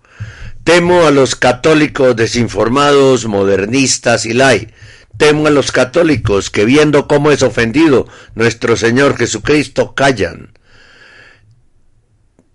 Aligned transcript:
Temo 0.62 1.05
a 1.05 1.10
los 1.10 1.34
católicos 1.34 2.15
desinformados, 2.15 3.27
modernistas 3.27 4.27
y 4.27 4.32
lai. 4.32 4.69
Temo 5.16 5.48
a 5.48 5.51
los 5.51 5.73
católicos 5.73 6.51
que 6.51 6.65
viendo 6.65 7.09
cómo 7.09 7.32
es 7.32 7.43
ofendido 7.43 8.07
nuestro 8.37 8.77
Señor 8.77 9.16
Jesucristo 9.16 9.96
callan. 9.96 10.52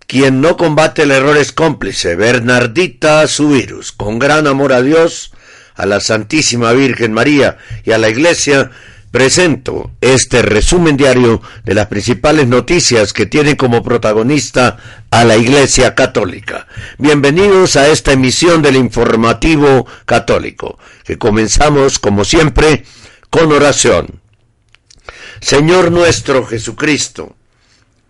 Quien 0.08 0.40
no 0.40 0.56
combate 0.56 1.04
el 1.04 1.12
error 1.12 1.36
es 1.36 1.52
cómplice. 1.52 2.16
Bernardita 2.16 3.28
su 3.28 3.50
virus. 3.50 3.92
Con 3.92 4.20
gran 4.20 4.48
amor 4.48 4.72
a 4.72 4.82
Dios, 4.82 5.34
a 5.76 5.86
la 5.86 6.00
Santísima 6.00 6.72
Virgen 6.72 7.12
María 7.12 7.58
y 7.84 7.92
a 7.92 7.98
la 7.98 8.08
Iglesia, 8.08 8.72
presento 9.12 9.92
este 10.00 10.42
resumen 10.44 10.96
diario 10.96 11.42
de 11.66 11.74
las 11.74 11.88
principales 11.88 12.48
noticias 12.48 13.12
que 13.12 13.26
tiene 13.26 13.58
como 13.58 13.84
protagonista 13.84 14.78
a 15.12 15.26
la 15.26 15.36
Iglesia 15.36 15.94
Católica. 15.94 16.68
Bienvenidos 16.98 17.76
a 17.76 17.90
esta 17.90 18.14
emisión 18.14 18.62
del 18.62 18.78
informativo 18.78 19.86
católico, 20.06 20.80
que 21.04 21.18
comenzamos, 21.18 22.00
como 22.00 22.24
siempre, 22.24 22.86
con 23.30 23.52
oración. 23.52 24.22
Señor 25.42 25.92
nuestro 25.92 26.46
Jesucristo, 26.46 27.37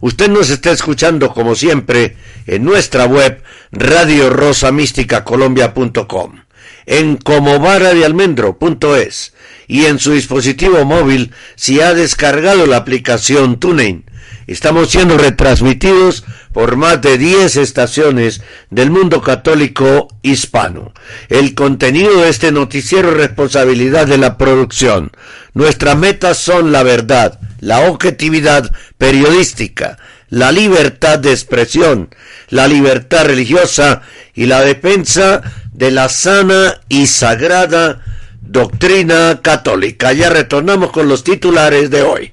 Usted 0.00 0.28
nos 0.28 0.50
está 0.50 0.70
escuchando 0.70 1.34
como 1.34 1.54
siempre 1.54 2.16
en 2.46 2.64
nuestra 2.64 3.06
web 3.06 3.42
radiorosamísticacolombia.com, 3.72 6.42
en 6.86 7.16
comovaradialmendro.es 7.16 9.32
y 9.66 9.86
en 9.86 9.98
su 9.98 10.12
dispositivo 10.12 10.84
móvil 10.84 11.32
si 11.56 11.80
ha 11.80 11.94
descargado 11.94 12.66
la 12.66 12.76
aplicación 12.76 13.58
TuneIn. 13.58 14.04
Estamos 14.46 14.90
siendo 14.90 15.18
retransmitidos 15.18 16.24
por 16.52 16.76
más 16.76 17.02
de 17.02 17.18
10 17.18 17.56
estaciones 17.56 18.40
del 18.70 18.90
mundo 18.90 19.20
católico 19.20 20.06
hispano. 20.22 20.94
El 21.28 21.54
contenido 21.54 22.22
de 22.22 22.30
este 22.30 22.50
noticiero 22.50 23.10
es 23.10 23.16
responsabilidad 23.16 24.06
de 24.06 24.16
la 24.16 24.38
producción. 24.38 25.10
Nuestras 25.52 25.98
metas 25.98 26.38
son 26.38 26.72
la 26.72 26.82
verdad, 26.82 27.38
la 27.60 27.80
objetividad 27.90 28.70
periodística, 28.96 29.98
la 30.28 30.52
libertad 30.52 31.18
de 31.18 31.30
expresión, 31.32 32.14
la 32.48 32.66
libertad 32.66 33.24
religiosa 33.24 34.02
y 34.34 34.46
la 34.46 34.60
defensa 34.62 35.42
de 35.72 35.90
la 35.90 36.08
sana 36.08 36.80
y 36.88 37.06
sagrada 37.06 38.02
doctrina 38.40 39.40
católica. 39.42 40.12
Ya 40.12 40.30
retornamos 40.30 40.90
con 40.90 41.08
los 41.08 41.24
titulares 41.24 41.90
de 41.90 42.02
hoy. 42.02 42.32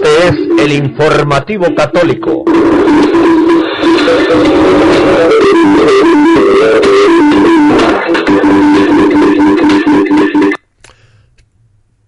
Este 0.00 0.28
es 0.28 0.34
el 0.60 0.72
informativo 0.72 1.74
católico. 1.74 2.44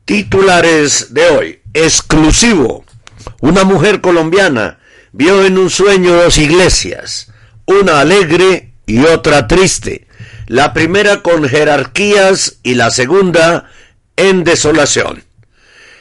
Titulares 0.05 1.13
de 1.13 1.27
hoy. 1.31 1.61
Exclusivo. 1.75 2.85
Una 3.41 3.65
mujer 3.65 4.01
colombiana 4.01 4.79
vio 5.11 5.45
en 5.45 5.59
un 5.59 5.69
sueño 5.69 6.15
dos 6.15 6.39
iglesias, 6.39 7.33
una 7.67 8.01
alegre 8.01 8.75
y 8.87 9.05
otra 9.05 9.49
triste. 9.49 10.07
La 10.47 10.73
primera 10.73 11.23
con 11.23 11.49
jerarquías 11.49 12.61
y 12.63 12.75
la 12.75 12.91
segunda 12.91 13.69
en 14.17 14.45
desolación. 14.45 15.25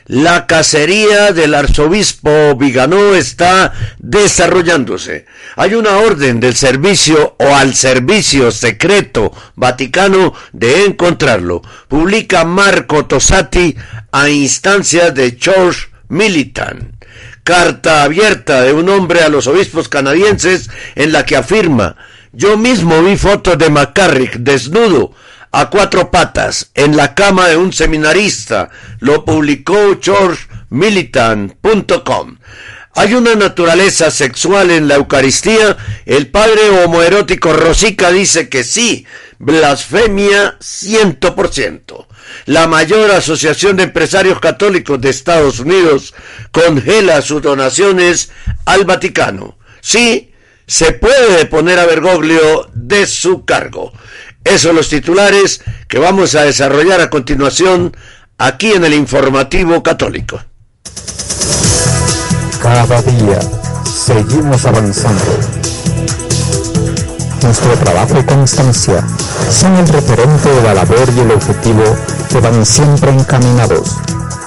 La 0.10 0.48
cacería 0.48 1.34
del 1.34 1.54
arzobispo 1.54 2.56
Viganó 2.56 3.14
está 3.14 3.74
desarrollándose. 4.00 5.28
Hay 5.56 5.76
una 5.76 5.98
orden 5.98 6.40
del 6.40 6.56
servicio 6.56 7.36
o 7.38 7.56
al 7.56 7.76
servicio 7.76 8.50
secreto 8.50 9.32
vaticano 9.54 10.34
de 10.52 10.86
encontrarlo. 10.86 11.62
Publica 11.88 12.44
Marco 12.44 13.06
Tosati 13.06 13.76
a 14.12 14.30
instancias 14.30 15.14
de 15.14 15.38
George 15.40 15.90
Militan. 16.08 16.98
Carta 17.44 18.02
abierta 18.02 18.64
de 18.64 18.74
un 18.74 18.90
hombre 18.90 19.22
a 19.22 19.30
los 19.30 19.46
obispos 19.46 19.90
canadienses 19.90 20.72
en 20.96 21.12
la 21.12 21.24
que 21.24 21.36
afirma 21.36 21.98
yo 22.32 22.58
mismo 22.58 23.02
vi 23.02 23.18
fotos 23.18 23.58
de 23.58 23.70
McCarrick 23.70 24.36
desnudo 24.38 25.14
a 25.52 25.70
cuatro 25.70 26.12
patas 26.12 26.72
en 26.74 26.98
la 26.98 27.16
cama 27.16 27.48
de 27.48 27.58
un 27.58 27.74
seminarista. 27.74 28.70
Lo 29.00 29.26
publicó 29.26 30.00
georgemilitan.com. 30.02 32.38
Hay 32.96 33.14
una 33.14 33.36
naturaleza 33.36 34.12
sexual 34.12 34.72
en 34.72 34.88
la 34.88 34.96
Eucaristía. 34.96 35.78
El 36.06 36.28
padre 36.28 36.70
homoerótico 36.84 37.54
Rosica 37.54 38.12
dice 38.12 38.50
que 38.50 38.64
sí. 38.64 39.06
Blasfemia 39.38 40.58
100%. 40.60 42.08
La 42.46 42.68
mayor 42.68 43.12
asociación 43.12 43.78
de 43.78 43.84
empresarios 43.84 44.40
católicos 44.40 45.00
de 45.00 45.10
Estados 45.10 45.60
Unidos 45.60 46.14
congela 46.52 47.22
sus 47.22 47.42
donaciones 47.42 48.32
al 48.66 48.86
Vaticano. 48.86 49.58
Sí, 49.82 50.32
se 50.68 50.92
puede 50.92 51.46
poner 51.46 51.80
a 51.80 51.86
Bergoglio 51.86 52.70
de 52.74 53.08
su 53.08 53.46
cargo. 53.46 53.94
Esos 54.44 54.74
los 54.74 54.90
titulares 54.90 55.62
que 55.88 56.00
vamos 56.00 56.36
a 56.36 56.44
desarrollar 56.44 57.02
a 57.02 57.10
continuación 57.10 57.96
aquí 58.38 58.72
en 58.72 58.86
el 58.86 58.94
informativo 58.94 59.84
católico. 59.84 60.40
Cada 62.62 63.02
día 63.02 63.40
seguimos 63.84 64.66
avanzando. 64.66 65.24
Nuestro 67.42 67.74
trabajo 67.78 68.20
y 68.20 68.24
constancia 68.24 69.04
son 69.50 69.76
el 69.76 69.88
referente 69.88 70.50
de 70.50 70.64
la 70.64 70.74
labor 70.74 71.10
y 71.16 71.20
el 71.20 71.32
objetivo 71.32 71.84
que 72.30 72.40
van 72.40 72.66
siempre 72.66 73.12
encaminados 73.12 73.98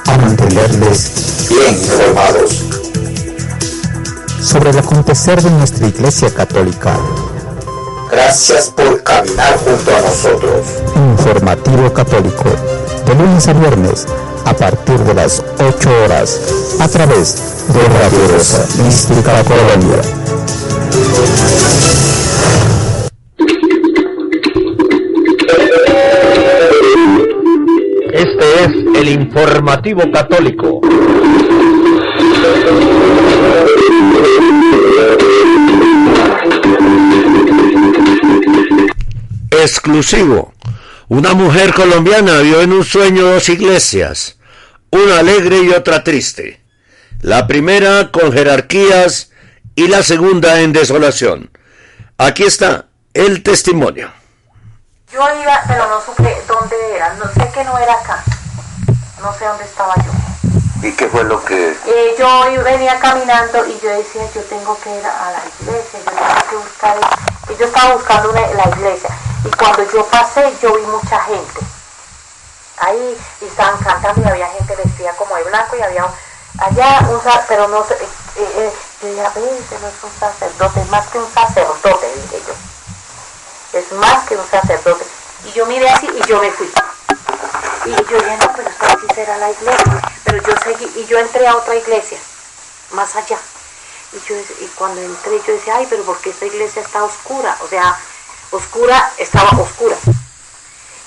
a 0.07 0.17
mantenerles 0.19 1.49
bien 1.49 1.75
informados 1.75 2.65
sobre 4.41 4.71
el 4.71 4.79
acontecer 4.79 5.41
de 5.41 5.51
nuestra 5.51 5.87
Iglesia 5.87 6.33
Católica. 6.35 6.99
Gracias 8.13 8.71
por 8.77 9.03
caminar 9.03 9.59
junto 9.65 9.97
a 9.97 10.01
nosotros. 10.03 10.67
Informativo 10.95 11.91
Católico, 11.95 12.45
de 13.07 13.15
lunes 13.15 13.49
a 13.49 13.55
viernes, 13.55 14.07
a 14.45 14.53
partir 14.53 14.99
de 14.99 15.15
las 15.15 15.43
8 15.59 15.91
horas, 16.05 16.77
a 16.79 16.89
través 16.89 17.65
de 17.73 17.81
Radio 17.81 18.29
Rosa 18.37 18.67
Mística 18.83 19.43
Colombia. 19.45 20.03
Este 28.13 28.65
es 28.65 29.01
el 29.01 29.09
informativo 29.09 30.03
católico. 30.13 30.81
Exclusivo. 39.63 40.55
Una 41.07 41.35
mujer 41.35 41.73
colombiana 41.73 42.39
vio 42.39 42.63
en 42.63 42.73
un 42.73 42.85
sueño 42.85 43.27
dos 43.27 43.49
iglesias, 43.49 44.37
una 44.91 45.21
alegre 45.21 45.59
y 45.59 45.71
otra 45.71 46.03
triste. 46.03 46.61
La 47.21 47.47
primera 47.47 48.11
con 48.11 48.33
jerarquías 48.33 49.31
y 49.77 49.87
la 49.87 50.03
segunda 50.03 50.63
en 50.63 50.73
desolación. 50.73 51.49
Aquí 52.19 52.43
está 52.43 52.87
el 53.15 53.45
testimonio. 53.45 54.11
Yo 55.13 55.21
iba, 55.41 55.63
pero 55.69 55.89
no 55.89 56.01
supe 56.05 56.37
dónde 56.49 56.77
era, 56.97 57.15
no 57.15 57.27
sé 57.33 57.49
que 57.55 57.63
no 57.63 57.79
era 57.79 57.93
acá, 57.93 58.25
no 59.21 59.33
sé 59.39 59.45
dónde 59.45 59.63
estaba 59.63 59.95
yo. 59.95 60.89
¿Y 60.89 60.91
qué 60.91 61.07
fue 61.07 61.23
lo 61.23 61.45
que...? 61.45 61.71
Eh, 61.71 62.15
yo 62.19 62.65
venía 62.65 62.99
caminando 62.99 63.65
y 63.69 63.79
yo 63.81 63.91
decía, 63.91 64.23
yo 64.35 64.41
tengo 64.43 64.77
que 64.81 64.91
ir 64.91 65.07
a 65.07 65.31
la 65.31 65.43
iglesia, 65.61 66.01
yo 66.01 66.11
tengo 66.11 66.51
que 66.51 66.57
buscar, 66.57 66.97
y 67.49 67.61
yo 67.61 67.67
estaba 67.67 67.95
buscando 67.95 68.31
una, 68.31 68.41
la 68.41 68.69
iglesia. 68.77 69.11
Y 69.45 69.51
cuando 69.51 69.91
yo 69.91 70.07
pasé, 70.07 70.55
yo 70.61 70.75
vi 70.75 70.83
mucha 70.83 71.21
gente. 71.23 71.61
Ahí 72.79 73.19
y 73.41 73.45
estaban 73.45 73.79
cantando 73.79 74.23
y 74.23 74.31
había 74.31 74.49
gente 74.49 74.77
vestida 74.77 75.13
como 75.15 75.37
de 75.37 75.45
blanco 75.45 75.77
y 75.77 75.83
había 75.83 76.07
allá 76.59 77.01
un 77.09 77.21
pero 77.49 77.69
no 77.69 77.85
sé, 77.85 77.95
eh, 77.95 78.03
eh, 78.37 78.73
yo 79.03 79.79
no 79.81 79.89
es 79.89 80.05
un 80.05 80.11
sacerdote, 80.19 80.81
es 80.81 80.89
más 80.91 81.07
que 81.09 81.19
un 81.19 81.33
sacerdote, 81.33 82.07
dije 82.15 82.43
yo. 82.47 83.79
Es 83.79 83.93
más 83.93 84.27
que 84.29 84.37
un 84.37 84.49
sacerdote. 84.49 85.05
Y 85.45 85.53
yo 85.53 85.67
miré 85.67 85.89
así 85.89 86.07
y 86.07 86.27
yo 86.27 86.41
me 86.41 86.51
fui. 86.51 86.71
Y 87.87 87.91
yo 87.91 88.19
dije, 88.19 88.37
no, 88.41 88.53
pero 88.55 88.69
esto 88.69 88.87
aquí 88.87 89.07
será 89.15 89.39
la 89.39 89.51
iglesia. 89.51 90.03
Pero 90.25 90.43
yo 90.43 90.55
seguí, 90.63 91.01
y 91.01 91.07
yo 91.07 91.19
entré 91.19 91.47
a 91.49 91.57
otra 91.57 91.75
iglesia, 91.75 92.19
más 92.93 93.17
allá. 93.17 93.39
Y, 94.13 94.21
yo, 94.29 94.37
y 94.61 94.67
cuando 94.77 95.01
entré, 95.01 95.41
yo 95.47 95.55
decía, 95.55 95.77
ay, 95.77 95.87
pero 95.91 96.05
porque 96.05 96.31
esta 96.31 96.47
iglesia 96.47 96.83
está 96.83 97.03
oscura? 97.03 97.57
O 97.61 97.69
sea, 97.69 97.99
oscura, 98.53 99.13
estaba 99.19 99.51
oscura. 99.61 99.97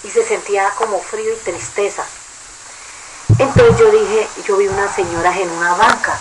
Y 0.03 0.09
se 0.09 0.27
sentía 0.27 0.69
como 0.77 0.99
frío 1.01 1.33
y 1.33 1.37
tristeza. 1.37 2.03
Entonces 3.37 3.77
yo 3.77 3.89
dije, 3.91 4.27
yo 4.45 4.57
vi 4.57 4.67
unas 4.67 4.93
señoras 4.93 5.35
en 5.37 5.49
una 5.49 5.73
banca, 5.75 6.19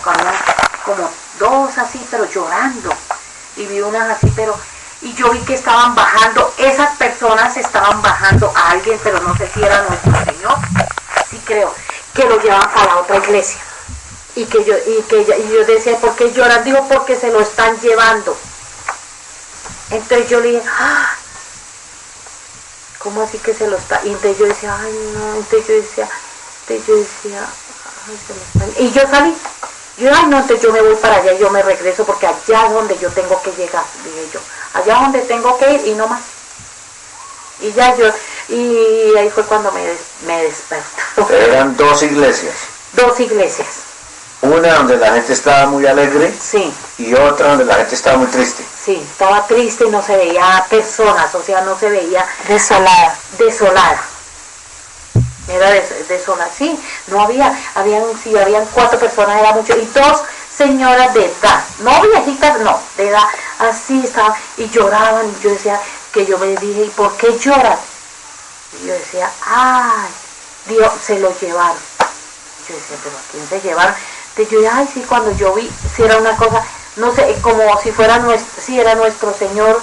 como, 0.83 1.09
dos 1.39 1.77
así, 1.77 2.05
pero 2.09 2.25
llorando. 2.25 2.93
Y 3.57 3.65
vi 3.65 3.81
unas 3.81 4.17
así, 4.17 4.31
pero... 4.35 4.57
Y 5.01 5.13
yo 5.13 5.29
vi 5.29 5.39
que 5.39 5.53
estaban 5.53 5.93
bajando, 5.93 6.51
esas 6.57 6.95
personas 6.97 7.55
estaban 7.57 8.01
bajando 8.01 8.51
a 8.55 8.71
alguien, 8.71 8.99
pero 9.03 9.19
no 9.21 9.35
sé 9.37 9.47
si 9.53 9.61
era 9.61 9.83
nuestro 9.83 10.11
Señor. 10.25 10.57
Sí 11.29 11.39
creo, 11.45 11.71
que 12.13 12.23
lo 12.23 12.41
llevan 12.41 12.67
para 12.73 12.85
la 12.85 12.97
otra 12.97 13.17
iglesia. 13.17 13.59
Y 14.35 14.45
que 14.45 14.63
yo, 14.63 14.73
y 14.75 15.01
que 15.03 15.21
y 15.21 15.53
yo 15.53 15.65
decía, 15.65 15.97
¿por 15.97 16.15
qué 16.15 16.31
lloran? 16.31 16.63
Digo, 16.63 16.87
porque 16.89 17.15
se 17.15 17.29
lo 17.29 17.39
están 17.39 17.79
llevando. 17.81 18.35
Entonces 19.91 20.29
yo 20.29 20.39
le 20.39 20.51
dije, 20.51 20.63
¡Ah! 20.67 21.15
¿cómo 23.05 23.21
así 23.21 23.37
que 23.37 23.53
se 23.53 23.67
lo 23.67 23.77
está? 23.77 24.01
Y 24.03 24.09
entonces 24.09 24.39
yo 24.39 24.47
decía, 24.47 24.75
ay 24.81 24.91
no, 25.13 25.35
entonces 25.35 25.67
yo 25.67 25.75
decía, 25.75 26.09
entonces 26.67 26.87
yo 26.87 26.95
decía, 26.95 27.47
ay, 28.07 28.17
se 28.25 28.33
lo 28.33 28.65
están. 28.65 28.83
Y 28.83 28.91
yo 28.91 29.01
salí, 29.07 29.37
yo, 29.97 30.09
ay 30.11 30.25
no, 30.25 30.39
entonces 30.39 30.61
yo 30.63 30.73
me 30.73 30.81
voy 30.81 30.95
para 30.95 31.17
allá 31.17 31.33
y 31.33 31.37
yo 31.37 31.51
me 31.51 31.61
regreso 31.61 32.03
porque 32.03 32.25
allá 32.25 32.65
es 32.65 32.73
donde 32.73 32.97
yo 32.97 33.11
tengo 33.11 33.39
que 33.43 33.51
llegar, 33.51 33.83
dije 34.03 34.27
yo, 34.33 34.39
allá 34.73 34.95
es 34.95 35.01
donde 35.01 35.21
tengo 35.21 35.55
que 35.59 35.73
ir 35.73 35.87
y 35.87 35.93
no 35.93 36.07
más. 36.07 36.21
Y 37.61 37.71
ya 37.73 37.95
yo, 37.95 38.11
y 38.49 39.15
ahí 39.17 39.29
fue 39.29 39.43
cuando 39.43 39.71
me, 39.71 39.85
me 40.25 40.43
despertó. 40.43 41.31
Eran 41.31 41.77
dos 41.77 42.01
iglesias. 42.01 42.55
Dos 42.93 43.19
iglesias. 43.19 43.67
Una 44.41 44.73
donde 44.73 44.97
la 44.97 45.13
gente 45.13 45.31
estaba 45.31 45.67
muy 45.67 45.85
alegre 45.85 46.33
Sí, 46.41 46.73
y 46.97 47.13
otra 47.13 47.49
donde 47.49 47.65
la 47.65 47.75
gente 47.75 47.95
estaba 47.95 48.17
muy 48.17 48.27
triste. 48.27 48.63
Sí, 48.85 48.95
estaba 49.11 49.45
triste 49.47 49.85
y 49.85 49.89
no 49.89 50.01
se 50.03 50.15
veía 50.15 50.65
personas, 50.69 51.33
o 51.33 51.41
sea, 51.43 51.61
no 51.61 51.77
se 51.77 51.89
veía 51.89 52.25
Desolada. 52.47 53.17
desolada. 53.37 54.03
Era 55.47 55.69
des- 55.71 56.07
desolada, 56.07 56.49
sí, 56.57 56.79
no 57.07 57.21
había, 57.21 57.53
habían, 57.75 58.03
sí, 58.23 58.35
habían 58.37 58.65
cuatro 58.73 58.97
personas, 58.99 59.39
era 59.39 59.53
mucho, 59.53 59.75
y 59.77 59.85
dos 59.85 60.21
señoras 60.55 61.13
de 61.13 61.25
edad, 61.25 61.63
no 61.79 62.01
viejitas, 62.01 62.59
no, 62.61 62.79
de 62.97 63.09
edad, 63.09 63.25
así 63.59 64.03
estaban, 64.03 64.33
y 64.57 64.67
lloraban, 64.69 65.25
y 65.27 65.43
yo 65.43 65.49
decía, 65.51 65.79
que 66.11 66.25
yo 66.25 66.37
me 66.39 66.47
dije, 66.47 66.85
¿y 66.85 66.89
por 66.95 67.15
qué 67.17 67.37
lloran? 67.37 67.77
Y 68.81 68.87
yo 68.87 68.93
decía, 68.93 69.29
ay, 69.45 70.07
Dios, 70.67 70.91
se 71.05 71.19
lo 71.19 71.37
llevaron. 71.39 71.77
Yo 72.67 72.73
decía, 72.75 72.97
pero 73.03 73.15
¿a 73.17 73.21
quién 73.31 73.47
se 73.49 73.61
llevaron? 73.61 73.93
Entonces 74.29 74.51
yo 74.51 74.59
dije, 74.59 74.71
ay, 74.73 74.89
sí, 74.93 75.01
cuando 75.07 75.31
yo 75.33 75.53
vi, 75.53 75.69
si 75.95 76.03
era 76.03 76.17
una 76.17 76.35
cosa, 76.37 76.63
no 76.97 77.13
sé, 77.13 77.35
como 77.41 77.79
si 77.81 77.91
fuera 77.91 78.19
nuestro, 78.19 78.61
si 78.63 78.79
era 78.79 78.95
nuestro 78.95 79.33
Señor, 79.33 79.81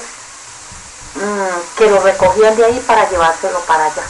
mm, 1.15 1.77
que 1.79 1.87
lo 1.91 2.01
recogían 2.01 2.57
de 2.57 2.65
ahí 2.65 2.81
para 2.87 3.09
llevárselo 3.09 3.61
para 3.61 3.85
allá, 3.87 4.03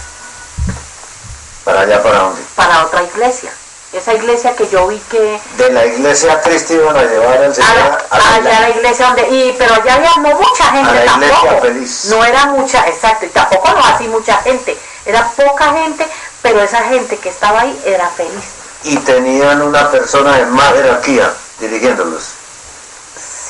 ¿Para 1.64 1.80
allá 1.82 2.02
para 2.02 2.18
dónde? 2.18 2.42
para 2.56 2.84
otra 2.84 3.02
iglesia. 3.02 3.52
Esa 3.92 4.14
iglesia 4.14 4.56
que 4.56 4.66
yo 4.70 4.86
vi 4.86 4.98
que 5.10 5.38
De 5.58 5.70
la 5.70 5.84
iglesia 5.84 6.40
triste 6.40 6.74
iban 6.74 6.96
a 6.96 7.02
llevar 7.02 7.36
al 7.42 7.50
a 7.50 7.54
Señor 7.54 7.76
la, 7.76 7.98
hacia 8.10 8.34
allá 8.36 8.56
a 8.56 8.60
la 8.62 8.70
iglesia 8.70 9.06
donde, 9.08 9.28
y, 9.28 9.54
pero 9.58 9.74
allá 9.74 9.94
había 9.96 10.10
no 10.16 10.38
mucha 10.40 10.64
gente 10.72 10.90
A 10.90 10.94
la 10.94 11.04
iglesia 11.04 11.36
tampoco. 11.36 11.60
feliz. 11.60 12.04
No 12.06 12.24
era 12.24 12.46
mucha, 12.46 12.88
exacto, 12.88 13.26
y 13.26 13.28
tampoco 13.28 13.68
no 13.70 13.84
así 13.84 14.08
mucha 14.08 14.38
gente. 14.38 14.78
Era 15.04 15.28
poca 15.36 15.72
gente, 15.74 16.06
pero 16.40 16.62
esa 16.62 16.82
gente 16.84 17.18
que 17.18 17.28
estaba 17.28 17.60
ahí 17.60 17.82
era 17.84 18.08
feliz. 18.08 18.44
y 18.84 18.96
tenían 18.98 19.60
una 19.60 19.90
persona 19.90 20.38
de 20.38 20.46
más 20.46 20.72
jerarquía 20.72 21.30
dirigiéndolos. 21.60 22.30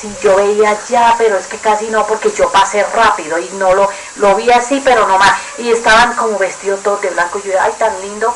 Sí, 0.03 0.13
yo 0.21 0.35
veía 0.35 0.71
allá, 0.71 1.15
pero 1.17 1.37
es 1.37 1.47
que 1.47 1.57
casi 1.57 1.89
no, 1.89 2.05
porque 2.05 2.29
yo 2.29 2.51
pasé 2.51 2.83
rápido 2.93 3.39
y 3.39 3.47
no 3.53 3.73
lo, 3.73 3.89
lo 4.17 4.35
vi 4.35 4.51
así, 4.51 4.81
pero 4.83 5.07
no 5.07 5.17
más. 5.17 5.31
Y 5.57 5.71
estaban 5.71 6.13
como 6.17 6.37
vestidos 6.37 6.83
todos 6.83 6.99
de 6.99 7.09
blanco. 7.11 7.39
Y 7.41 7.47
yo, 7.47 7.53
ay, 7.61 7.71
tan 7.79 7.97
lindo. 8.01 8.35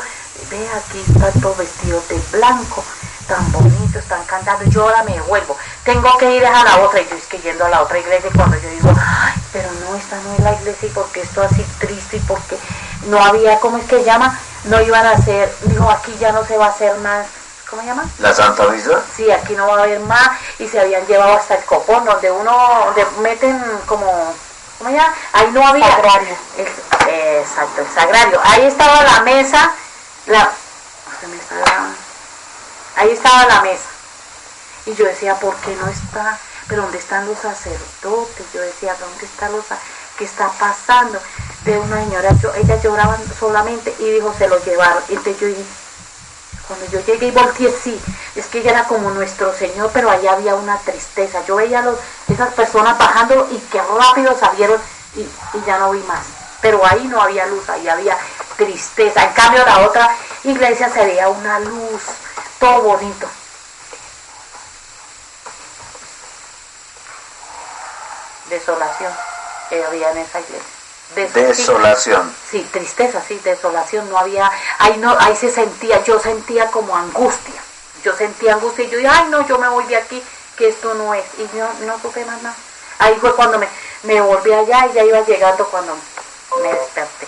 Ve, 0.49 0.65
aquí 0.69 1.03
están 1.05 1.41
todos 1.41 1.57
vestidos 1.57 2.07
de 2.07 2.17
blanco, 2.31 2.85
tan 3.27 3.51
bonitos, 3.51 4.01
están 4.01 4.23
cantando. 4.23 4.63
Yo 4.69 4.83
ahora 4.83 5.03
me 5.03 5.19
vuelvo. 5.23 5.57
Tengo 5.83 6.17
que 6.17 6.37
ir 6.37 6.45
a 6.45 6.63
la 6.63 6.77
otra. 6.77 7.01
Y 7.01 7.09
yo 7.09 7.17
es 7.17 7.25
que 7.25 7.39
yendo 7.39 7.65
a 7.65 7.69
la 7.69 7.81
otra 7.81 7.99
iglesia, 7.99 8.29
y 8.33 8.37
cuando 8.37 8.55
yo 8.55 8.69
digo, 8.69 8.89
ay, 8.97 9.33
pero 9.51 9.67
no, 9.73 9.97
esta 9.97 10.15
no 10.21 10.35
es 10.35 10.39
la 10.39 10.53
iglesia, 10.53 10.87
y 10.87 10.91
porque 10.91 11.19
esto 11.19 11.41
así 11.41 11.65
triste, 11.79 12.15
y 12.15 12.21
porque 12.21 12.57
no 13.07 13.21
había, 13.21 13.59
¿cómo 13.59 13.77
es 13.77 13.83
que 13.87 14.05
llama? 14.05 14.39
No 14.63 14.81
iban 14.81 15.05
a 15.05 15.11
hacer, 15.11 15.53
dijo, 15.63 15.91
aquí 15.91 16.15
ya 16.17 16.31
no 16.31 16.45
se 16.45 16.55
va 16.55 16.67
a 16.67 16.69
hacer 16.69 16.95
más, 16.99 17.25
¿cómo 17.69 17.81
se 17.81 17.87
llama? 17.87 18.05
La 18.19 18.33
Santa 18.33 18.67
Misa, 18.67 19.01
Sí, 19.15 19.29
aquí 19.31 19.53
no 19.55 19.67
va 19.67 19.79
a 19.79 19.83
haber 19.83 19.99
más 20.01 20.29
y 20.59 20.67
se 20.67 20.79
habían 20.79 21.05
llevado 21.07 21.35
hasta 21.35 21.55
el 21.55 21.63
copón 21.65 22.05
donde 22.05 22.31
uno, 22.31 22.83
donde 22.85 23.05
meten 23.21 23.61
como, 23.85 24.05
¿cómo 24.77 24.89
se 24.89 24.95
llama? 24.95 25.13
Ahí 25.33 25.51
no 25.51 25.65
había. 25.67 25.89
Sagrario. 25.89 26.35
El- 26.57 27.07
eh, 27.09 27.41
exacto, 27.41 27.81
el 27.81 27.87
sagrario. 27.93 28.39
Ahí 28.43 28.65
estaba 28.65 29.01
la 29.03 29.21
mesa, 29.21 29.71
la, 30.25 30.51
ahí 32.95 33.11
estaba 33.11 33.45
la 33.45 33.61
mesa. 33.61 33.83
Y 34.85 34.95
yo 34.95 35.05
decía, 35.05 35.35
¿por 35.35 35.55
qué 35.57 35.75
no 35.75 35.87
está? 35.87 36.37
Pero 36.67 36.83
¿dónde 36.83 36.97
están 36.97 37.25
los 37.27 37.39
sacerdotes? 37.39 38.45
Yo 38.53 38.61
decía, 38.61 38.95
¿dónde 38.99 39.25
están 39.25 39.51
los 39.51 39.63
¿Qué 40.17 40.25
está 40.25 40.49
pasando? 40.59 41.21
De 41.63 41.77
una 41.77 41.97
señora, 41.97 42.31
yo, 42.41 42.53
ella 42.55 42.75
lloraba 42.81 43.17
solamente 43.39 43.95
y 43.99 44.11
dijo, 44.11 44.33
se 44.37 44.47
lo 44.47 44.57
llevaron. 44.63 45.03
Y 45.09 45.13
entonces 45.13 45.39
yo 45.39 45.47
dije, 45.47 45.63
cuando 46.67 46.85
yo 46.87 46.99
llegué 46.99 47.27
y 47.27 47.31
volteé, 47.31 47.71
sí, 47.71 47.99
es 48.35 48.45
que 48.47 48.59
ella 48.59 48.71
era 48.71 48.83
como 48.83 49.09
nuestro 49.11 49.53
Señor, 49.53 49.89
pero 49.93 50.09
allá 50.09 50.33
había 50.33 50.55
una 50.55 50.77
tristeza. 50.79 51.43
Yo 51.45 51.55
veía 51.55 51.81
los, 51.81 51.97
esas 52.27 52.53
personas 52.53 52.97
bajando 52.97 53.47
y 53.51 53.57
que 53.57 53.81
rápido 53.81 54.37
salieron 54.37 54.79
y, 55.15 55.21
y 55.21 55.63
ya 55.65 55.79
no 55.79 55.91
vi 55.91 56.03
más. 56.03 56.25
Pero 56.61 56.85
ahí 56.85 57.07
no 57.07 57.21
había 57.21 57.45
luz, 57.45 57.69
ahí 57.69 57.87
había 57.87 58.17
tristeza. 58.57 59.23
En 59.23 59.33
cambio, 59.33 59.65
la 59.65 59.79
otra 59.79 60.13
iglesia 60.43 60.89
se 60.89 61.05
veía 61.05 61.29
una 61.29 61.59
luz, 61.59 62.01
todo 62.59 62.81
bonito. 62.81 63.27
Desolación 68.49 69.13
que 69.69 69.85
había 69.85 70.11
en 70.11 70.17
esa 70.17 70.39
iglesia. 70.39 70.76
Desolación. 71.15 72.31
Sí, 72.51 72.67
tristeza, 72.71 73.21
sí, 73.27 73.39
desolación, 73.43 74.09
no 74.09 74.17
había, 74.19 74.51
ahí 74.77 74.97
no, 74.97 75.15
ahí 75.19 75.35
se 75.35 75.49
sentía, 75.49 76.03
yo 76.03 76.19
sentía 76.19 76.69
como 76.69 76.95
angustia, 76.95 77.55
yo 78.03 78.15
sentía 78.15 78.53
angustia 78.53 78.85
y 78.85 78.89
yo 78.89 78.97
dije, 78.97 79.09
ay 79.09 79.29
no, 79.29 79.47
yo 79.47 79.57
me 79.57 79.67
voy 79.69 79.85
de 79.85 79.95
aquí 79.95 80.21
que 80.57 80.67
esto 80.67 80.93
no 80.95 81.13
es. 81.13 81.23
Y 81.37 81.57
yo 81.57 81.69
no 81.85 81.99
supe 82.01 82.25
más 82.25 82.41
nada. 82.41 82.55
Ahí 82.99 83.15
fue 83.21 83.33
cuando 83.35 83.59
me, 83.59 83.67
me 84.03 84.19
volví 84.19 84.51
allá 84.51 84.87
y 84.91 84.95
ya 84.95 85.05
iba 85.05 85.25
llegando 85.25 85.65
cuando 85.67 85.95
me 86.61 86.69
desperté. 86.73 87.27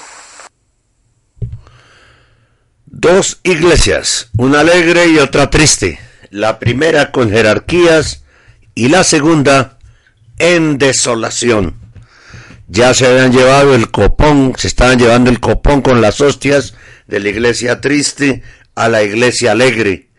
Dos 2.85 3.39
iglesias, 3.43 4.29
una 4.37 4.61
alegre 4.61 5.07
y 5.07 5.19
otra 5.19 5.49
triste. 5.49 5.99
La 6.31 6.59
primera 6.59 7.11
con 7.11 7.29
jerarquías 7.29 8.23
y 8.75 8.89
la 8.89 9.03
segunda 9.03 9.77
en 10.37 10.77
desolación. 10.77 11.78
Ya 12.69 12.93
se 12.93 13.07
habían 13.07 13.31
llevado 13.31 13.75
el 13.75 13.89
copón, 13.89 14.53
se 14.57 14.67
estaban 14.67 14.99
llevando 14.99 15.29
el 15.29 15.39
copón 15.39 15.81
con 15.81 16.01
las 16.01 16.21
hostias 16.21 16.75
de 17.07 17.19
la 17.19 17.29
iglesia 17.29 17.81
triste 17.81 18.43
a 18.75 18.87
la 18.87 19.03
iglesia 19.03 19.51
alegre, 19.51 20.09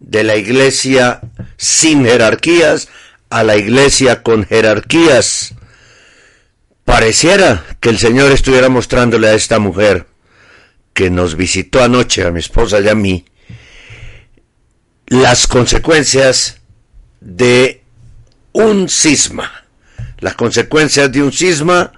de 0.00 0.24
la 0.24 0.36
iglesia 0.36 1.20
sin 1.56 2.04
jerarquías 2.04 2.88
a 3.32 3.42
la 3.42 3.56
iglesia 3.56 4.22
con 4.22 4.44
jerarquías. 4.44 5.54
Pareciera 6.84 7.64
que 7.80 7.88
el 7.88 7.98
Señor 7.98 8.30
estuviera 8.30 8.68
mostrándole 8.68 9.28
a 9.28 9.34
esta 9.34 9.58
mujer 9.58 10.06
que 10.92 11.08
nos 11.08 11.36
visitó 11.36 11.82
anoche, 11.82 12.26
a 12.26 12.30
mi 12.30 12.40
esposa 12.40 12.80
y 12.80 12.88
a 12.88 12.94
mí, 12.94 13.24
las 15.06 15.46
consecuencias 15.46 16.60
de 17.20 17.82
un 18.52 18.90
cisma, 18.90 19.61
las 20.22 20.36
consecuencias 20.36 21.12
de 21.12 21.22
un 21.22 21.32
cisma 21.32 21.92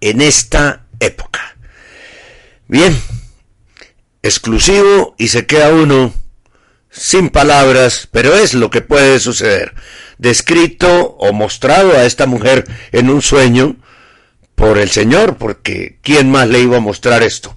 en 0.00 0.20
esta 0.20 0.84
época. 1.00 1.56
Bien, 2.68 2.96
exclusivo 4.22 5.14
y 5.18 5.28
se 5.28 5.46
queda 5.46 5.72
uno 5.72 6.14
sin 6.90 7.30
palabras, 7.30 8.08
pero 8.12 8.34
es 8.34 8.52
lo 8.52 8.70
que 8.70 8.82
puede 8.82 9.18
suceder. 9.18 9.74
Descrito 10.18 11.16
o 11.18 11.32
mostrado 11.32 11.92
a 11.96 12.04
esta 12.04 12.26
mujer 12.26 12.66
en 12.92 13.08
un 13.08 13.22
sueño 13.22 13.76
por 14.54 14.76
el 14.76 14.90
Señor, 14.90 15.38
porque 15.38 15.98
¿quién 16.02 16.30
más 16.30 16.48
le 16.48 16.60
iba 16.60 16.76
a 16.76 16.80
mostrar 16.80 17.22
esto? 17.22 17.56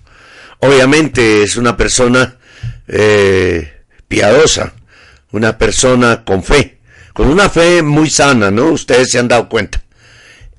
Obviamente 0.60 1.44
es 1.44 1.58
una 1.58 1.76
persona 1.76 2.38
eh, 2.88 3.82
piadosa, 4.08 4.74
una 5.32 5.58
persona 5.58 6.24
con 6.24 6.42
fe, 6.42 6.80
con 7.14 7.28
una 7.28 7.50
fe 7.50 7.82
muy 7.82 8.10
sana, 8.10 8.50
¿no? 8.50 8.68
Ustedes 8.68 9.12
se 9.12 9.20
han 9.20 9.28
dado 9.28 9.50
cuenta. 9.50 9.85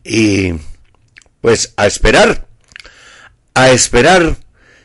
Y 0.06 0.54
pues 1.40 1.72
a 1.76 1.86
esperar, 1.86 2.46
a 3.54 3.70
esperar 3.70 4.36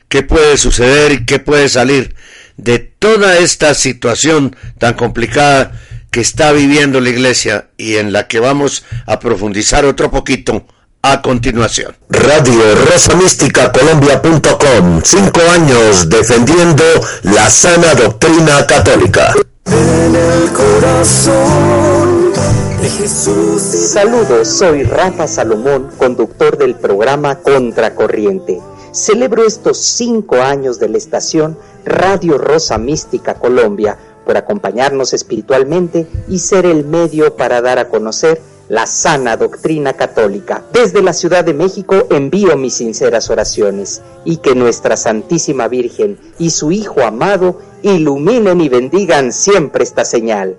qué 0.08 0.24
puede 0.24 0.58
suceder 0.58 1.12
y 1.12 1.26
qué 1.26 1.40
puede 1.40 1.70
salir 1.70 2.16
de 2.58 2.80
toda 2.80 3.38
esta 3.38 3.74
situación 3.74 4.56
tan 4.78 4.94
complicada 4.94 5.72
que 6.12 6.22
está 6.22 6.52
viviendo 6.52 7.00
la 7.00 7.10
iglesia 7.10 7.70
y 7.78 7.96
en 7.96 8.12
la 8.12 8.28
que 8.28 8.40
vamos 8.40 8.84
a 9.06 9.20
profundizar 9.20 9.86
otro 9.86 10.12
poquito 10.12 10.68
a 11.02 11.22
continuación. 11.22 11.96
Radio 12.10 12.76
Rosa 12.76 13.16
Mística 13.16 13.72
Colombia.com. 13.72 15.02
Cinco 15.04 15.42
años 15.52 16.10
defendiendo 16.10 16.84
la 17.24 17.50
sana 17.50 17.96
doctrina 17.96 18.68
católica. 18.68 19.34
En 19.66 20.16
el 20.16 20.52
corazón 20.52 22.34
de. 22.82 23.08
Saludos, 23.08 24.48
soy 24.48 24.84
Rafa 24.84 25.28
Salomón, 25.28 25.90
conductor 25.98 26.58
del 26.58 26.76
programa 26.76 27.36
Contracorriente. 27.40 28.60
Celebro 28.92 29.46
estos 29.46 29.78
cinco 29.78 30.38
años 30.38 30.80
de 30.80 30.90
la 30.90 30.98
estación 30.98 31.58
Radio 31.86 32.38
Rosa 32.38 32.78
Mística 32.78 33.36
Colombia 33.36 33.98
por 34.26 34.38
acompañarnos 34.38 35.14
espiritualmente 35.14 36.08
y 36.28 36.40
ser 36.40 36.66
el 36.66 36.86
medio 36.86 37.36
para 37.36 37.62
dar 37.62 37.80
a 37.80 37.88
conocer 37.90 38.42
la 38.68 38.86
sana 38.86 39.38
doctrina 39.38 39.94
católica. 39.94 40.64
Desde 40.74 41.02
la 41.02 41.14
Ciudad 41.14 41.44
de 41.44 41.54
México 41.54 42.08
envío 42.10 42.56
mis 42.58 42.76
sinceras 42.76 43.30
oraciones 43.30 44.02
y 44.24 44.38
que 44.38 44.56
nuestra 44.56 44.98
Santísima 44.98 45.68
Virgen 45.68 46.18
y 46.40 46.52
su 46.52 46.72
Hijo 46.72 47.02
amado 47.02 47.60
iluminen 47.82 48.62
y 48.62 48.70
bendigan 48.70 49.34
siempre 49.34 49.84
esta 49.84 50.06
señal. 50.06 50.58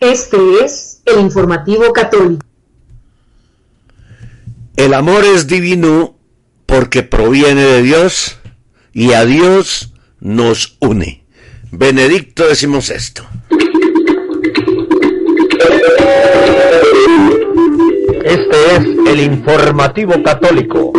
Este 0.00 0.38
es 0.64 1.02
el 1.04 1.20
informativo 1.20 1.92
católico. 1.92 2.46
El 4.76 4.94
amor 4.94 5.24
es 5.24 5.46
divino 5.46 6.16
porque 6.64 7.02
proviene 7.02 7.62
de 7.62 7.82
Dios 7.82 8.38
y 8.94 9.12
a 9.12 9.26
Dios 9.26 9.92
nos 10.18 10.78
une. 10.80 11.26
Benedicto 11.70 12.48
decimos 12.48 12.88
esto. 12.88 13.26
Este 18.24 18.76
es 18.76 18.86
el 19.06 19.20
informativo 19.20 20.22
católico. 20.22 20.94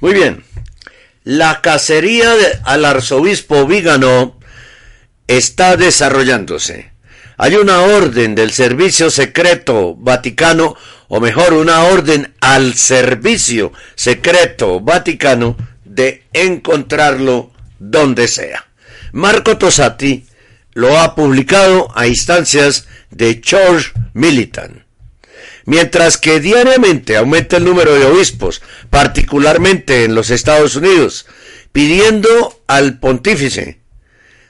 Muy 0.00 0.12
bien. 0.14 0.44
La 1.24 1.60
cacería 1.60 2.32
al 2.64 2.84
arzobispo 2.84 3.66
Vígano 3.66 4.38
está 5.26 5.76
desarrollándose. 5.76 6.92
Hay 7.38 7.56
una 7.56 7.80
orden 7.80 8.34
del 8.34 8.52
Servicio 8.52 9.10
Secreto 9.10 9.94
Vaticano, 9.94 10.76
o 11.08 11.20
mejor, 11.20 11.52
una 11.52 11.82
orden 11.84 12.34
al 12.40 12.74
Servicio 12.74 13.72
Secreto 13.94 14.80
Vaticano 14.80 15.56
de 15.84 16.24
encontrarlo 16.32 17.52
donde 17.78 18.28
sea. 18.28 18.66
Marco 19.12 19.58
Tosati 19.58 20.26
lo 20.72 20.98
ha 20.98 21.14
publicado 21.14 21.88
a 21.94 22.06
instancias 22.06 22.86
de 23.10 23.42
George 23.44 23.92
Militan. 24.14 24.85
Mientras 25.66 26.16
que 26.16 26.40
diariamente 26.40 27.16
aumenta 27.16 27.56
el 27.58 27.64
número 27.64 27.94
de 27.94 28.06
obispos, 28.06 28.62
particularmente 28.88 30.04
en 30.04 30.14
los 30.14 30.30
Estados 30.30 30.76
Unidos, 30.76 31.26
pidiendo 31.72 32.62
al 32.68 32.98
pontífice 32.98 33.80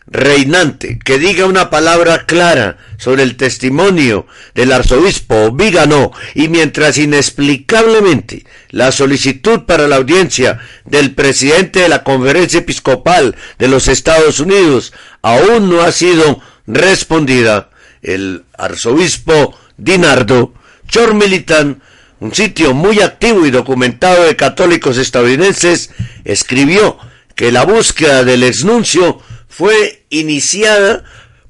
reinante 0.06 0.98
que 1.04 1.18
diga 1.18 1.46
una 1.46 1.68
palabra 1.68 2.26
clara 2.26 2.78
sobre 2.96 3.24
el 3.24 3.36
testimonio 3.36 4.26
del 4.54 4.72
arzobispo 4.72 5.50
Vígano 5.50 6.12
y 6.34 6.48
mientras 6.48 6.96
inexplicablemente 6.96 8.46
la 8.70 8.92
solicitud 8.92 9.62
para 9.62 9.88
la 9.88 9.96
audiencia 9.96 10.60
del 10.84 11.14
presidente 11.14 11.80
de 11.80 11.88
la 11.88 12.04
conferencia 12.04 12.60
episcopal 12.60 13.34
de 13.58 13.68
los 13.68 13.88
Estados 13.88 14.38
Unidos 14.38 14.92
aún 15.22 15.68
no 15.68 15.80
ha 15.80 15.90
sido 15.90 16.40
respondida, 16.66 17.70
el 18.02 18.44
arzobispo 18.56 19.58
Dinardo 19.76 20.54
Chor 20.88 21.14
Militan, 21.14 21.82
un 22.20 22.34
sitio 22.34 22.74
muy 22.74 23.00
activo 23.00 23.46
y 23.46 23.50
documentado 23.50 24.24
de 24.24 24.36
católicos 24.36 24.98
estadounidenses, 24.98 25.90
escribió 26.24 26.98
que 27.34 27.52
la 27.52 27.64
búsqueda 27.64 28.24
del 28.24 28.42
exnuncio 28.42 29.20
fue 29.48 30.06
iniciada 30.10 31.04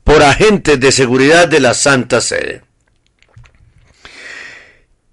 por 0.04 0.22
agentes 0.22 0.78
de 0.80 0.92
seguridad 0.92 1.48
de 1.48 1.60
la 1.60 1.74
Santa 1.74 2.20
Sede. 2.20 2.62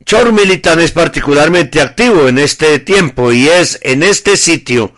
Chor 0.06 0.34
Militan 0.34 0.80
es 0.80 0.92
particularmente 0.92 1.80
activo 1.80 2.27
en 2.27 2.38
este 2.38 2.80
tiempo 2.80 3.32
y 3.32 3.48
es 3.48 3.80
en 3.84 4.03
este 4.03 4.36
sitio 4.36 4.94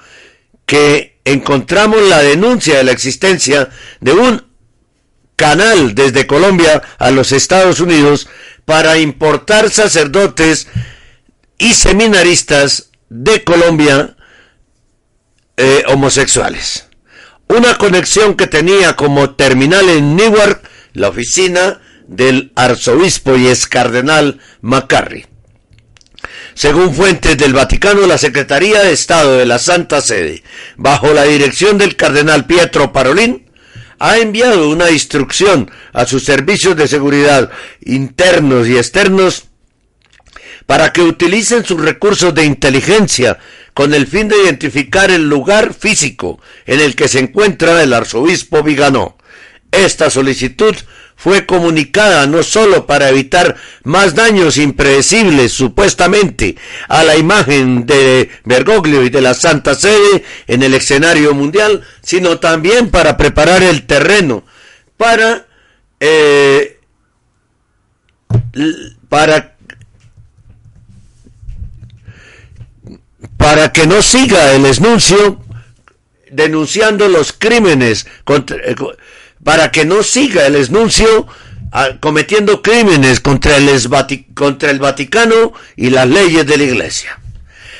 que 0.65 1.19
encontramos 1.25 2.01
la 2.01 2.21
denuncia 2.21 2.77
de 2.77 2.83
la 2.83 2.91
existencia 2.91 3.69
de 3.99 4.13
un 4.13 4.45
canal 5.35 5.93
desde 5.93 6.27
Colombia 6.27 6.81
a 6.97 7.11
los 7.11 7.31
Estados 7.31 7.79
Unidos 7.79 8.27
para 8.65 8.97
importar 8.97 9.69
sacerdotes 9.69 10.67
y 11.57 11.73
seminaristas 11.73 12.89
de 13.09 13.43
Colombia 13.43 14.17
eh, 15.57 15.83
homosexuales. 15.87 16.87
Una 17.47 17.77
conexión 17.77 18.35
que 18.35 18.47
tenía 18.47 18.95
como 18.95 19.35
terminal 19.35 19.87
en 19.89 20.15
Newark 20.15 20.67
la 20.93 21.09
oficina 21.09 21.81
del 22.07 22.51
arzobispo 22.55 23.35
y 23.37 23.47
ex 23.47 23.67
cardenal 23.67 24.39
McCarry. 24.61 25.25
Según 26.55 26.93
fuentes 26.93 27.37
del 27.37 27.53
Vaticano, 27.53 28.07
la 28.07 28.17
Secretaría 28.17 28.81
de 28.81 28.93
Estado 28.93 29.37
de 29.37 29.45
la 29.45 29.59
Santa 29.59 30.01
Sede, 30.01 30.43
bajo 30.77 31.13
la 31.13 31.23
dirección 31.23 31.77
del 31.77 31.95
cardenal 31.95 32.45
Pietro 32.45 32.93
Parolin, 32.93 33.44
ha 33.99 34.17
enviado 34.17 34.69
una 34.69 34.91
instrucción 34.91 35.71
a 35.93 36.05
sus 36.05 36.23
servicios 36.23 36.75
de 36.75 36.87
seguridad 36.87 37.49
internos 37.81 38.67
y 38.67 38.77
externos 38.77 39.45
para 40.65 40.91
que 40.91 41.01
utilicen 41.01 41.63
sus 41.65 41.79
recursos 41.79 42.33
de 42.33 42.45
inteligencia 42.45 43.37
con 43.73 43.93
el 43.93 44.07
fin 44.07 44.27
de 44.27 44.37
identificar 44.37 45.11
el 45.11 45.29
lugar 45.29 45.73
físico 45.73 46.39
en 46.65 46.79
el 46.79 46.95
que 46.95 47.07
se 47.07 47.19
encuentra 47.19 47.83
el 47.83 47.93
arzobispo 47.93 48.63
Viganó. 48.63 49.17
Esta 49.71 50.09
solicitud 50.09 50.75
fue 51.15 51.45
comunicada 51.45 52.27
no 52.27 52.43
solo 52.43 52.85
para 52.85 53.09
evitar 53.09 53.55
más 53.83 54.15
daños 54.15 54.57
impredecibles 54.57 55.51
supuestamente 55.51 56.55
a 56.87 57.03
la 57.03 57.15
imagen 57.15 57.85
de 57.85 58.29
Bergoglio 58.43 59.03
y 59.03 59.09
de 59.09 59.21
la 59.21 59.33
Santa 59.33 59.75
Sede 59.75 60.23
en 60.47 60.61
el 60.63 60.73
escenario 60.73 61.33
mundial, 61.33 61.83
sino 62.01 62.39
también 62.39 62.89
para 62.89 63.17
preparar 63.17 63.63
el 63.63 63.85
terreno 63.85 64.43
para 64.97 65.45
eh, 65.99 66.79
para 69.09 69.55
para 73.37 73.71
que 73.71 73.87
no 73.87 74.01
siga 74.01 74.53
el 74.53 74.65
esnuncio 74.65 75.41
denunciando 76.31 77.07
los 77.07 77.31
crímenes 77.33 78.07
contra, 78.23 78.57
eh, 78.57 78.75
para 79.45 79.69
que 79.69 79.85
no 79.85 80.01
siga 80.01 80.47
el 80.47 80.55
esnuncio 80.55 81.27
ah, 81.71 81.89
cometiendo 81.99 82.63
crímenes 82.63 83.19
contra 83.19 83.57
el, 83.57 83.69
contra 84.33 84.71
el 84.71 84.79
Vaticano 84.79 85.53
y 85.75 85.91
las 85.91 86.09
leyes 86.09 86.47
de 86.47 86.57
la 86.57 86.63
Iglesia. 86.63 87.19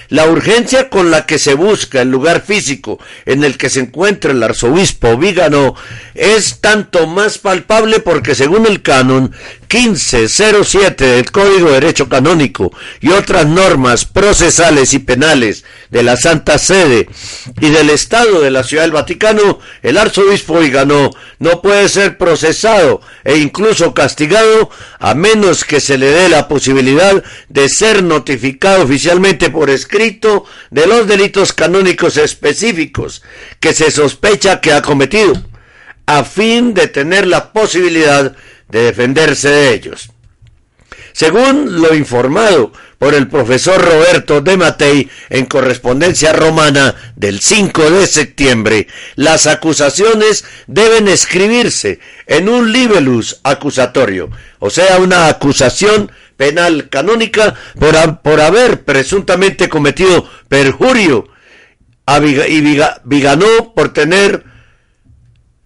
La 0.09 0.27
urgencia 0.27 0.91
con 0.91 1.09
la 1.09 1.25
que 1.25 1.39
se 1.39 1.55
busca 1.55 2.03
el 2.03 2.11
lugar 2.11 2.43
físico 2.45 2.99
en 3.25 3.43
el 3.43 3.57
que 3.57 3.71
se 3.71 3.79
encuentra 3.79 4.31
el 4.31 4.43
arzobispo 4.43 5.17
Vígano 5.17 5.73
es 6.13 6.61
tanto 6.61 7.07
más 7.07 7.39
palpable 7.39 7.99
porque 7.99 8.35
según 8.35 8.67
el 8.67 8.83
canon 8.83 9.33
1507 9.71 11.05
del 11.05 11.31
Código 11.31 11.67
de 11.67 11.79
Derecho 11.79 12.07
Canónico 12.07 12.71
y 13.01 13.09
otras 13.09 13.45
normas 13.45 14.05
procesales 14.05 14.93
y 14.93 14.99
penales 14.99 15.65
de 15.89 16.03
la 16.03 16.17
Santa 16.17 16.57
Sede 16.57 17.07
y 17.59 17.69
del 17.69 17.89
Estado 17.89 18.41
de 18.41 18.51
la 18.51 18.63
Ciudad 18.63 18.83
del 18.83 18.91
Vaticano, 18.91 19.59
el 19.81 19.97
arzobispo 19.97 20.59
Vígano 20.59 21.11
no 21.39 21.61
puede 21.61 21.89
ser 21.89 22.17
procesado 22.17 23.01
e 23.23 23.37
incluso 23.37 23.93
castigado 23.93 24.69
a 24.99 25.13
menos 25.15 25.65
que 25.65 25.79
se 25.79 25.97
le 25.97 26.07
dé 26.07 26.29
la 26.29 26.47
posibilidad 26.47 27.23
de 27.49 27.69
ser 27.69 28.03
notificado 28.03 28.83
oficialmente 28.83 29.49
por 29.49 29.69
escrito 29.69 30.45
de 30.71 30.87
los 30.87 31.07
delitos 31.07 31.53
canónicos 31.53 32.17
específicos 32.17 33.23
que 33.59 33.73
se 33.73 33.91
sospecha 33.91 34.61
que 34.61 34.73
ha 34.73 34.81
cometido, 34.81 35.33
a 36.05 36.23
fin 36.23 36.73
de 36.73 36.87
tener 36.87 37.27
la 37.27 37.51
posibilidad 37.51 38.31
de 38.31 38.35
defenderse 38.69 39.49
de 39.49 39.73
ellos. 39.73 40.09
Según 41.13 41.81
lo 41.81 41.95
informado 41.95 42.73
por 42.97 43.13
el 43.13 43.27
profesor 43.27 43.81
Roberto 43.81 44.41
de 44.41 44.57
Matei 44.57 45.09
en 45.29 45.45
correspondencia 45.45 46.33
romana 46.33 46.93
del 47.15 47.39
5 47.39 47.89
de 47.91 48.07
septiembre, 48.07 48.87
las 49.15 49.47
acusaciones 49.47 50.43
deben 50.67 51.07
escribirse 51.07 51.99
en 52.27 52.49
un 52.49 52.71
libelus 52.71 53.39
acusatorio, 53.43 54.29
o 54.59 54.69
sea, 54.69 54.97
una 54.99 55.27
acusación 55.27 56.11
penal 56.35 56.89
canónica 56.89 57.55
por, 57.79 58.21
por 58.21 58.41
haber 58.41 58.83
presuntamente 58.83 59.69
cometido 59.69 60.29
perjurio 60.49 61.29
y 62.47 62.61
Viganó 63.03 63.73
por 63.73 63.93
tener 63.93 64.43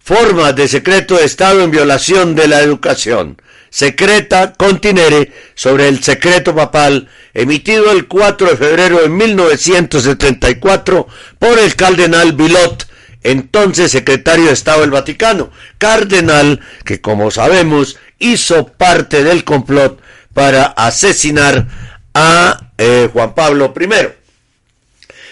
formas 0.10 0.56
de 0.56 0.68
secreto 0.68 1.18
de 1.18 1.26
Estado 1.26 1.64
en 1.64 1.70
violación 1.70 2.34
de 2.34 2.48
la 2.48 2.62
educación 2.62 3.40
secreta 3.70 4.54
continere 4.54 5.32
sobre 5.54 5.88
el 5.88 6.04
secreto 6.04 6.56
papal 6.56 7.10
emitido 7.36 7.92
el 7.92 8.08
4 8.08 8.50
de 8.50 8.58
febrero 8.58 9.04
de 9.04 9.10
1974 9.10 11.08
por 11.38 11.60
el 11.60 11.76
cardenal 11.76 12.34
Bilot, 12.34 12.88
entonces 13.22 13.92
secretario 13.92 14.48
de 14.48 14.54
Estado 14.54 14.82
del 14.82 14.90
Vaticano, 14.90 15.52
cardenal 15.78 16.60
que 16.86 17.02
como 17.02 17.30
sabemos 17.30 18.00
hizo 18.18 18.66
parte 18.66 19.24
del 19.24 19.44
complot 19.44 20.02
para 20.34 20.64
asesinar 20.64 21.68
a 22.16 22.72
eh, 22.80 23.12
Juan 23.14 23.36
Pablo 23.36 23.76
I. 23.80 24.08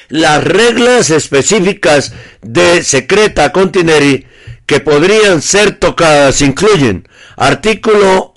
Las 0.10 0.44
reglas 0.44 1.10
específicas 1.10 2.14
de 2.44 2.84
secreta 2.84 3.52
contineri 3.52 4.28
que 4.68 4.80
podrían 4.82 5.42
ser 5.42 5.80
tocadas 5.80 6.42
incluyen 6.42 7.08
artículo 7.38 8.36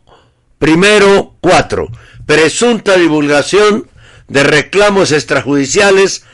primero 0.58 1.34
4, 1.40 1.88
presunta 2.24 2.96
divulgación 2.96 3.88
de 4.28 4.44
reclamos 4.44 5.12
extrajudiciales 5.12 6.24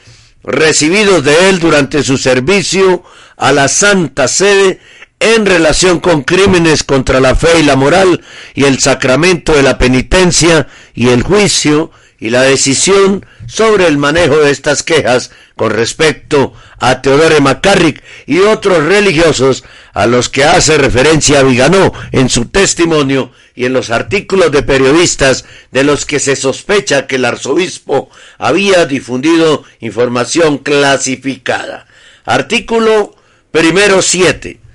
recibidos 0.45 1.25
de 1.25 1.49
él 1.49 1.59
durante 1.59 2.03
su 2.03 2.19
servicio 2.19 3.03
a 3.37 3.53
la 3.53 3.69
Santa 3.69 4.29
Sede 4.29 4.81
en 5.19 5.47
relación 5.47 6.01
con 6.01 6.23
crímenes 6.23 6.85
contra 6.85 7.19
la 7.21 7.35
fe 7.35 7.61
y 7.61 7.63
la 7.63 7.75
moral 7.75 8.23
y 8.55 8.65
el 8.65 8.79
sacramento 8.79 9.55
de 9.55 9.63
la 9.63 9.79
penitencia 9.79 10.69
y 10.95 11.09
el 11.09 11.23
juicio 11.23 11.91
y 12.19 12.31
la 12.31 12.43
decisión 12.43 13.27
sobre 13.47 13.87
el 13.87 13.99
manejo 13.99 14.37
de 14.37 14.51
estas 14.51 14.83
quejas 14.83 15.31
con 15.55 15.71
respecto 15.71 16.53
a 16.79 17.03
Teodore 17.03 17.41
McCarrick 17.41 18.03
y 18.27 18.41
otros 18.41 18.85
religiosos 18.85 19.65
a 19.93 20.07
los 20.07 20.29
que 20.29 20.45
hace 20.45 20.79
referencia 20.79 21.43
Viganó 21.43 21.93
en 22.13 22.29
su 22.29 22.47
testimonio 22.47 23.33
y 23.55 23.65
en 23.65 23.73
los 23.73 23.91
artículos 23.91 24.53
de 24.53 24.63
periodistas 24.63 25.45
de 25.71 25.85
los 25.85 26.05
que 26.05 26.19
se 26.19 26.37
sospecha 26.37 27.07
que 27.07 27.17
el 27.17 27.25
arzobispo 27.25 28.11
había 28.39 28.85
difundido 28.85 29.65
información 29.81 30.59
clasificada. 30.59 31.87
Artículo 32.25 33.15
primero 33.51 34.03
7 34.03 34.66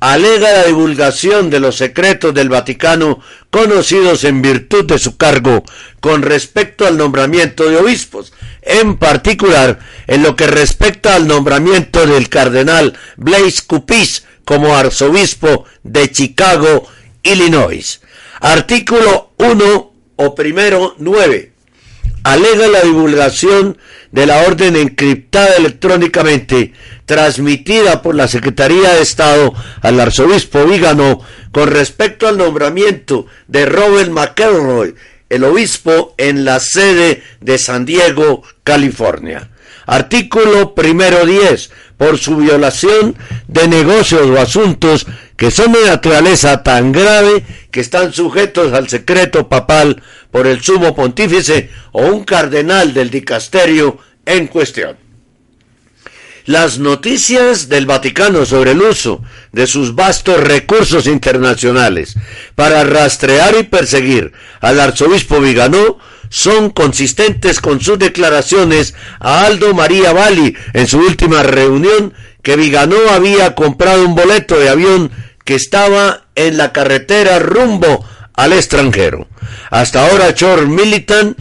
alega 0.00 0.52
la 0.52 0.64
divulgación 0.64 1.50
de 1.50 1.60
los 1.60 1.76
secretos 1.76 2.34
del 2.34 2.48
Vaticano 2.48 3.20
conocidos 3.50 4.24
en 4.24 4.40
virtud 4.40 4.86
de 4.86 4.98
su 4.98 5.16
cargo 5.16 5.62
con 6.00 6.22
respecto 6.22 6.86
al 6.86 6.96
nombramiento 6.96 7.68
de 7.68 7.76
obispos, 7.76 8.32
en 8.62 8.96
particular 8.96 9.78
en 10.06 10.22
lo 10.22 10.36
que 10.36 10.46
respecta 10.46 11.14
al 11.14 11.28
nombramiento 11.28 12.06
del 12.06 12.28
cardenal 12.30 12.98
Blaise 13.16 13.62
Cupis 13.62 14.24
como 14.44 14.74
arzobispo 14.74 15.66
de 15.82 16.10
Chicago, 16.10 16.88
Illinois. 17.22 18.00
Artículo 18.40 19.32
1 19.36 19.92
o 20.16 20.34
primero 20.34 20.94
9. 20.98 21.52
Alega 22.24 22.68
la 22.68 22.80
divulgación 22.80 23.78
de 24.12 24.26
la 24.26 24.42
orden 24.42 24.76
encriptada 24.76 25.56
electrónicamente 25.56 26.72
transmitida 27.06 28.02
por 28.02 28.14
la 28.14 28.28
Secretaría 28.28 28.94
de 28.94 29.02
Estado 29.02 29.54
al 29.82 30.00
arzobispo 30.00 30.64
Vígano 30.64 31.20
con 31.52 31.68
respecto 31.68 32.28
al 32.28 32.38
nombramiento 32.38 33.26
de 33.48 33.66
Robert 33.66 34.10
McElroy, 34.10 34.94
el 35.28 35.44
obispo 35.44 36.14
en 36.18 36.44
la 36.44 36.60
sede 36.60 37.22
de 37.40 37.58
San 37.58 37.84
Diego, 37.84 38.42
California. 38.64 39.50
Artículo 39.86 40.74
primero 40.74 41.26
10. 41.26 41.70
Por 41.96 42.18
su 42.18 42.36
violación 42.36 43.16
de 43.48 43.68
negocios 43.68 44.26
o 44.26 44.40
asuntos 44.40 45.06
que 45.40 45.50
son 45.50 45.72
de 45.72 45.86
naturaleza 45.86 46.62
tan 46.62 46.92
grave 46.92 47.42
que 47.70 47.80
están 47.80 48.12
sujetos 48.12 48.74
al 48.74 48.90
secreto 48.90 49.48
papal 49.48 50.02
por 50.30 50.46
el 50.46 50.60
sumo 50.60 50.94
pontífice 50.94 51.70
o 51.92 52.02
un 52.02 52.24
cardenal 52.24 52.92
del 52.92 53.08
dicasterio 53.08 53.96
en 54.26 54.48
cuestión. 54.48 54.98
Las 56.44 56.78
noticias 56.78 57.70
del 57.70 57.86
Vaticano 57.86 58.44
sobre 58.44 58.72
el 58.72 58.82
uso 58.82 59.22
de 59.52 59.66
sus 59.66 59.94
vastos 59.94 60.38
recursos 60.44 61.06
internacionales 61.06 62.16
para 62.54 62.84
rastrear 62.84 63.56
y 63.58 63.62
perseguir 63.62 64.32
al 64.60 64.78
arzobispo 64.78 65.40
Viganó 65.40 65.96
son 66.28 66.68
consistentes 66.68 67.60
con 67.60 67.80
sus 67.80 67.98
declaraciones 67.98 68.94
a 69.20 69.46
Aldo 69.46 69.72
María 69.72 70.12
Bali 70.12 70.54
en 70.74 70.86
su 70.86 70.98
última 70.98 71.42
reunión 71.42 72.12
que 72.42 72.56
Viganó 72.56 72.96
había 73.10 73.54
comprado 73.54 74.04
un 74.04 74.14
boleto 74.14 74.58
de 74.58 74.68
avión 74.68 75.10
que 75.50 75.56
estaba 75.56 76.26
en 76.36 76.56
la 76.58 76.72
carretera 76.72 77.40
rumbo 77.40 78.04
al 78.34 78.52
extranjero. 78.52 79.26
Hasta 79.70 80.06
ahora 80.06 80.32
Chor 80.32 80.68
Militan 80.68 81.34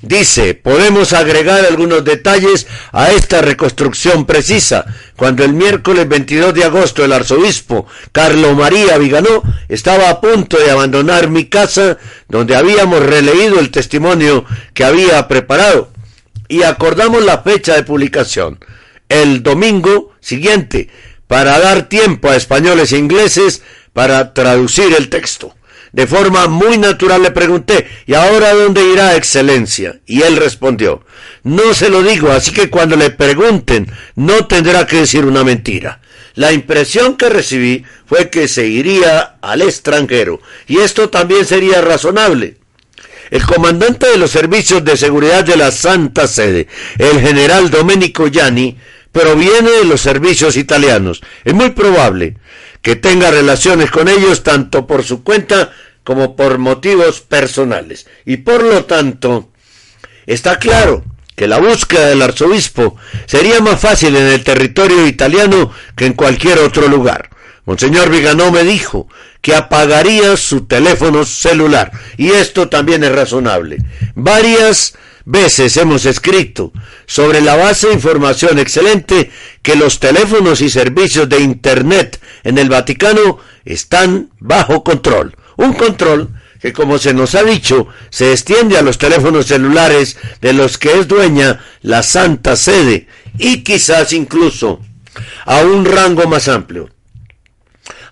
Dice, 0.00 0.54
podemos 0.54 1.12
agregar 1.12 1.66
algunos 1.66 2.04
detalles 2.04 2.66
a 2.92 3.10
esta 3.10 3.42
reconstrucción 3.42 4.24
precisa. 4.24 4.86
Cuando 5.14 5.44
el 5.44 5.52
miércoles 5.52 6.08
22 6.08 6.54
de 6.54 6.64
agosto 6.64 7.04
el 7.04 7.12
arzobispo 7.12 7.86
Carlo 8.12 8.54
María 8.54 8.96
Viganó 8.96 9.42
estaba 9.68 10.08
a 10.08 10.22
punto 10.22 10.56
de 10.56 10.70
abandonar 10.70 11.28
mi 11.28 11.50
casa 11.50 11.98
donde 12.30 12.56
habíamos 12.56 13.04
releído 13.04 13.60
el 13.60 13.70
testimonio 13.70 14.46
que 14.72 14.84
había 14.84 15.28
preparado 15.28 15.90
y 16.48 16.62
acordamos 16.62 17.22
la 17.22 17.42
fecha 17.42 17.74
de 17.74 17.82
publicación, 17.82 18.58
el 19.10 19.42
domingo 19.42 20.12
siguiente, 20.20 20.88
para 21.26 21.58
dar 21.58 21.88
tiempo 21.88 22.28
a 22.30 22.36
españoles 22.36 22.92
e 22.92 22.98
ingleses 22.98 23.62
para 23.92 24.34
traducir 24.34 24.94
el 24.94 25.08
texto. 25.08 25.54
De 25.92 26.06
forma 26.06 26.46
muy 26.46 26.76
natural 26.76 27.22
le 27.22 27.30
pregunté, 27.30 27.86
¿y 28.06 28.14
ahora 28.14 28.52
dónde 28.52 28.84
irá, 28.92 29.16
Excelencia? 29.16 29.98
Y 30.04 30.22
él 30.22 30.36
respondió, 30.36 31.02
no 31.42 31.72
se 31.72 31.88
lo 31.88 32.02
digo, 32.02 32.30
así 32.30 32.52
que 32.52 32.68
cuando 32.68 32.96
le 32.96 33.10
pregunten, 33.10 33.90
no 34.14 34.46
tendrá 34.46 34.86
que 34.86 34.98
decir 34.98 35.24
una 35.24 35.42
mentira. 35.42 36.00
La 36.34 36.52
impresión 36.52 37.16
que 37.16 37.30
recibí 37.30 37.84
fue 38.04 38.28
que 38.28 38.46
se 38.46 38.66
iría 38.66 39.36
al 39.40 39.62
extranjero, 39.62 40.40
y 40.66 40.78
esto 40.78 41.08
también 41.08 41.46
sería 41.46 41.80
razonable. 41.80 42.58
El 43.30 43.42
comandante 43.44 44.06
de 44.06 44.18
los 44.18 44.30
servicios 44.30 44.84
de 44.84 44.98
seguridad 44.98 45.44
de 45.44 45.56
la 45.56 45.70
Santa 45.70 46.26
Sede, 46.26 46.68
el 46.98 47.20
general 47.20 47.70
Domenico 47.70 48.28
Gianni, 48.28 48.76
proviene 49.12 49.70
de 49.70 49.84
los 49.84 50.00
servicios 50.00 50.56
italianos. 50.56 51.22
Es 51.44 51.54
muy 51.54 51.70
probable 51.70 52.36
que 52.82 52.96
tenga 52.96 53.30
relaciones 53.30 53.90
con 53.90 54.08
ellos 54.08 54.42
tanto 54.42 54.86
por 54.86 55.02
su 55.02 55.22
cuenta 55.22 55.72
como 56.04 56.36
por 56.36 56.58
motivos 56.58 57.20
personales. 57.20 58.06
Y 58.24 58.38
por 58.38 58.62
lo 58.62 58.84
tanto, 58.84 59.50
está 60.26 60.58
claro 60.58 61.04
que 61.34 61.46
la 61.46 61.58
búsqueda 61.58 62.08
del 62.08 62.22
arzobispo 62.22 62.96
sería 63.26 63.60
más 63.60 63.80
fácil 63.80 64.16
en 64.16 64.26
el 64.26 64.44
territorio 64.44 65.06
italiano 65.06 65.72
que 65.96 66.06
en 66.06 66.14
cualquier 66.14 66.58
otro 66.60 66.88
lugar. 66.88 67.30
Monseñor 67.66 68.08
Viganó 68.10 68.52
me 68.52 68.62
dijo 68.62 69.08
que 69.42 69.54
apagaría 69.54 70.36
su 70.36 70.66
teléfono 70.66 71.24
celular 71.24 71.90
y 72.16 72.30
esto 72.30 72.68
también 72.68 73.02
es 73.02 73.12
razonable. 73.12 73.78
Varias 74.14 74.94
veces 75.26 75.76
hemos 75.76 76.06
escrito 76.06 76.72
sobre 77.04 77.42
la 77.42 77.56
base 77.56 77.88
de 77.88 77.94
información 77.94 78.58
excelente 78.58 79.30
que 79.60 79.76
los 79.76 80.00
teléfonos 80.00 80.62
y 80.62 80.70
servicios 80.70 81.28
de 81.28 81.40
Internet 81.40 82.18
en 82.44 82.56
el 82.56 82.70
Vaticano 82.70 83.38
están 83.64 84.30
bajo 84.38 84.82
control. 84.82 85.36
Un 85.56 85.74
control 85.74 86.30
que 86.60 86.72
como 86.72 86.98
se 86.98 87.12
nos 87.12 87.34
ha 87.34 87.42
dicho, 87.42 87.88
se 88.08 88.32
extiende 88.32 88.78
a 88.78 88.82
los 88.82 88.98
teléfonos 88.98 89.46
celulares 89.46 90.16
de 90.40 90.52
los 90.52 90.78
que 90.78 90.98
es 90.98 91.06
dueña 91.06 91.60
la 91.82 92.02
Santa 92.02 92.56
Sede 92.56 93.08
y 93.38 93.62
quizás 93.62 94.12
incluso 94.12 94.80
a 95.44 95.60
un 95.60 95.84
rango 95.84 96.26
más 96.26 96.48
amplio. 96.48 96.88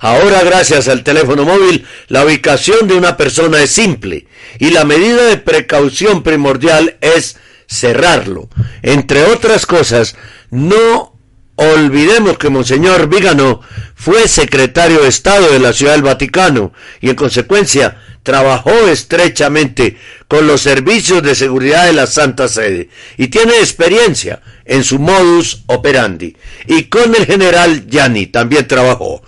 Ahora, 0.04 0.42
gracias 0.44 0.88
al 0.88 1.02
teléfono 1.02 1.46
móvil, 1.46 1.86
la 2.08 2.26
ubicación 2.26 2.86
de 2.86 2.94
una 2.94 3.16
persona 3.16 3.62
es 3.62 3.70
simple 3.70 4.26
y 4.58 4.68
la 4.68 4.84
medida 4.84 5.24
de 5.24 5.38
precaución 5.38 6.22
primordial 6.22 6.98
es 7.00 7.38
cerrarlo. 7.66 8.50
Entre 8.82 9.24
otras 9.24 9.64
cosas, 9.64 10.14
no 10.50 11.16
olvidemos 11.56 12.36
que 12.36 12.50
Monseñor 12.50 13.08
Vígano 13.08 13.62
fue 13.94 14.28
secretario 14.28 15.00
de 15.00 15.08
Estado 15.08 15.50
de 15.50 15.58
la 15.58 15.72
Ciudad 15.72 15.92
del 15.92 16.02
Vaticano 16.02 16.74
y 17.00 17.08
en 17.08 17.16
consecuencia 17.16 17.96
trabajó 18.22 18.72
estrechamente 18.88 19.96
con 20.28 20.46
los 20.46 20.60
servicios 20.60 21.22
de 21.22 21.34
seguridad 21.34 21.86
de 21.86 21.94
la 21.94 22.06
Santa 22.06 22.48
Sede 22.48 22.90
y 23.16 23.28
tiene 23.28 23.54
experiencia 23.54 24.42
en 24.66 24.84
su 24.84 24.98
modus 24.98 25.62
operandi. 25.64 26.36
Y 26.66 26.84
con 26.84 27.14
el 27.14 27.24
general 27.24 27.86
Gianni 27.88 28.26
también 28.26 28.68
trabajó. 28.68 29.22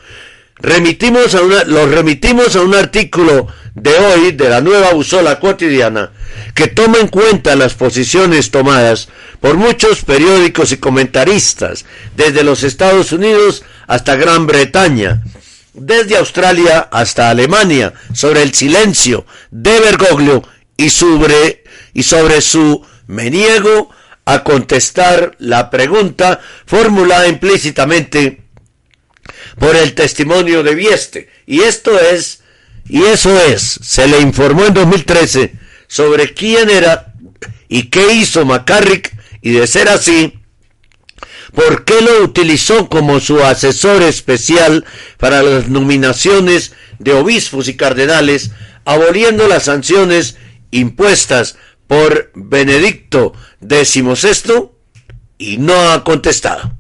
Remitimos 0.59 1.35
a 1.35 1.43
una, 1.43 1.65
los 1.65 1.91
remitimos 1.91 2.57
a 2.57 2.63
un 2.63 2.75
artículo 2.75 3.47
de 3.75 3.91
hoy 3.91 4.33
de 4.33 4.49
la 4.49 4.63
nueva 4.63 4.93
Busola 4.93 5.39
cotidiana 5.39 6.13
que 6.55 6.69
toma 6.69 6.99
en 6.99 7.09
cuenta 7.09 7.55
las 7.57 7.75
posiciones 7.75 8.51
tomadas 8.51 9.09
por 9.41 9.57
muchos 9.57 10.03
periódicos 10.03 10.73
y 10.73 10.79
comentaristas 10.79 11.85
desde 12.17 12.43
los 12.43 12.63
Estados 12.63 13.13
Unidos 13.13 13.65
hasta 13.87 14.17
Gran 14.17 14.47
Bretaña 14.47 15.23
desde 15.75 16.17
Australia 16.17 16.89
hasta 16.91 17.29
Alemania 17.29 17.93
sobre 18.15 18.43
el 18.43 18.55
silencio 18.55 19.27
de 19.51 19.79
Bergoglio 19.79 20.43
y 20.79 20.89
sobre, 20.89 21.65
y 21.93 22.03
sobre 22.03 22.41
su 22.41 22.85
me 23.07 23.31
niego 23.31 23.91
a 24.25 24.43
contestar 24.43 25.37
la 25.39 25.69
pregunta 25.69 26.41
formulada 26.65 27.29
implícitamente 27.29 28.46
por 29.59 29.77
el 29.77 29.95
testimonio 29.95 30.63
de 30.63 30.75
Vieste. 30.75 31.29
Y 31.47 31.61
esto 31.61 31.99
es, 31.99 32.43
y 32.89 33.03
eso 33.05 33.39
es, 33.41 33.63
se 33.83 34.07
le 34.07 34.21
informó 34.21 34.65
en 34.65 34.75
2013 34.75 35.53
sobre 35.87 36.35
quién 36.35 36.71
era 36.71 37.15
y 37.69 37.85
qué 37.85 38.13
hizo 38.15 38.45
McCarrick 38.45 39.13
y 39.43 39.53
de 39.53 39.67
ser 39.67 39.89
así, 39.89 40.41
¿Por 41.57 41.87
qué 41.87 42.03
lo 42.03 42.23
utilizó 42.23 42.89
como 42.91 43.19
su 43.19 43.43
asesor 43.43 44.03
especial 44.03 44.85
para 45.17 45.43
las 45.43 45.69
nominaciones 45.69 46.73
de 46.99 47.15
obispos 47.15 47.69
y 47.69 47.77
cardenales, 47.77 48.51
aboliendo 48.85 49.49
las 49.49 49.65
sanciones 49.65 50.37
impuestas 50.71 51.57
por 51.87 52.31
Benedicto 52.35 53.33
XVI? 53.67 54.69
Y 55.39 55.57
no 55.57 55.93
ha 55.93 56.05
contestado. 56.05 56.77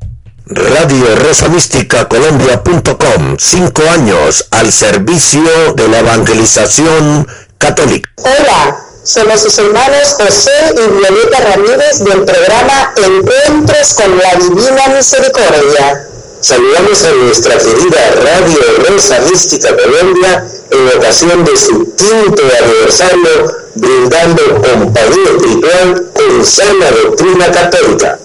Radio 0.48 1.16
Rosa 1.16 1.48
Mística 1.48 2.06
Colombia.com, 2.06 3.37
cinco 3.37 3.82
años 3.90 4.46
al 4.52 4.72
servicio 4.72 5.42
de 5.74 5.88
la 5.88 5.98
evangelización 5.98 7.26
católica. 7.59 8.09
Hola. 8.18 8.78
Somos 9.02 9.40
sus 9.40 9.59
hermanos 9.59 10.16
José 10.16 10.52
y 10.72 11.00
Violeta 11.00 11.40
Ramírez 11.40 11.98
del 11.98 12.24
programa 12.24 12.94
Encuentros 12.96 13.94
con 13.94 14.18
la 14.18 14.35
Divina 14.37 14.87
Misericordia. 14.96 16.09
Saludamos 16.40 17.04
a 17.04 17.11
nuestra 17.11 17.59
querida 17.59 18.11
Radio 18.22 18.61
Rosa 18.88 19.18
Mística 19.28 19.70
Colombia 19.76 20.46
en 20.70 20.98
ocasión 20.98 21.44
de 21.44 21.56
su 21.56 21.92
quinto 21.96 22.42
aniversario, 22.62 23.56
brindando 23.74 24.42
compañía 24.62 25.30
espiritual 25.37 26.06
con 26.14 26.44
sana 26.46 26.90
doctrina 27.02 27.50
católica. 27.50 28.20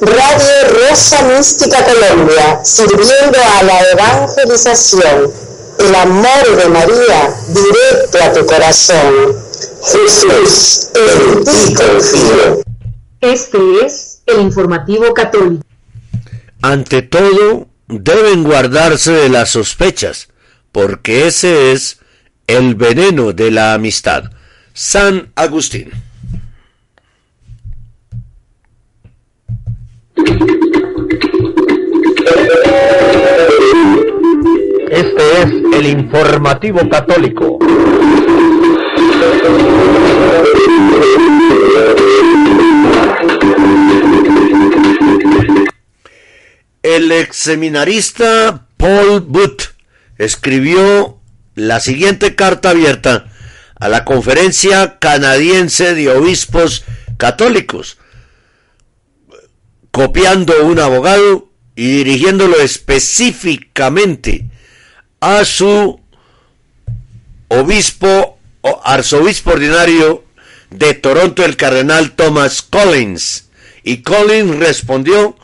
Radio 0.00 0.88
Rosa 0.88 1.22
Mística 1.28 1.84
Colombia, 1.84 2.60
sirviendo 2.64 3.38
a 3.58 3.62
la 3.62 3.80
evangelización, 3.90 5.30
el 5.78 5.94
amor 5.94 6.56
de 6.56 6.68
María 6.70 7.34
directo 7.48 8.18
a 8.22 8.32
tu 8.32 8.46
corazón. 8.46 9.36
Jesús, 9.82 10.88
en 10.94 11.44
ti 11.44 11.74
confío. 11.74 12.62
Este 13.20 13.58
es 13.84 14.22
el 14.24 14.40
informativo 14.40 15.12
católico. 15.12 15.62
Ante 16.62 17.02
todo, 17.02 17.68
deben 17.86 18.42
guardarse 18.42 19.12
de 19.12 19.28
las 19.28 19.50
sospechas, 19.50 20.28
porque 20.72 21.26
ese 21.26 21.72
es 21.72 21.98
el 22.46 22.74
veneno 22.74 23.34
de 23.34 23.50
la 23.50 23.74
amistad. 23.74 24.24
San 24.72 25.30
Agustín. 25.34 25.90
Este 34.90 35.42
es 35.42 35.78
el 35.78 35.86
informativo 35.86 36.88
católico. 36.88 37.58
El 46.82 47.12
ex 47.12 47.36
seminarista 47.36 48.66
Paul 48.76 49.20
Booth 49.20 49.74
escribió 50.18 51.18
la 51.54 51.78
siguiente 51.80 52.34
carta 52.34 52.70
abierta 52.70 53.26
a 53.78 53.88
la 53.88 54.04
Conferencia 54.04 54.98
Canadiense 54.98 55.94
de 55.94 56.10
Obispos 56.10 56.84
Católicos, 57.16 57.98
copiando 59.90 60.64
un 60.64 60.78
abogado 60.78 61.48
y 61.74 61.96
dirigiéndolo 61.98 62.60
específicamente 62.60 64.46
a 65.20 65.44
su 65.44 66.00
obispo 67.48 68.38
o 68.62 68.80
arzobispo 68.84 69.50
ordinario 69.50 70.24
de 70.70 70.94
Toronto, 70.94 71.44
el 71.44 71.56
cardenal 71.56 72.12
Thomas 72.12 72.62
Collins. 72.62 73.48
Y 73.82 74.02
Collins 74.02 74.56
respondió 74.56 75.36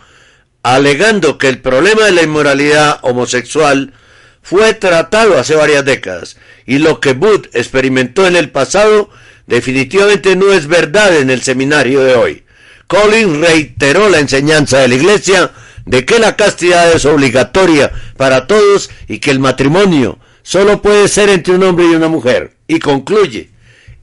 alegando 0.62 1.38
que 1.38 1.48
el 1.48 1.60
problema 1.60 2.04
de 2.04 2.12
la 2.12 2.22
inmoralidad 2.22 2.98
homosexual 3.02 3.94
fue 4.42 4.74
tratado 4.74 5.38
hace 5.38 5.54
varias 5.54 5.84
décadas 5.84 6.36
y 6.66 6.78
lo 6.78 7.00
que 7.00 7.12
Booth 7.12 7.48
experimentó 7.54 8.26
en 8.26 8.36
el 8.36 8.50
pasado 8.50 9.08
definitivamente 9.46 10.36
no 10.36 10.52
es 10.52 10.66
verdad 10.66 11.16
en 11.16 11.30
el 11.30 11.42
seminario 11.42 12.02
de 12.02 12.14
hoy. 12.14 12.45
Collins 12.86 13.38
reiteró 13.38 14.08
la 14.08 14.20
enseñanza 14.20 14.78
de 14.78 14.88
la 14.88 14.94
Iglesia 14.94 15.50
de 15.84 16.04
que 16.04 16.18
la 16.18 16.36
castidad 16.36 16.92
es 16.92 17.04
obligatoria 17.04 17.92
para 18.16 18.46
todos 18.46 18.90
y 19.08 19.18
que 19.18 19.30
el 19.30 19.38
matrimonio 19.38 20.18
solo 20.42 20.82
puede 20.82 21.08
ser 21.08 21.28
entre 21.28 21.54
un 21.54 21.62
hombre 21.62 21.86
y 21.86 21.94
una 21.94 22.08
mujer. 22.08 22.56
Y 22.68 22.78
concluye, 22.78 23.50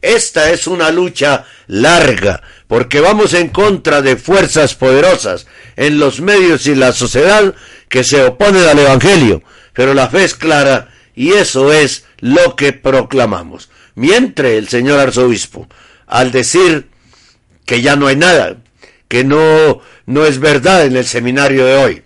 esta 0.02 0.52
es 0.52 0.68
una 0.68 0.92
lucha 0.92 1.46
larga, 1.68 2.42
porque 2.68 3.00
vamos 3.00 3.34
en 3.34 3.50
contra 3.50 4.02
de 4.02 4.18
fuerzas 4.18 4.76
poderosas 4.76 5.48
en 5.78 6.00
los 6.00 6.20
medios 6.20 6.68
y 6.68 6.76
la 6.76 6.92
sociedad 6.92 7.56
que 7.88 8.04
se 8.04 8.24
oponen 8.24 8.66
al 8.66 8.80
Evangelio, 8.80 9.44
pero 9.74 9.94
la 9.94 10.10
fe 10.10 10.26
es 10.26 10.36
clara 10.36 10.90
y 11.16 11.32
eso 11.32 11.72
es 11.72 12.06
lo 12.20 12.56
que 12.56 12.74
proclamamos. 12.74 13.70
Mientras 13.96 14.52
el 14.52 14.68
señor 14.68 15.00
arzobispo, 15.00 15.68
al 16.08 16.32
decir 16.32 16.90
que 17.66 17.82
ya 17.82 17.96
no 17.96 18.08
hay 18.08 18.16
nada, 18.16 18.58
que 19.14 19.24
no, 19.24 19.80
no 20.08 20.26
es 20.26 20.40
verdad 20.40 20.88
en 20.88 20.98
el 20.98 21.06
seminario 21.06 21.68
de 21.68 21.76
hoy, 21.76 22.02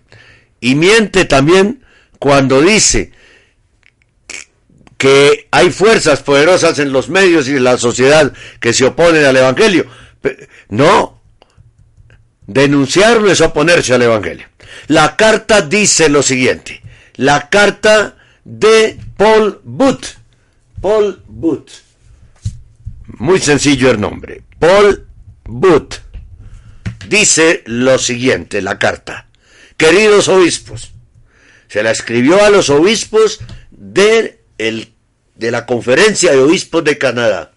Y 0.60 0.76
miente 0.76 1.24
también 1.24 1.82
cuando 2.20 2.62
dice 2.62 3.14
que 4.98 5.48
hay 5.50 5.70
fuerzas 5.70 6.22
poderosas 6.22 6.80
en 6.80 6.92
los 6.92 7.08
medios 7.08 7.48
y 7.48 7.52
en 7.52 7.64
la 7.64 7.78
sociedad 7.78 8.34
que 8.60 8.74
se 8.74 8.84
oponen 8.84 9.24
al 9.24 9.38
Evangelio. 9.38 9.86
No, 10.68 11.22
denunciarlo 12.46 13.32
es 13.32 13.40
oponerse 13.40 13.94
al 13.94 14.02
Evangelio. 14.02 14.48
La 14.88 15.16
carta 15.16 15.62
dice 15.62 16.10
lo 16.10 16.22
siguiente, 16.22 16.82
la 17.16 17.48
carta 17.48 18.18
de 18.44 19.00
Paul 19.16 19.62
Booth, 19.64 20.18
Paul 20.82 21.24
Booth, 21.26 21.72
muy 23.06 23.40
sencillo 23.40 23.92
el 23.92 24.02
nombre, 24.02 24.42
Paul 24.60 25.08
Booth, 25.46 26.02
dice 27.08 27.64
lo 27.66 27.98
siguiente, 27.98 28.62
la 28.62 28.80
carta, 28.80 29.28
queridos 29.78 30.28
obispos, 30.28 30.92
se 31.68 31.84
la 31.84 31.92
escribió 31.92 32.44
a 32.44 32.50
los 32.50 32.70
obispos 32.70 33.40
de, 33.72 34.40
el, 34.58 34.94
de 35.36 35.52
la 35.52 35.66
Conferencia 35.66 36.32
de 36.32 36.40
Obispos 36.40 36.84
de 36.84 36.98
Canadá. 36.98 37.52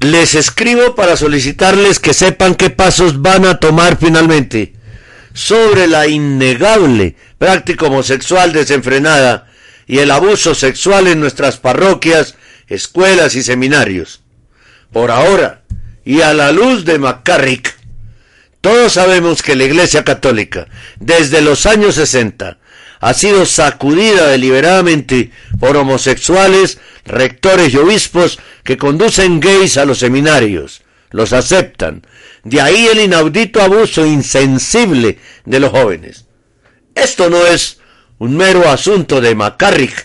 Les 0.00 0.34
escribo 0.34 0.94
para 0.94 1.16
solicitarles 1.16 1.98
que 1.98 2.14
sepan 2.14 2.54
qué 2.54 2.70
pasos 2.70 3.20
van 3.20 3.44
a 3.44 3.58
tomar 3.58 3.98
finalmente 3.98 4.74
sobre 5.34 5.86
la 5.86 6.08
innegable 6.08 7.16
práctica 7.38 7.86
homosexual 7.86 8.52
desenfrenada 8.52 9.50
y 9.86 9.98
el 9.98 10.10
abuso 10.10 10.54
sexual 10.54 11.06
en 11.08 11.20
nuestras 11.20 11.56
parroquias, 11.56 12.36
escuelas 12.68 13.34
y 13.34 13.42
seminarios. 13.42 14.20
Por 14.92 15.10
ahora, 15.10 15.62
y 16.04 16.22
a 16.22 16.34
la 16.34 16.52
luz 16.52 16.84
de 16.84 16.98
McCarrick, 16.98 17.76
todos 18.60 18.92
sabemos 18.94 19.42
que 19.42 19.56
la 19.56 19.64
Iglesia 19.64 20.04
Católica, 20.04 20.68
desde 20.98 21.40
los 21.40 21.64
años 21.66 21.94
60, 21.94 22.58
ha 23.00 23.14
sido 23.14 23.46
sacudida 23.46 24.28
deliberadamente 24.28 25.30
por 25.58 25.76
homosexuales, 25.76 26.78
rectores 27.06 27.72
y 27.72 27.78
obispos 27.78 28.38
que 28.62 28.76
conducen 28.76 29.40
gays 29.40 29.78
a 29.78 29.86
los 29.86 29.98
seminarios, 29.98 30.82
los 31.10 31.32
aceptan. 31.32 32.06
De 32.44 32.60
ahí 32.60 32.86
el 32.86 33.00
inaudito 33.00 33.62
abuso 33.62 34.04
insensible 34.04 35.18
de 35.46 35.60
los 35.60 35.70
jóvenes. 35.70 36.26
Esto 36.94 37.30
no 37.30 37.46
es 37.46 37.78
un 38.18 38.36
mero 38.36 38.68
asunto 38.68 39.20
de 39.20 39.34
McCarrick. 39.34 40.04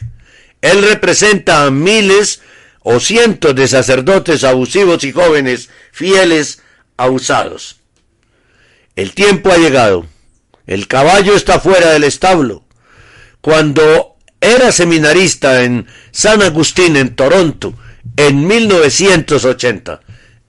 Él 0.62 0.81
representa 0.84 1.65
a 1.65 1.71
miles 1.71 2.41
o 2.81 2.99
cientos 2.99 3.55
de 3.55 3.67
sacerdotes 3.67 4.43
abusivos 4.43 5.03
y 5.03 5.12
jóvenes 5.12 5.69
fieles 5.95 6.62
abusados. 6.97 7.77
El 8.97 9.13
tiempo 9.13 9.49
ha 9.49 9.58
llegado. 9.58 10.05
El 10.67 10.89
caballo 10.89 11.38
está 11.38 11.62
fuera 11.62 11.91
del 11.91 12.03
establo. 12.03 12.65
Cuando 13.39 14.17
era 14.41 14.73
seminarista 14.73 15.63
en 15.63 15.88
San 16.12 16.41
Agustín, 16.41 16.97
en 16.97 17.15
Toronto, 17.15 17.75
en 18.17 18.45
1980, 18.45 20.01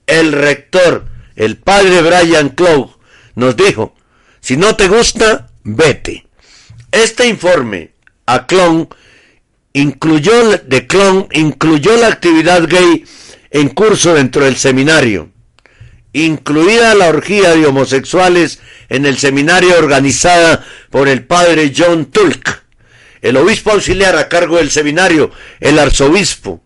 el 0.05 0.33
rector, 0.33 1.05
el 1.37 1.55
padre 1.55 2.01
Brian 2.01 2.49
Clough, 2.49 2.99
nos 3.35 3.55
dijo, 3.55 3.95
si 4.41 4.57
no 4.57 4.75
te 4.75 4.89
gusta, 4.89 5.49
vete. 5.63 6.27
Este 6.91 7.25
informe 7.25 7.91
a 8.25 8.47
Clon 8.47 8.89
incluyó, 9.71 10.57
de 10.57 10.87
Clon 10.87 11.29
incluyó 11.31 11.95
la 11.95 12.07
actividad 12.07 12.67
gay 12.67 13.05
en 13.49 13.69
curso 13.69 14.13
dentro 14.13 14.43
del 14.43 14.57
seminario 14.57 15.31
incluida 16.25 16.95
la 16.95 17.07
orgía 17.07 17.55
de 17.55 17.65
homosexuales 17.65 18.59
en 18.89 19.05
el 19.05 19.17
seminario 19.17 19.77
organizada 19.77 20.65
por 20.89 21.07
el 21.07 21.25
padre 21.25 21.73
John 21.75 22.05
Tulk. 22.05 22.63
El 23.21 23.37
obispo 23.37 23.71
auxiliar 23.71 24.15
a 24.15 24.29
cargo 24.29 24.57
del 24.57 24.71
seminario, 24.71 25.31
el 25.59 25.79
arzobispo 25.79 26.63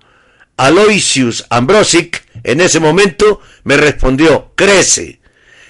Aloysius 0.58 1.46
Ambrosic, 1.50 2.24
en 2.44 2.62
ese 2.62 2.80
momento 2.80 3.42
me 3.64 3.78
respondió, 3.78 4.52
crece. 4.56 5.20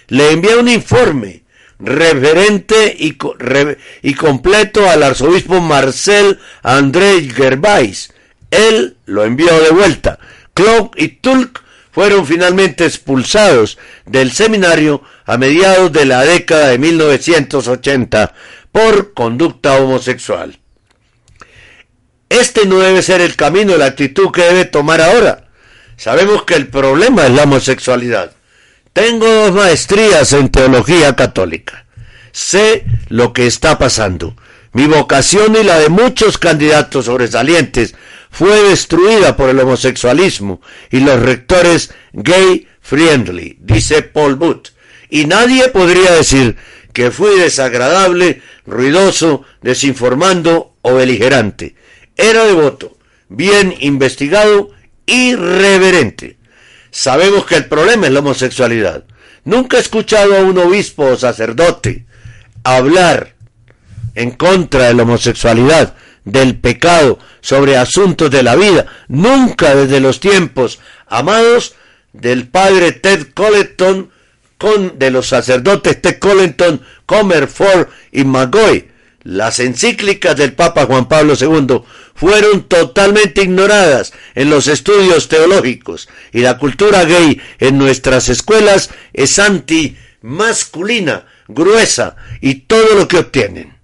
Le 0.08 0.32
envié 0.32 0.58
un 0.58 0.68
informe 0.68 1.44
referente 1.80 2.96
y, 3.00 4.14
completo 4.14 4.90
al 4.90 5.04
arzobispo 5.04 5.62
Marcel 5.62 6.40
André 6.62 7.22
Gervais. 7.30 8.14
Él 8.52 8.98
lo 9.06 9.24
envió 9.24 9.60
de 9.62 9.70
vuelta. 9.70 10.20
Clark 10.54 10.92
y 10.98 11.08
Tulk 11.08 11.61
fueron 11.92 12.26
finalmente 12.26 12.86
expulsados 12.86 13.78
del 14.06 14.32
seminario 14.32 15.04
a 15.26 15.38
mediados 15.38 15.92
de 15.92 16.06
la 16.06 16.24
década 16.24 16.70
de 16.70 16.78
1980 16.78 18.34
por 18.72 19.14
conducta 19.14 19.76
homosexual. 19.76 20.58
Este 22.30 22.66
no 22.66 22.80
debe 22.80 23.02
ser 23.02 23.20
el 23.20 23.36
camino, 23.36 23.76
la 23.76 23.88
actitud 23.88 24.32
que 24.32 24.44
debe 24.44 24.66
tomar 24.66 25.02
ahora. 25.02 25.50
Sabemos 25.98 26.44
que 26.44 26.56
el 26.56 26.68
problema 26.68 27.26
es 27.26 27.32
la 27.34 27.44
homosexualidad. 27.44 28.32
Tengo 28.94 29.28
dos 29.28 29.52
maestrías 29.52 30.32
en 30.34 30.50
teología 30.50 31.16
católica. 31.16 31.86
Sé 32.32 32.86
lo 33.10 33.34
que 33.34 33.48
está 33.48 33.78
pasando. 33.78 34.36
Mi 34.74 34.88
vocación 34.88 35.56
y 35.60 35.64
la 35.64 35.80
de 35.80 35.90
muchos 35.90 36.38
candidatos 36.38 37.06
sobresalientes 37.06 37.96
fue 38.32 38.64
destruida 38.64 39.36
por 39.36 39.50
el 39.50 39.60
homosexualismo 39.60 40.62
y 40.90 41.02
los 41.02 41.20
rectores 41.20 41.92
gay 42.14 42.68
friendly, 42.80 43.58
dice 43.60 44.02
Paul 44.02 44.36
Booth. 44.36 44.70
Y 45.10 45.26
nadie 45.26 45.68
podría 45.68 46.14
decir 46.14 46.56
que 46.94 47.12
fui 47.12 47.38
desagradable, 47.38 48.42
ruidoso, 48.66 49.44
desinformando 49.62 50.76
o 50.82 50.96
beligerante. 50.96 51.76
Era 52.16 52.46
devoto, 52.46 52.98
bien 53.28 53.76
investigado 53.80 54.70
y 55.06 55.36
reverente. 55.36 56.38
Sabemos 56.90 57.46
que 57.46 57.56
el 57.56 57.66
problema 57.66 58.08
es 58.08 58.14
la 58.14 58.20
homosexualidad. 58.20 59.04
Nunca 59.44 59.78
he 59.78 59.82
escuchado 59.82 60.38
a 60.38 60.42
un 60.42 60.58
obispo 60.58 61.06
o 61.06 61.18
sacerdote 61.18 62.06
hablar 62.64 63.36
en 64.16 64.32
contra 64.32 64.88
de 64.88 64.94
la 64.94 65.04
homosexualidad, 65.04 65.96
del 66.26 66.58
pecado, 66.60 67.20
sobre 67.42 67.78
asuntos 67.78 68.30
de 68.30 68.44
la 68.44 68.56
vida, 68.56 68.86
nunca 69.08 69.76
desde 69.76 70.00
los 70.00 70.20
tiempos 70.20 70.80
amados 71.08 71.76
del 72.14 72.48
padre 72.48 72.92
Ted 72.92 73.28
Colleton, 73.34 74.12
con, 74.58 75.00
de 75.00 75.10
los 75.12 75.28
sacerdotes 75.28 76.02
Ted 76.02 76.20
Colleton, 76.20 76.82
Comerford 77.06 77.88
y 78.12 78.24
Magoy. 78.24 78.88
Las 79.24 79.60
encíclicas 79.60 80.36
del 80.36 80.54
Papa 80.54 80.86
Juan 80.86 81.08
Pablo 81.08 81.36
II 81.40 81.82
fueron 82.16 82.64
totalmente 82.64 83.44
ignoradas 83.44 84.14
en 84.34 84.50
los 84.50 84.68
estudios 84.68 85.28
teológicos 85.28 86.10
y 86.32 86.40
la 86.42 86.58
cultura 86.58 87.06
gay 87.06 87.40
en 87.60 87.78
nuestras 87.78 88.30
escuelas 88.30 88.90
es 89.14 89.38
anti-masculina, 89.38 91.28
gruesa 91.48 92.16
y 92.42 92.62
todo 92.62 92.96
lo 92.96 93.08
que 93.08 93.18
obtienen. 93.18 93.81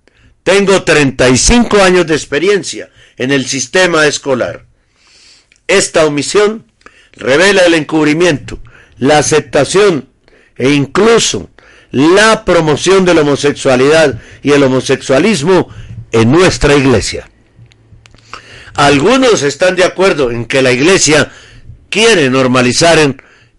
Tengo 0.47 0.81
35 0.81 1.83
años 1.83 2.07
de 2.07 2.13
experiencia 2.13 2.89
en 3.17 3.33
el 3.33 3.47
sistema 3.47 4.07
escolar. 4.07 4.65
Esta 5.67 6.05
omisión 6.05 6.71
revela 7.11 7.63
el 7.65 7.73
encubrimiento, 7.73 8.57
la 8.97 9.17
aceptación 9.17 10.07
e 10.55 10.69
incluso 10.69 11.49
la 11.91 12.45
promoción 12.45 13.03
de 13.03 13.13
la 13.13 13.23
homosexualidad 13.23 14.21
y 14.41 14.51
el 14.51 14.63
homosexualismo 14.63 15.67
en 16.13 16.31
nuestra 16.31 16.75
iglesia. 16.75 17.29
Algunos 18.73 19.43
están 19.43 19.75
de 19.75 19.83
acuerdo 19.83 20.31
en 20.31 20.45
que 20.45 20.61
la 20.61 20.71
iglesia 20.71 21.29
quiere 21.89 22.29
normalizar 22.29 22.97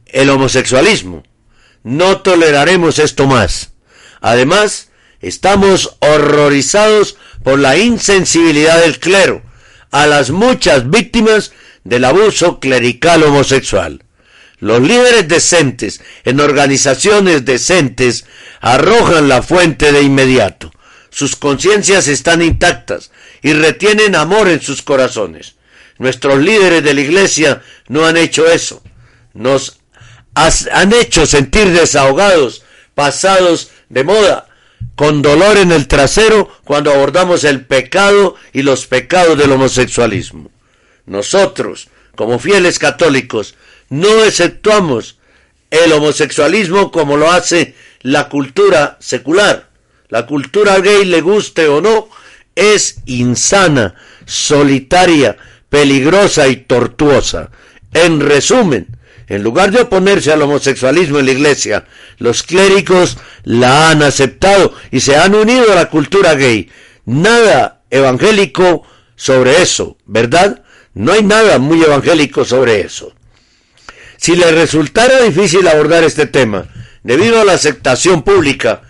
el 0.07 0.31
homosexualismo. 0.31 1.23
No 1.83 2.23
toleraremos 2.23 2.99
esto 2.99 3.27
más. 3.27 3.73
Además, 4.23 4.88
estamos 5.21 5.97
horrorizados 6.01 7.17
por 7.43 7.59
la 7.59 7.77
insensibilidad 7.77 8.81
del 8.81 8.99
clero 8.99 9.43
a 9.91 10.07
las 10.07 10.31
muchas 10.31 10.91
víctimas 10.91 11.53
del 11.85 12.05
abuso 12.05 12.61
clerical 12.61 13.23
homosexual. 13.23 14.03
Los 14.61 14.81
líderes 14.81 15.29
decentes 15.29 16.01
en 16.25 16.41
organizaciones 16.41 17.45
decentes 17.45 18.27
arrojan 18.61 19.29
la 19.29 19.43
fuente 19.43 19.93
de 19.93 20.03
inmediato. 20.03 20.73
Sus 21.11 21.37
conciencias 21.37 22.09
están 22.09 22.43
intactas 22.43 23.11
y 23.43 23.53
retienen 23.53 24.15
amor 24.17 24.49
en 24.49 24.61
sus 24.61 24.83
corazones. 24.83 25.55
Nuestros 25.99 26.39
líderes 26.39 26.83
de 26.83 26.95
la 26.95 27.01
iglesia 27.01 27.63
no 27.89 28.05
han 28.05 28.17
hecho 28.17 28.47
eso. 28.47 28.83
Nos 29.33 29.79
han 30.35 30.93
hecho 30.93 31.27
sentir 31.27 31.71
desahogados, 31.71 32.63
pasados 32.95 33.71
de 33.89 34.05
moda, 34.05 34.48
con 34.95 35.23
dolor 35.23 35.57
en 35.57 35.73
el 35.73 35.87
trasero 35.87 36.51
cuando 36.65 36.93
abordamos 36.93 37.45
el 37.45 37.65
pecado 37.65 38.35
y 38.53 38.63
los 38.63 38.87
pecados 38.87 39.39
del 39.39 39.53
homosexualismo. 39.53 40.51
Nosotros, 41.07 41.89
como 42.17 42.39
fieles 42.39 42.79
católicos, 42.79 43.55
no 43.89 44.25
exceptuamos 44.25 45.19
el 45.71 45.93
homosexualismo 45.93 46.91
como 46.91 47.17
lo 47.17 47.31
hace 47.31 47.75
la 48.03 48.29
cultura 48.29 48.97
secular. 49.01 49.69
La 50.09 50.27
cultura 50.27 50.79
gay, 50.81 51.05
le 51.05 51.21
guste 51.21 51.69
o 51.69 51.81
no, 51.81 52.09
es 52.55 52.97
insana, 53.07 53.95
solitaria, 54.25 55.37
peligrosa 55.69 56.49
y 56.49 56.57
tortuosa. 56.57 57.51
En 57.93 58.21
resumen, 58.21 58.98
en 59.29 59.43
lugar 59.43 59.71
de 59.71 59.83
oponerse 59.83 60.33
al 60.33 60.43
homosexualismo 60.43 61.19
en 61.19 61.27
la 61.27 61.33
iglesia, 61.33 61.85
los 62.19 62.43
clérigos 62.43 63.19
la 63.45 63.91
han 63.91 64.03
aceptado 64.03 64.73
y 64.91 65.01
se 65.01 65.17
han 65.17 65.35
unido 65.35 65.71
a 65.71 65.75
la 65.75 65.91
cultura 65.91 66.35
gay. 66.35 66.71
Nada 67.05 67.83
evangélico 67.91 68.87
sobre 69.17 69.61
eso, 69.61 69.99
¿verdad? 70.07 70.63
No 70.95 71.13
hay 71.13 71.23
nada 71.23 71.59
muy 71.59 71.83
evangélico 71.83 72.45
sobre 72.45 72.81
eso. 72.81 73.13
Si 74.17 74.35
le 74.35 74.51
resultara 74.51 75.23
difícil 75.23 75.69
abordar 75.69 76.05
este 76.05 76.27
tema, 76.27 76.67
debido 77.03 77.41
a 77.41 77.45
la 77.45 77.53
aceptación 77.53 78.23
pública, 78.23 78.83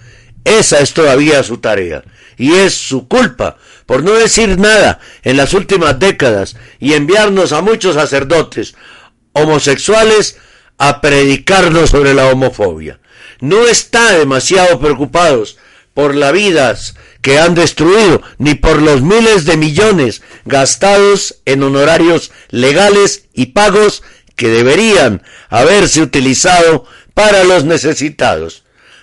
esa 0.45 0.81
es 0.81 0.95
todavía 0.95 1.43
su 1.43 1.59
tarea. 1.59 2.03
Y 2.37 2.55
es 2.55 2.75
su 2.75 3.09
culpa 3.09 3.57
por 3.85 4.05
no 4.05 4.13
decir 4.13 4.59
nada 4.59 5.01
en 5.23 5.37
las 5.37 5.55
últimas 5.55 5.99
décadas 5.99 6.57
y 6.79 6.93
enviarnos 6.93 7.53
a 7.53 7.63
muchos 7.63 7.95
sacerdotes 7.95 8.75
homosexuales 9.39 10.37
a 10.79 11.01
predicarnos 11.01 11.91
sobre 11.91 12.15
la 12.15 12.27
homofobia. 12.27 13.01
No 13.41 13.67
está 13.67 14.13
demasiado 14.13 14.79
preocupados 14.81 15.59
por 15.95 16.15
las 16.15 16.33
vidas 16.33 16.95
que 17.23 17.39
han 17.39 17.55
destruido, 17.55 18.23
ni 18.39 18.55
por 18.55 18.81
los 18.81 19.03
miles 19.03 19.45
de 19.45 19.57
millones 19.57 20.23
gastados 20.45 21.37
en 21.45 21.63
honorarios 21.63 22.31
legales 22.51 23.25
y 23.35 23.47
pagos 23.47 24.03
que 24.37 24.49
deberían 24.49 25.23
haberse 25.49 26.01
utilizado 26.01 26.85
para 27.15 27.43
los 27.43 27.65
necesitados. 27.65 28.63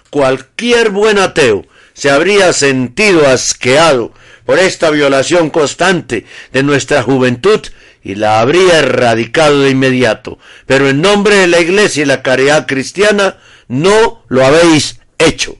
Cualquier 0.09 0.91
buen 0.91 1.19
ateo 1.19 1.65
se 1.93 2.09
habría 2.09 2.53
sentido 2.53 3.27
asqueado 3.27 4.13
por 4.45 4.59
esta 4.59 4.89
violación 4.89 5.49
constante 5.49 6.25
de 6.53 6.63
nuestra 6.63 7.03
juventud 7.03 7.59
y 8.05 8.13
la 8.13 8.39
habría 8.39 8.77
erradicado 8.77 9.61
de 9.61 9.71
inmediato. 9.71 10.37
Pero 10.67 10.87
en 10.87 11.01
nombre 11.01 11.37
de 11.37 11.47
la 11.47 11.59
Iglesia 11.59 12.03
y 12.03 12.05
la 12.05 12.21
caridad 12.21 12.67
cristiana 12.67 13.37
no 13.67 14.23
lo 14.27 14.45
habéis 14.45 14.99
hecho. 15.17 15.57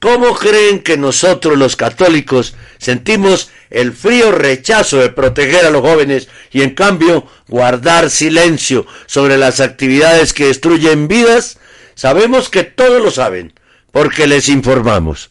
¿Cómo 0.00 0.34
creen 0.34 0.80
que 0.80 0.98
nosotros 0.98 1.56
los 1.56 1.76
católicos 1.76 2.56
sentimos 2.78 3.50
el 3.70 3.92
frío 3.92 4.32
rechazo 4.32 4.98
de 4.98 5.10
proteger 5.10 5.64
a 5.64 5.70
los 5.70 5.82
jóvenes 5.82 6.28
y 6.50 6.62
en 6.62 6.74
cambio 6.74 7.28
guardar 7.46 8.10
silencio 8.10 8.84
sobre 9.06 9.38
las 9.38 9.60
actividades 9.60 10.32
que 10.32 10.46
destruyen 10.46 11.06
vidas? 11.06 11.58
Sabemos 11.94 12.48
que 12.48 12.64
todos 12.64 13.00
lo 13.00 13.12
saben, 13.12 13.54
porque 13.92 14.26
les 14.26 14.48
informamos. 14.48 15.30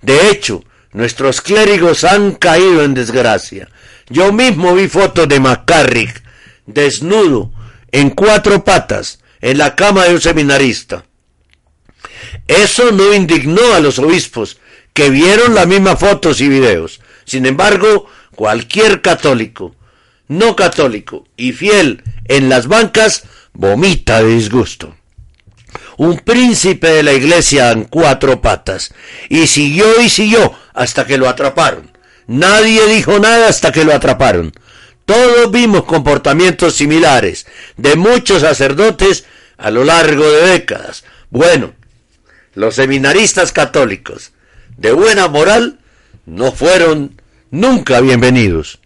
De 0.00 0.30
hecho, 0.30 0.64
nuestros 0.92 1.42
clérigos 1.42 2.04
han 2.04 2.32
caído 2.32 2.82
en 2.82 2.94
desgracia. 2.94 3.68
Yo 4.08 4.32
mismo 4.32 4.74
vi 4.74 4.88
fotos 4.88 5.28
de 5.28 5.40
McCarrick 5.40 6.22
desnudo, 6.66 7.52
en 7.92 8.10
cuatro 8.10 8.64
patas, 8.64 9.20
en 9.40 9.58
la 9.58 9.74
cama 9.74 10.04
de 10.04 10.14
un 10.14 10.20
seminarista. 10.20 11.04
Eso 12.46 12.92
no 12.92 13.14
indignó 13.14 13.74
a 13.74 13.80
los 13.80 13.98
obispos, 13.98 14.58
que 14.92 15.10
vieron 15.10 15.54
las 15.54 15.66
mismas 15.66 15.98
fotos 15.98 16.40
y 16.40 16.48
videos. 16.48 17.00
Sin 17.24 17.46
embargo, 17.46 18.06
cualquier 18.34 19.02
católico, 19.02 19.74
no 20.28 20.56
católico 20.56 21.26
y 21.36 21.52
fiel 21.52 22.02
en 22.24 22.48
las 22.48 22.66
bancas, 22.66 23.24
vomita 23.52 24.22
de 24.22 24.34
disgusto. 24.34 24.96
Un 25.96 26.18
príncipe 26.18 26.88
de 26.88 27.02
la 27.02 27.12
iglesia 27.12 27.72
en 27.72 27.84
cuatro 27.84 28.40
patas, 28.40 28.94
y 29.28 29.46
siguió 29.46 30.00
y 30.00 30.08
siguió 30.08 30.52
hasta 30.74 31.06
que 31.06 31.18
lo 31.18 31.28
atraparon. 31.28 31.95
Nadie 32.26 32.86
dijo 32.86 33.18
nada 33.18 33.48
hasta 33.48 33.72
que 33.72 33.84
lo 33.84 33.94
atraparon. 33.94 34.52
Todos 35.04 35.50
vimos 35.52 35.84
comportamientos 35.84 36.74
similares 36.74 37.46
de 37.76 37.94
muchos 37.94 38.42
sacerdotes 38.42 39.24
a 39.56 39.70
lo 39.70 39.84
largo 39.84 40.28
de 40.28 40.48
décadas. 40.48 41.04
Bueno, 41.30 41.74
los 42.54 42.74
seminaristas 42.74 43.52
católicos 43.52 44.32
de 44.76 44.92
buena 44.92 45.28
moral 45.28 45.78
no 46.24 46.50
fueron 46.52 47.20
nunca 47.50 48.00
bienvenidos. 48.00 48.80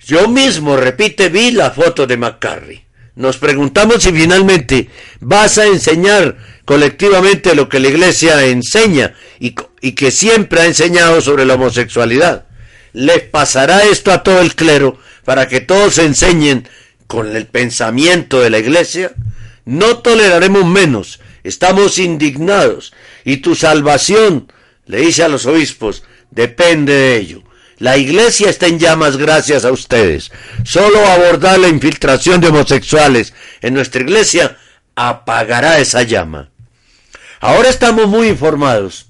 Yo 0.00 0.28
mismo, 0.28 0.76
repite, 0.76 1.28
vi 1.28 1.52
la 1.52 1.70
foto 1.70 2.06
de 2.06 2.16
McCarry. 2.16 2.83
Nos 3.16 3.36
preguntamos 3.36 4.02
si 4.02 4.12
finalmente 4.12 4.88
vas 5.20 5.58
a 5.58 5.66
enseñar 5.66 6.36
colectivamente 6.64 7.54
lo 7.54 7.68
que 7.68 7.78
la 7.78 7.88
Iglesia 7.88 8.44
enseña 8.44 9.14
y, 9.38 9.52
que 9.92 10.10
siempre 10.10 10.60
ha 10.60 10.66
enseñado 10.66 11.20
sobre 11.20 11.44
la 11.44 11.54
homosexualidad. 11.54 12.46
¿Les 12.92 13.20
pasará 13.22 13.84
esto 13.84 14.10
a 14.10 14.22
todo 14.22 14.40
el 14.40 14.56
clero 14.56 14.98
para 15.24 15.46
que 15.46 15.60
todos 15.60 15.98
enseñen 15.98 16.68
con 17.06 17.36
el 17.36 17.46
pensamiento 17.46 18.40
de 18.40 18.50
la 18.50 18.58
Iglesia? 18.58 19.12
No 19.64 19.98
toleraremos 19.98 20.66
menos, 20.66 21.20
estamos 21.44 21.98
indignados 21.98 22.92
y 23.24 23.38
tu 23.38 23.54
salvación, 23.54 24.52
le 24.86 24.98
dice 24.98 25.22
a 25.22 25.28
los 25.28 25.46
obispos, 25.46 26.02
depende 26.32 26.92
de 26.92 27.16
ello. 27.16 27.43
La 27.78 27.96
iglesia 27.96 28.50
está 28.50 28.66
en 28.66 28.78
llamas 28.78 29.16
gracias 29.16 29.64
a 29.64 29.72
ustedes. 29.72 30.30
Solo 30.64 31.04
abordar 31.06 31.58
la 31.58 31.68
infiltración 31.68 32.40
de 32.40 32.48
homosexuales 32.48 33.34
en 33.60 33.74
nuestra 33.74 34.02
iglesia 34.02 34.56
apagará 34.94 35.78
esa 35.78 36.02
llama. 36.02 36.50
Ahora 37.40 37.68
estamos 37.68 38.06
muy 38.06 38.28
informados, 38.28 39.06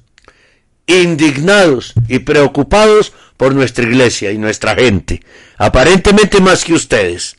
indignados 0.87 1.92
y 2.09 2.20
preocupados 2.20 3.12
por 3.37 3.55
nuestra 3.55 3.85
iglesia 3.85 4.33
y 4.33 4.38
nuestra 4.38 4.74
gente, 4.74 5.22
aparentemente 5.57 6.40
más 6.40 6.64
que 6.64 6.74
ustedes. 6.74 7.37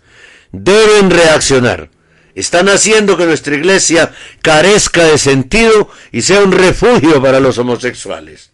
Deben 0.51 1.09
reaccionar. 1.09 1.89
Están 2.33 2.69
haciendo 2.69 3.17
que 3.17 3.25
nuestra 3.25 3.55
iglesia 3.55 4.13
carezca 4.41 5.03
de 5.05 5.17
sentido 5.17 5.89
y 6.11 6.21
sea 6.21 6.41
un 6.41 6.51
refugio 6.51 7.21
para 7.21 7.39
los 7.39 7.57
homosexuales. 7.57 8.51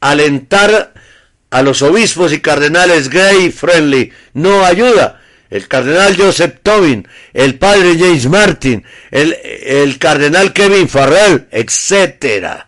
Alentar 0.00 0.93
a 1.50 1.62
los 1.62 1.82
obispos 1.82 2.32
y 2.32 2.40
cardenales 2.40 3.08
gay 3.08 3.50
friendly 3.50 4.12
no 4.32 4.64
ayuda. 4.64 5.20
El 5.50 5.68
cardenal 5.68 6.16
Joseph 6.16 6.58
Tobin, 6.62 7.06
el 7.32 7.56
padre 7.58 7.96
James 7.96 8.26
Martin, 8.26 8.84
el, 9.12 9.98
cardenal 10.00 10.52
Kevin 10.52 10.88
Farrell, 10.88 11.46
etc. 11.52 12.64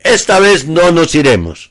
Esta 0.00 0.38
vez 0.38 0.66
no 0.66 0.90
nos 0.90 1.14
iremos. 1.14 1.70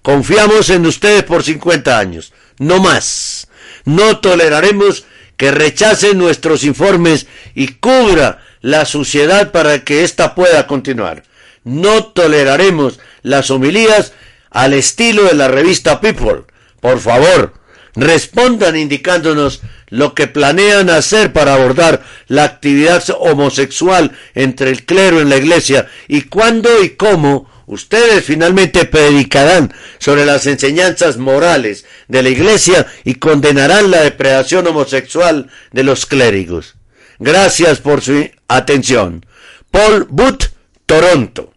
Confiamos 0.00 0.70
en 0.70 0.86
ustedes 0.86 1.24
por 1.24 1.42
50 1.42 1.98
años, 1.98 2.32
no 2.58 2.80
más. 2.80 3.48
No 3.84 4.20
toleraremos 4.20 5.04
que 5.36 5.50
rechacen 5.50 6.16
nuestros 6.16 6.64
informes 6.64 7.26
y 7.54 7.68
cubra 7.68 8.42
la 8.62 8.86
suciedad 8.86 9.52
para 9.52 9.84
que 9.84 10.04
ésta 10.04 10.34
pueda 10.34 10.66
continuar. 10.66 11.24
No 11.64 12.04
toleraremos 12.04 13.00
las 13.22 13.50
homilías 13.50 14.12
al 14.54 14.72
estilo 14.72 15.24
de 15.24 15.34
la 15.34 15.48
revista 15.48 16.00
People. 16.00 16.44
Por 16.80 17.00
favor, 17.00 17.54
respondan 17.96 18.76
indicándonos 18.76 19.60
lo 19.88 20.14
que 20.14 20.26
planean 20.26 20.90
hacer 20.90 21.32
para 21.32 21.54
abordar 21.54 22.02
la 22.28 22.44
actividad 22.44 23.04
homosexual 23.18 24.12
entre 24.34 24.70
el 24.70 24.84
clero 24.84 25.20
en 25.20 25.28
la 25.28 25.36
iglesia 25.36 25.88
y 26.08 26.22
cuándo 26.22 26.82
y 26.82 26.90
cómo 26.90 27.50
ustedes 27.66 28.24
finalmente 28.24 28.84
predicarán 28.84 29.74
sobre 29.98 30.24
las 30.24 30.46
enseñanzas 30.46 31.16
morales 31.16 31.84
de 32.08 32.22
la 32.22 32.28
iglesia 32.28 32.86
y 33.04 33.16
condenarán 33.16 33.90
la 33.90 34.02
depredación 34.02 34.66
homosexual 34.66 35.50
de 35.72 35.82
los 35.82 36.06
clérigos. 36.06 36.76
Gracias 37.18 37.80
por 37.80 38.02
su 38.02 38.30
atención. 38.46 39.26
Paul 39.70 40.06
Booth, 40.08 40.52
Toronto. 40.86 41.52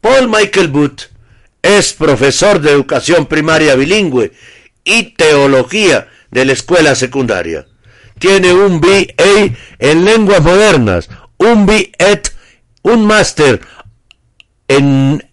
Paul 0.00 0.28
Michael 0.28 0.68
Booth 0.68 1.13
es 1.64 1.94
profesor 1.94 2.60
de 2.60 2.72
educación 2.72 3.24
primaria 3.24 3.74
bilingüe 3.74 4.32
y 4.84 5.14
teología 5.14 6.08
de 6.30 6.44
la 6.44 6.52
escuela 6.52 6.94
secundaria. 6.94 7.66
Tiene 8.18 8.52
un 8.52 8.82
BA 8.82 9.56
en 9.78 10.04
lenguas 10.04 10.42
modernas, 10.42 11.08
un 11.38 11.64
BEd, 11.64 12.20
un 12.82 13.06
máster 13.06 13.62
en, 14.68 15.26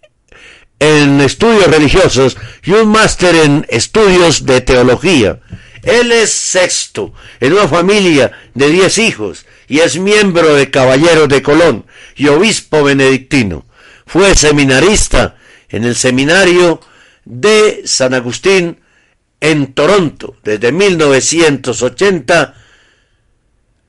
en 0.78 1.20
estudios 1.20 1.66
religiosos 1.66 2.38
y 2.64 2.72
un 2.72 2.88
máster 2.88 3.34
en 3.34 3.66
estudios 3.68 4.46
de 4.46 4.62
teología. 4.62 5.40
Él 5.82 6.12
es 6.12 6.32
sexto 6.32 7.12
en 7.40 7.52
una 7.52 7.68
familia 7.68 8.32
de 8.54 8.70
diez 8.70 8.96
hijos 8.96 9.44
y 9.68 9.80
es 9.80 9.98
miembro 9.98 10.54
de 10.54 10.70
Caballeros 10.70 11.28
de 11.28 11.42
Colón 11.42 11.84
y 12.16 12.28
obispo 12.28 12.82
benedictino. 12.82 13.66
Fue 14.06 14.34
seminarista 14.34 15.36
en 15.72 15.84
el 15.84 15.96
seminario 15.96 16.80
de 17.24 17.82
San 17.84 18.14
Agustín 18.14 18.78
en 19.40 19.74
Toronto 19.74 20.36
desde 20.44 20.70
1980 20.70 22.54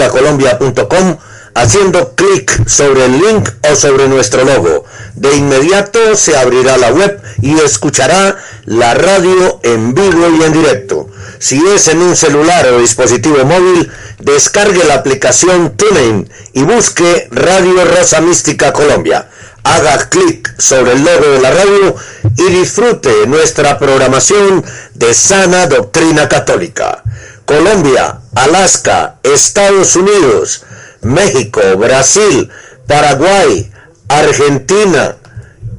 Colombia.com 0.09 1.17
haciendo 1.53 2.15
clic 2.15 2.67
sobre 2.67 3.05
el 3.05 3.19
link 3.19 3.49
o 3.69 3.75
sobre 3.75 4.07
nuestro 4.07 4.43
logo. 4.43 4.85
De 5.15 5.35
inmediato 5.35 6.15
se 6.15 6.37
abrirá 6.37 6.77
la 6.77 6.91
web 6.91 7.21
y 7.41 7.59
escuchará 7.59 8.37
la 8.65 8.93
radio 8.93 9.59
en 9.63 9.93
vivo 9.93 10.29
y 10.29 10.43
en 10.43 10.53
directo. 10.53 11.09
Si 11.39 11.61
es 11.67 11.87
en 11.87 12.01
un 12.01 12.15
celular 12.15 12.67
o 12.67 12.79
dispositivo 12.79 13.43
móvil, 13.45 13.91
descargue 14.19 14.83
la 14.83 14.95
aplicación 14.95 15.75
TuneIn 15.75 16.29
y 16.53 16.63
busque 16.63 17.27
Radio 17.31 17.83
Rosa 17.85 18.21
Mística 18.21 18.71
Colombia. 18.73 19.27
Haga 19.63 20.09
clic 20.09 20.53
sobre 20.59 20.93
el 20.93 21.03
logo 21.03 21.31
de 21.31 21.41
la 21.41 21.51
radio 21.51 21.95
y 22.37 22.43
disfrute 22.51 23.27
nuestra 23.27 23.77
programación 23.77 24.63
de 24.93 25.13
sana 25.13 25.67
doctrina 25.67 26.29
católica. 26.29 27.03
Colombia, 27.45 28.21
Alaska, 28.35 29.15
Estados 29.23 29.95
Unidos, 29.95 30.63
México, 31.01 31.61
Brasil, 31.77 32.49
Paraguay, 32.87 33.71
Argentina, 34.07 35.15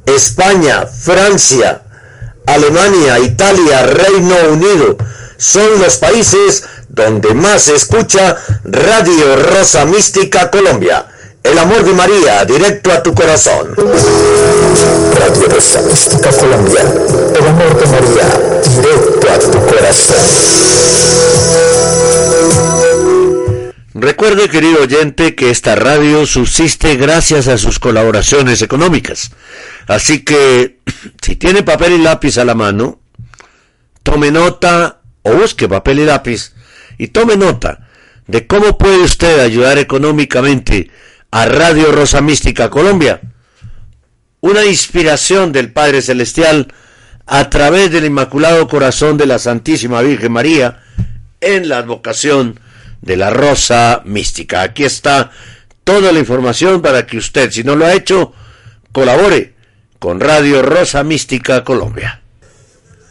España, 0.05 0.85
Francia, 0.85 1.81
Alemania, 2.45 3.19
Italia, 3.19 3.85
Reino 3.85 4.35
Unido, 4.51 4.97
son 5.37 5.79
los 5.79 5.97
países 5.97 6.63
donde 6.89 7.33
más 7.33 7.63
se 7.63 7.75
escucha 7.75 8.37
Radio 8.63 9.35
Rosa 9.35 9.85
Mística 9.85 10.51
Colombia. 10.51 11.05
El 11.43 11.57
amor 11.57 11.83
de 11.83 11.91
María, 11.91 12.45
directo 12.45 12.91
a 12.91 13.03
tu 13.03 13.13
corazón. 13.13 13.75
Radio 13.75 15.47
Rosa 15.49 15.81
Mística 15.81 16.31
Colombia. 16.31 16.81
El 16.81 17.47
amor 17.47 17.77
de 17.77 17.85
María, 17.87 18.27
directo 18.77 19.27
a 19.29 19.39
tu 19.39 19.65
corazón. 19.65 20.15
Recuerde, 23.95 24.49
querido 24.49 24.81
oyente, 24.81 25.35
que 25.35 25.51
esta 25.51 25.75
radio 25.75 26.25
subsiste 26.25 26.95
gracias 26.95 27.47
a 27.47 27.59
sus 27.59 27.77
colaboraciones 27.77 28.63
económicas. 28.63 29.31
Así 29.87 30.23
que, 30.23 30.79
si 31.21 31.35
tiene 31.35 31.61
papel 31.61 31.93
y 31.93 31.97
lápiz 31.99 32.39
a 32.39 32.45
la 32.45 32.55
mano, 32.55 32.99
tome 34.01 34.31
nota 34.31 35.01
o 35.21 35.33
busque 35.33 35.69
papel 35.69 35.99
y 35.99 36.05
lápiz 36.05 36.53
y 36.97 37.09
tome 37.09 37.37
nota 37.37 37.87
de 38.25 38.47
cómo 38.47 38.79
puede 38.79 38.97
usted 38.97 39.39
ayudar 39.39 39.77
económicamente 39.77 40.89
a 41.29 41.45
Radio 41.45 41.91
Rosa 41.91 42.19
Mística 42.21 42.71
Colombia. 42.71 43.21
Una 44.41 44.65
inspiración 44.65 45.51
del 45.51 45.71
Padre 45.71 46.01
Celestial 46.01 46.73
a 47.27 47.49
través 47.51 47.91
del 47.91 48.05
Inmaculado 48.05 48.67
Corazón 48.67 49.17
de 49.17 49.27
la 49.27 49.37
Santísima 49.37 50.01
Virgen 50.01 50.31
María 50.31 50.81
en 51.41 51.69
la 51.69 51.77
advocación 51.77 52.59
de 53.03 53.17
la 53.17 53.29
Rosa 53.29 54.01
Mística. 54.05 54.61
Aquí 54.61 54.83
está 54.83 55.31
toda 55.83 56.11
la 56.11 56.19
información 56.19 56.81
para 56.81 57.05
que 57.05 57.17
usted, 57.17 57.51
si 57.51 57.63
no 57.63 57.75
lo 57.75 57.85
ha 57.85 57.93
hecho, 57.93 58.33
colabore 58.91 59.53
con 59.99 60.19
Radio 60.19 60.61
Rosa 60.61 61.03
Mística 61.03 61.63
Colombia. 61.63 62.22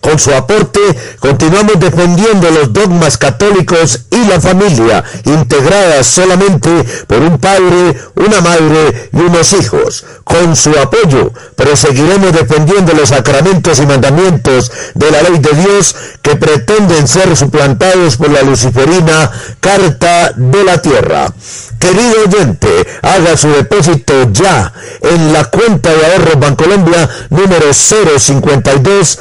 con 0.00 0.18
su 0.18 0.32
aporte 0.32 0.80
continuamos 1.18 1.78
defendiendo 1.78 2.50
los 2.50 2.72
dogmas 2.72 3.18
católicos 3.18 4.06
y 4.10 4.24
la 4.26 4.40
familia, 4.40 5.04
integradas 5.24 6.06
solamente 6.06 6.70
por 7.06 7.18
un 7.18 7.38
padre, 7.38 7.96
una 8.14 8.40
madre 8.40 9.10
y 9.12 9.16
unos 9.16 9.52
hijos. 9.52 10.04
Con 10.24 10.54
su 10.56 10.70
apoyo 10.78 11.32
proseguiremos 11.56 12.32
defendiendo 12.32 12.92
los 12.92 13.08
sacramentos 13.10 13.78
y 13.80 13.86
mandamientos 13.86 14.70
de 14.94 15.10
la 15.10 15.22
ley 15.22 15.38
de 15.38 15.52
Dios 15.52 15.96
que 16.22 16.36
pretenden 16.36 17.08
ser 17.08 17.36
suplantados 17.36 18.16
por 18.16 18.30
la 18.30 18.42
luciferina 18.42 19.30
Carta 19.60 20.32
de 20.36 20.64
la 20.64 20.80
Tierra. 20.80 21.32
Querido 21.78 22.24
oyente, 22.26 22.68
haga 23.02 23.36
su 23.36 23.48
depósito 23.48 24.30
ya 24.32 24.72
en 25.00 25.32
la 25.32 25.44
cuenta 25.44 25.92
de 25.92 26.06
ahorros 26.06 26.40
Bancolombia 26.40 27.08
número 27.30 27.72
052 27.72 29.18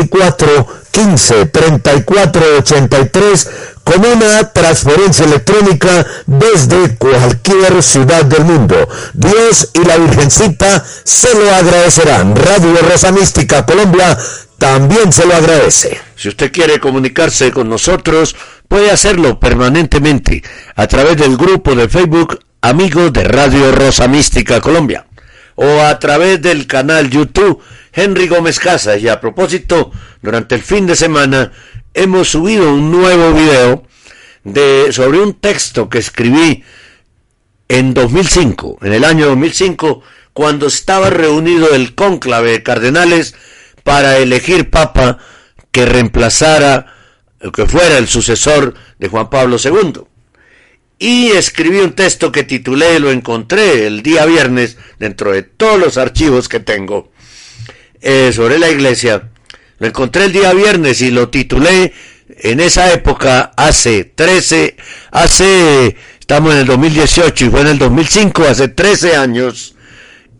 24 0.00 0.66
15 0.90 1.46
34 1.46 2.56
83 2.58 3.50
con 3.84 4.04
una 4.04 4.50
transferencia 4.52 5.24
electrónica 5.24 6.06
desde 6.26 6.96
cualquier 6.96 7.82
ciudad 7.82 8.24
del 8.24 8.44
mundo. 8.44 8.88
Dios 9.14 9.70
y 9.74 9.84
la 9.84 9.96
Virgencita 9.98 10.84
se 11.04 11.34
lo 11.34 11.54
agradecerán. 11.54 12.34
Radio 12.36 12.76
Rosa 12.88 13.12
Mística 13.12 13.66
Colombia 13.66 14.16
también 14.58 15.12
se 15.12 15.26
lo 15.26 15.34
agradece. 15.34 16.00
Si 16.16 16.28
usted 16.28 16.52
quiere 16.52 16.78
comunicarse 16.78 17.50
con 17.50 17.68
nosotros, 17.68 18.36
puede 18.68 18.90
hacerlo 18.90 19.40
permanentemente 19.40 20.42
a 20.76 20.86
través 20.86 21.16
del 21.16 21.36
grupo 21.36 21.74
de 21.74 21.88
Facebook 21.88 22.40
Amigos 22.62 23.12
de 23.12 23.24
Radio 23.24 23.72
Rosa 23.72 24.06
Mística 24.06 24.60
Colombia 24.60 25.06
o 25.62 25.82
a 25.82 25.98
través 25.98 26.40
del 26.40 26.66
canal 26.66 27.10
YouTube 27.10 27.62
Henry 27.92 28.28
Gómez 28.28 28.58
Casas. 28.58 29.02
Y 29.02 29.08
a 29.08 29.20
propósito, 29.20 29.92
durante 30.22 30.54
el 30.54 30.62
fin 30.62 30.86
de 30.86 30.96
semana 30.96 31.52
hemos 31.92 32.30
subido 32.30 32.72
un 32.72 32.90
nuevo 32.90 33.34
video 33.34 33.84
de, 34.42 34.90
sobre 34.90 35.18
un 35.20 35.34
texto 35.34 35.90
que 35.90 35.98
escribí 35.98 36.64
en 37.68 37.92
2005, 37.92 38.78
en 38.80 38.92
el 38.94 39.04
año 39.04 39.26
2005, 39.26 40.02
cuando 40.32 40.66
estaba 40.66 41.10
reunido 41.10 41.74
el 41.74 41.94
cónclave 41.94 42.52
de 42.52 42.62
cardenales 42.62 43.34
para 43.84 44.16
elegir 44.16 44.70
papa 44.70 45.18
que 45.70 45.84
reemplazara 45.84 46.86
que 47.52 47.66
fuera 47.66 47.98
el 47.98 48.08
sucesor 48.08 48.74
de 48.98 49.08
Juan 49.08 49.28
Pablo 49.28 49.58
II. 49.62 50.04
Y 51.02 51.30
escribí 51.30 51.78
un 51.78 51.94
texto 51.94 52.30
que 52.30 52.44
titulé, 52.44 53.00
lo 53.00 53.10
encontré 53.10 53.86
el 53.86 54.02
día 54.02 54.26
viernes 54.26 54.76
dentro 54.98 55.32
de 55.32 55.42
todos 55.42 55.80
los 55.80 55.96
archivos 55.96 56.46
que 56.46 56.60
tengo 56.60 57.10
eh, 58.02 58.32
sobre 58.34 58.58
la 58.58 58.68
iglesia. 58.68 59.30
Lo 59.78 59.86
encontré 59.86 60.26
el 60.26 60.32
día 60.32 60.52
viernes 60.52 61.00
y 61.00 61.10
lo 61.10 61.30
titulé 61.30 61.94
en 62.42 62.60
esa 62.60 62.92
época, 62.92 63.52
hace 63.56 64.04
13, 64.04 64.76
hace, 65.10 65.96
estamos 66.20 66.52
en 66.52 66.60
el 66.60 66.66
2018 66.66 67.46
y 67.46 67.48
fue 67.48 67.62
en 67.62 67.68
el 67.68 67.78
2005, 67.78 68.44
hace 68.44 68.68
13 68.68 69.16
años, 69.16 69.76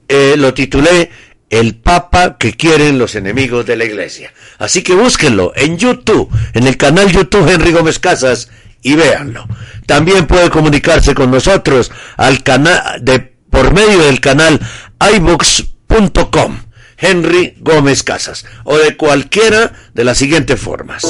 eh, 0.08 0.34
lo 0.36 0.52
titulé 0.52 1.10
el 1.48 1.74
Papa 1.76 2.36
que 2.36 2.52
quieren 2.52 2.98
los 2.98 3.14
enemigos 3.14 3.64
de 3.64 3.76
la 3.76 3.86
Iglesia. 3.86 4.34
Así 4.58 4.82
que 4.82 4.92
búsquenlo 4.92 5.54
en 5.56 5.78
YouTube, 5.78 6.30
en 6.52 6.66
el 6.66 6.76
canal 6.76 7.10
YouTube 7.10 7.48
Henry 7.50 7.72
Gómez 7.72 7.98
Casas 7.98 8.50
y 8.82 8.94
véanlo. 8.94 9.46
También 9.86 10.26
puede 10.26 10.50
comunicarse 10.50 11.14
con 11.14 11.30
nosotros 11.30 11.90
al 12.16 12.42
canal 12.42 13.04
de 13.04 13.30
por 13.50 13.72
medio 13.72 13.98
del 14.04 14.20
canal 14.20 14.60
iBooks.com 15.16 16.58
Henry 16.96 17.56
Gómez 17.60 18.02
Casas 18.02 18.44
o 18.64 18.76
de 18.76 18.96
cualquiera 18.96 19.72
de 19.94 20.04
las 20.04 20.18
siguientes 20.18 20.60
formas. 20.60 21.04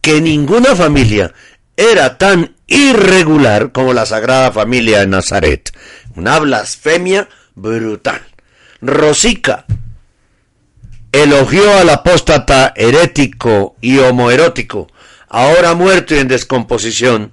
que 0.00 0.22
ninguna 0.22 0.74
familia 0.74 1.34
era 1.76 2.16
tan 2.16 2.56
irregular 2.68 3.70
como 3.70 3.92
la 3.92 4.06
Sagrada 4.06 4.50
Familia 4.50 5.00
de 5.00 5.06
Nazaret. 5.06 5.70
Una 6.16 6.38
blasfemia 6.38 7.28
brutal. 7.54 8.22
Rosica 8.80 9.66
elogió 11.12 11.76
al 11.76 11.90
apóstata 11.90 12.72
herético 12.76 13.76
y 13.82 13.98
homoerótico, 13.98 14.88
ahora 15.28 15.74
muerto 15.74 16.14
y 16.14 16.20
en 16.20 16.28
descomposición, 16.28 17.32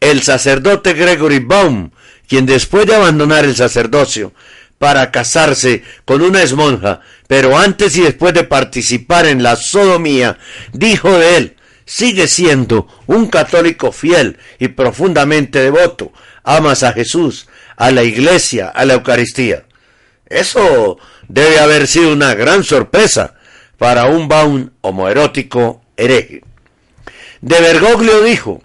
el 0.00 0.22
sacerdote 0.22 0.94
Gregory 0.94 1.38
Baum, 1.38 1.90
quien 2.26 2.46
después 2.46 2.86
de 2.86 2.94
abandonar 2.94 3.44
el 3.44 3.54
sacerdocio 3.54 4.32
para 4.78 5.10
casarse 5.10 5.82
con 6.06 6.22
una 6.22 6.42
esmonja, 6.42 7.00
pero 7.28 7.58
antes 7.58 7.96
y 7.96 8.02
después 8.02 8.32
de 8.32 8.44
participar 8.44 9.26
en 9.26 9.42
la 9.42 9.56
sodomía, 9.56 10.38
dijo 10.72 11.10
de 11.18 11.36
él, 11.36 11.56
sigue 11.84 12.28
siendo 12.28 12.88
un 13.06 13.26
católico 13.26 13.92
fiel 13.92 14.38
y 14.58 14.68
profundamente 14.68 15.60
devoto, 15.60 16.12
amas 16.44 16.82
a 16.82 16.92
Jesús, 16.92 17.46
a 17.76 17.90
la 17.90 18.04
iglesia, 18.04 18.68
a 18.68 18.84
la 18.84 18.94
Eucaristía. 18.94 19.64
Eso 20.26 20.98
debe 21.28 21.58
haber 21.58 21.86
sido 21.86 22.12
una 22.12 22.34
gran 22.34 22.64
sorpresa 22.64 23.34
para 23.76 24.06
un 24.06 24.28
Baum 24.28 24.70
homoerótico 24.80 25.82
hereje. 25.96 26.42
De 27.40 27.60
Bergoglio 27.60 28.22
dijo, 28.22 28.62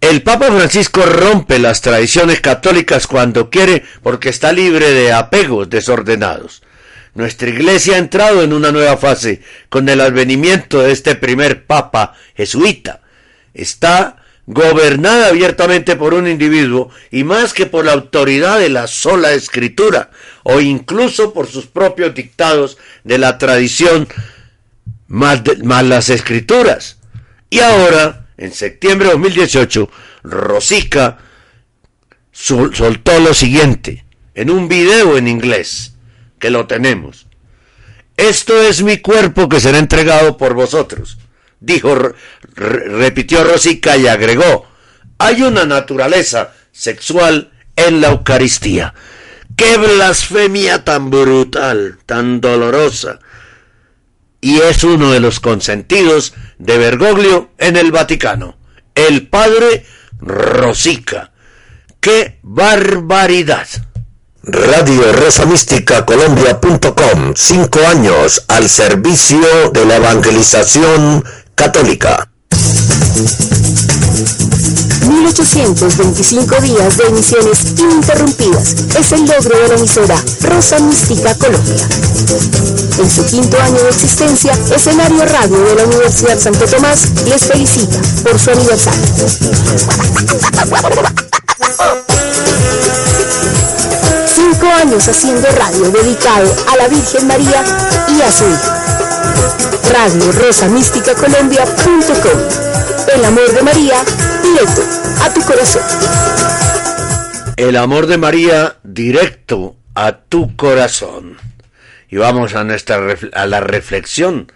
el 0.00 0.22
Papa 0.22 0.46
Francisco 0.46 1.02
rompe 1.02 1.58
las 1.58 1.80
tradiciones 1.80 2.40
católicas 2.40 3.06
cuando 3.06 3.50
quiere 3.50 3.82
porque 4.02 4.28
está 4.28 4.52
libre 4.52 4.90
de 4.92 5.12
apegos 5.12 5.68
desordenados. 5.68 6.62
Nuestra 7.14 7.48
iglesia 7.48 7.96
ha 7.96 7.98
entrado 7.98 8.42
en 8.44 8.52
una 8.52 8.70
nueva 8.70 8.96
fase 8.96 9.42
con 9.68 9.88
el 9.88 10.00
advenimiento 10.00 10.80
de 10.82 10.92
este 10.92 11.16
primer 11.16 11.66
Papa 11.66 12.14
jesuita. 12.36 13.00
Está 13.54 14.22
gobernada 14.46 15.28
abiertamente 15.28 15.96
por 15.96 16.14
un 16.14 16.28
individuo 16.28 16.90
y 17.10 17.24
más 17.24 17.52
que 17.52 17.66
por 17.66 17.84
la 17.84 17.92
autoridad 17.92 18.60
de 18.60 18.68
la 18.68 18.86
sola 18.86 19.32
escritura 19.32 20.10
o 20.44 20.60
incluso 20.60 21.34
por 21.34 21.48
sus 21.48 21.66
propios 21.66 22.14
dictados 22.14 22.78
de 23.02 23.18
la 23.18 23.36
tradición 23.36 24.06
más, 25.08 25.42
más 25.64 25.84
las 25.84 26.08
escrituras. 26.08 26.98
Y 27.50 27.58
ahora 27.58 28.27
en 28.38 28.52
septiembre 28.52 29.08
de 29.08 29.14
2018, 29.14 29.90
Rosica 30.22 31.18
sol 32.32 32.74
soltó 32.74 33.18
lo 33.18 33.34
siguiente 33.34 34.04
en 34.34 34.50
un 34.50 34.68
video 34.68 35.18
en 35.18 35.26
inglés, 35.26 35.94
que 36.38 36.50
lo 36.50 36.66
tenemos. 36.66 37.26
Esto 38.16 38.60
es 38.62 38.82
mi 38.82 38.98
cuerpo 38.98 39.48
que 39.48 39.60
será 39.60 39.78
entregado 39.78 40.36
por 40.36 40.54
vosotros, 40.54 41.18
dijo, 41.60 41.96
repitió 42.54 43.44
Rosica 43.44 43.96
y 43.96 44.06
agregó, 44.06 44.66
hay 45.18 45.42
una 45.42 45.64
naturaleza 45.64 46.54
sexual 46.70 47.50
en 47.74 48.00
la 48.00 48.08
Eucaristía. 48.08 48.94
¡Qué 49.56 49.76
blasfemia 49.76 50.84
tan 50.84 51.10
brutal, 51.10 51.98
tan 52.06 52.40
dolorosa! 52.40 53.18
y 54.40 54.58
es 54.58 54.84
uno 54.84 55.12
de 55.12 55.20
los 55.20 55.40
consentidos 55.40 56.34
de 56.58 56.78
Bergoglio 56.78 57.50
en 57.58 57.76
el 57.76 57.92
Vaticano, 57.92 58.56
el 58.94 59.28
padre 59.28 59.84
Rosica. 60.20 61.32
¡Qué 62.00 62.38
barbaridad! 62.42 63.66
Radio 64.42 65.12
Rosa 65.12 65.44
Mística 65.46 66.06
Colombia.com, 66.06 67.34
cinco 67.34 67.80
años 67.86 68.44
al 68.48 68.68
servicio 68.68 69.70
de 69.72 69.84
la 69.84 69.96
evangelización 69.96 71.24
católica. 71.54 72.30
1825 75.08 76.60
días 76.60 76.96
de 76.98 77.04
emisiones 77.04 77.72
ininterrumpidas 77.78 78.74
es 78.98 79.12
el 79.12 79.26
logro 79.26 79.58
de 79.58 79.68
la 79.68 79.74
emisora 79.74 80.16
Rosa 80.42 80.78
Mística 80.80 81.34
Colombia. 81.34 81.88
En 82.98 83.10
su 83.10 83.24
quinto 83.24 83.60
año 83.60 83.82
de 83.82 83.88
existencia, 83.88 84.52
Escenario 84.74 85.24
Radio 85.24 85.58
de 85.58 85.74
la 85.76 85.84
Universidad 85.84 86.38
Santo 86.38 86.66
Tomás 86.66 87.08
les 87.26 87.44
felicita 87.44 87.98
por 88.22 88.38
su 88.38 88.50
aniversario. 88.50 89.00
Cinco 94.26 94.66
años 94.66 95.08
haciendo 95.08 95.48
radio 95.52 95.90
dedicado 95.90 96.54
a 96.70 96.76
la 96.76 96.88
Virgen 96.88 97.26
María 97.26 97.64
y 98.08 98.20
a 98.20 98.30
su 98.30 98.44
hijo. 98.44 99.07
Radio 99.92 100.32
Rosa 100.32 100.68
Mística 100.68 101.14
Colombia.com. 101.14 102.40
El 103.14 103.24
amor 103.24 103.50
de 103.52 103.62
María 103.62 104.04
directo 104.42 104.82
a 105.22 105.32
tu 105.34 105.40
corazón. 105.42 105.82
El 107.56 107.76
amor 107.76 108.06
de 108.06 108.18
María 108.18 108.76
directo 108.84 109.76
a 109.94 110.12
tu 110.12 110.56
corazón. 110.56 111.36
Y 112.10 112.16
vamos 112.16 112.54
a 112.54 112.64
nuestra 112.64 113.00
a 113.32 113.46
la 113.46 113.60
reflexión 113.60 114.50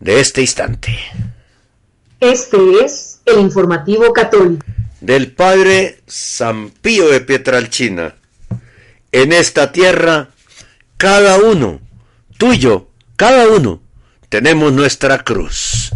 de 0.00 0.20
este 0.20 0.40
instante. 0.40 0.98
Este 2.20 2.84
es 2.84 3.20
el 3.26 3.40
informativo 3.40 4.12
católico 4.12 4.64
del 5.02 5.32
padre 5.32 5.98
San 6.06 6.70
Pío 6.70 7.08
de 7.08 7.20
Pietralcina. 7.20 8.14
En 9.10 9.32
esta 9.32 9.72
tierra, 9.72 10.30
cada 10.96 11.38
uno, 11.38 11.80
tuyo, 12.38 12.88
cada 13.16 13.48
uno, 13.48 13.82
tenemos 14.32 14.72
nuestra 14.72 15.18
cruz. 15.18 15.90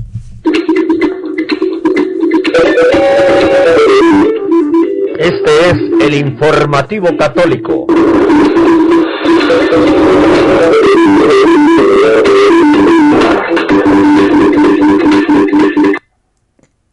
Este 5.19 5.71
es 5.71 5.77
el 6.03 6.15
informativo 6.15 7.17
católico. 7.17 7.87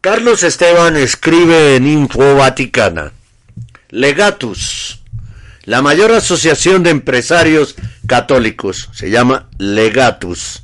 Carlos 0.00 0.42
Esteban 0.44 0.96
escribe 0.96 1.76
en 1.76 1.86
Info 1.86 2.36
Vaticana. 2.36 3.12
Legatus, 3.90 5.02
la 5.64 5.82
mayor 5.82 6.10
asociación 6.12 6.82
de 6.82 6.88
empresarios 6.88 7.74
católicos, 8.06 8.88
se 8.94 9.10
llama 9.10 9.50
Legatus, 9.58 10.63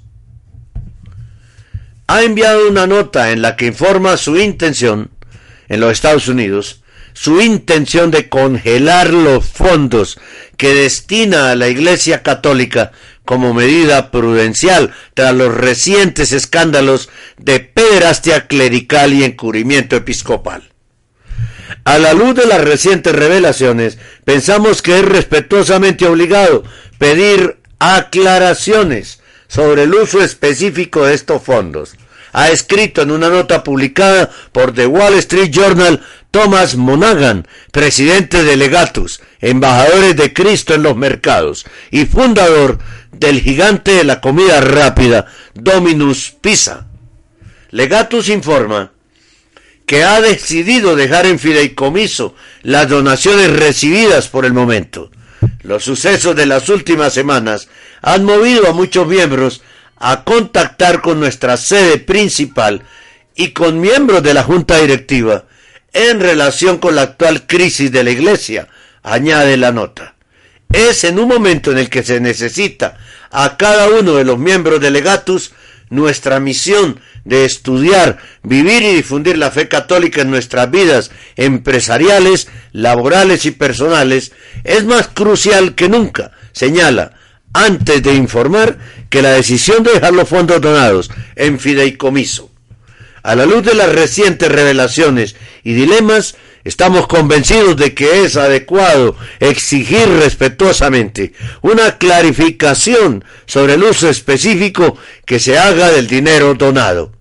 ha 2.10 2.24
enviado 2.24 2.68
una 2.68 2.88
nota 2.88 3.30
en 3.30 3.40
la 3.40 3.54
que 3.54 3.66
informa 3.66 4.16
su 4.16 4.36
intención 4.36 5.12
en 5.68 5.78
los 5.78 5.92
Estados 5.92 6.26
Unidos, 6.26 6.82
su 7.12 7.40
intención 7.40 8.10
de 8.10 8.28
congelar 8.28 9.12
los 9.12 9.46
fondos 9.46 10.18
que 10.56 10.74
destina 10.74 11.52
a 11.52 11.54
la 11.54 11.68
Iglesia 11.68 12.24
Católica 12.24 12.90
como 13.24 13.54
medida 13.54 14.10
prudencial 14.10 14.92
tras 15.14 15.32
los 15.36 15.54
recientes 15.54 16.32
escándalos 16.32 17.10
de 17.38 17.60
pederastia 17.60 18.48
clerical 18.48 19.12
y 19.12 19.22
encubrimiento 19.22 19.94
episcopal. 19.94 20.64
A 21.84 21.98
la 21.98 22.12
luz 22.12 22.34
de 22.34 22.46
las 22.46 22.60
recientes 22.60 23.14
revelaciones, 23.14 23.98
pensamos 24.24 24.82
que 24.82 24.98
es 24.98 25.04
respetuosamente 25.04 26.06
obligado 26.06 26.64
pedir 26.98 27.60
aclaraciones 27.78 29.19
sobre 29.50 29.82
el 29.82 29.94
uso 29.94 30.22
específico 30.22 31.04
de 31.04 31.14
estos 31.14 31.42
fondos. 31.42 31.96
Ha 32.32 32.50
escrito 32.50 33.02
en 33.02 33.10
una 33.10 33.28
nota 33.28 33.64
publicada 33.64 34.30
por 34.52 34.72
The 34.72 34.86
Wall 34.86 35.14
Street 35.14 35.50
Journal 35.50 36.00
Thomas 36.30 36.76
Monaghan, 36.76 37.48
presidente 37.72 38.44
de 38.44 38.56
Legatus, 38.56 39.20
embajadores 39.40 40.14
de 40.16 40.32
Cristo 40.32 40.74
en 40.74 40.84
los 40.84 40.96
mercados 40.96 41.66
y 41.90 42.04
fundador 42.04 42.78
del 43.10 43.40
gigante 43.40 43.90
de 43.90 44.04
la 44.04 44.20
comida 44.20 44.60
rápida 44.60 45.26
Dominus 45.54 46.30
Pizza. 46.40 46.86
Legatus 47.70 48.28
informa 48.28 48.92
que 49.84 50.04
ha 50.04 50.20
decidido 50.20 50.94
dejar 50.94 51.26
en 51.26 51.40
fideicomiso 51.40 52.36
las 52.62 52.88
donaciones 52.88 53.50
recibidas 53.50 54.28
por 54.28 54.44
el 54.44 54.52
momento. 54.52 55.10
Los 55.62 55.84
sucesos 55.84 56.36
de 56.36 56.46
las 56.46 56.68
últimas 56.68 57.12
semanas 57.12 57.68
han 58.02 58.24
movido 58.24 58.68
a 58.68 58.72
muchos 58.72 59.06
miembros 59.06 59.62
a 59.96 60.24
contactar 60.24 61.02
con 61.02 61.20
nuestra 61.20 61.56
sede 61.56 61.98
principal 61.98 62.82
y 63.34 63.50
con 63.50 63.80
miembros 63.80 64.22
de 64.22 64.34
la 64.34 64.42
Junta 64.42 64.78
Directiva 64.78 65.44
en 65.92 66.20
relación 66.20 66.78
con 66.78 66.94
la 66.94 67.02
actual 67.02 67.46
crisis 67.46 67.90
de 67.90 68.04
la 68.04 68.10
Iglesia, 68.10 68.68
añade 69.02 69.56
la 69.56 69.72
nota. 69.72 70.14
Es 70.72 71.04
en 71.04 71.18
un 71.18 71.28
momento 71.28 71.72
en 71.72 71.78
el 71.78 71.90
que 71.90 72.02
se 72.02 72.20
necesita 72.20 72.96
a 73.30 73.56
cada 73.56 73.88
uno 73.88 74.14
de 74.14 74.24
los 74.24 74.38
miembros 74.38 74.80
de 74.80 74.90
Legatus 74.90 75.52
nuestra 75.88 76.38
misión 76.38 77.00
de 77.24 77.44
estudiar, 77.44 78.18
vivir 78.42 78.82
y 78.82 78.94
difundir 78.94 79.36
la 79.36 79.50
fe 79.50 79.68
católica 79.68 80.22
en 80.22 80.30
nuestras 80.30 80.70
vidas 80.70 81.10
empresariales, 81.36 82.48
laborales 82.72 83.44
y 83.44 83.50
personales, 83.50 84.32
es 84.64 84.84
más 84.84 85.08
crucial 85.08 85.74
que 85.74 85.88
nunca, 85.88 86.30
señala, 86.52 87.18
antes 87.52 88.02
de 88.02 88.14
informar 88.14 88.78
que 89.08 89.22
la 89.22 89.32
decisión 89.32 89.82
de 89.82 89.92
dejar 89.92 90.12
los 90.12 90.28
fondos 90.28 90.60
donados 90.60 91.10
en 91.36 91.58
fideicomiso. 91.58 92.50
A 93.22 93.34
la 93.34 93.46
luz 93.46 93.64
de 93.64 93.74
las 93.74 93.92
recientes 93.92 94.50
revelaciones 94.50 95.36
y 95.62 95.74
dilemas, 95.74 96.36
Estamos 96.62 97.06
convencidos 97.06 97.76
de 97.76 97.94
que 97.94 98.24
es 98.24 98.36
adecuado 98.36 99.16
exigir 99.38 100.06
respetuosamente 100.20 101.32
una 101.62 101.96
clarificación 101.96 103.24
sobre 103.46 103.74
el 103.74 103.84
uso 103.84 104.10
específico 104.10 104.98
que 105.24 105.38
se 105.38 105.58
haga 105.58 105.90
del 105.90 106.06
dinero 106.06 106.54
donado. 106.54 107.12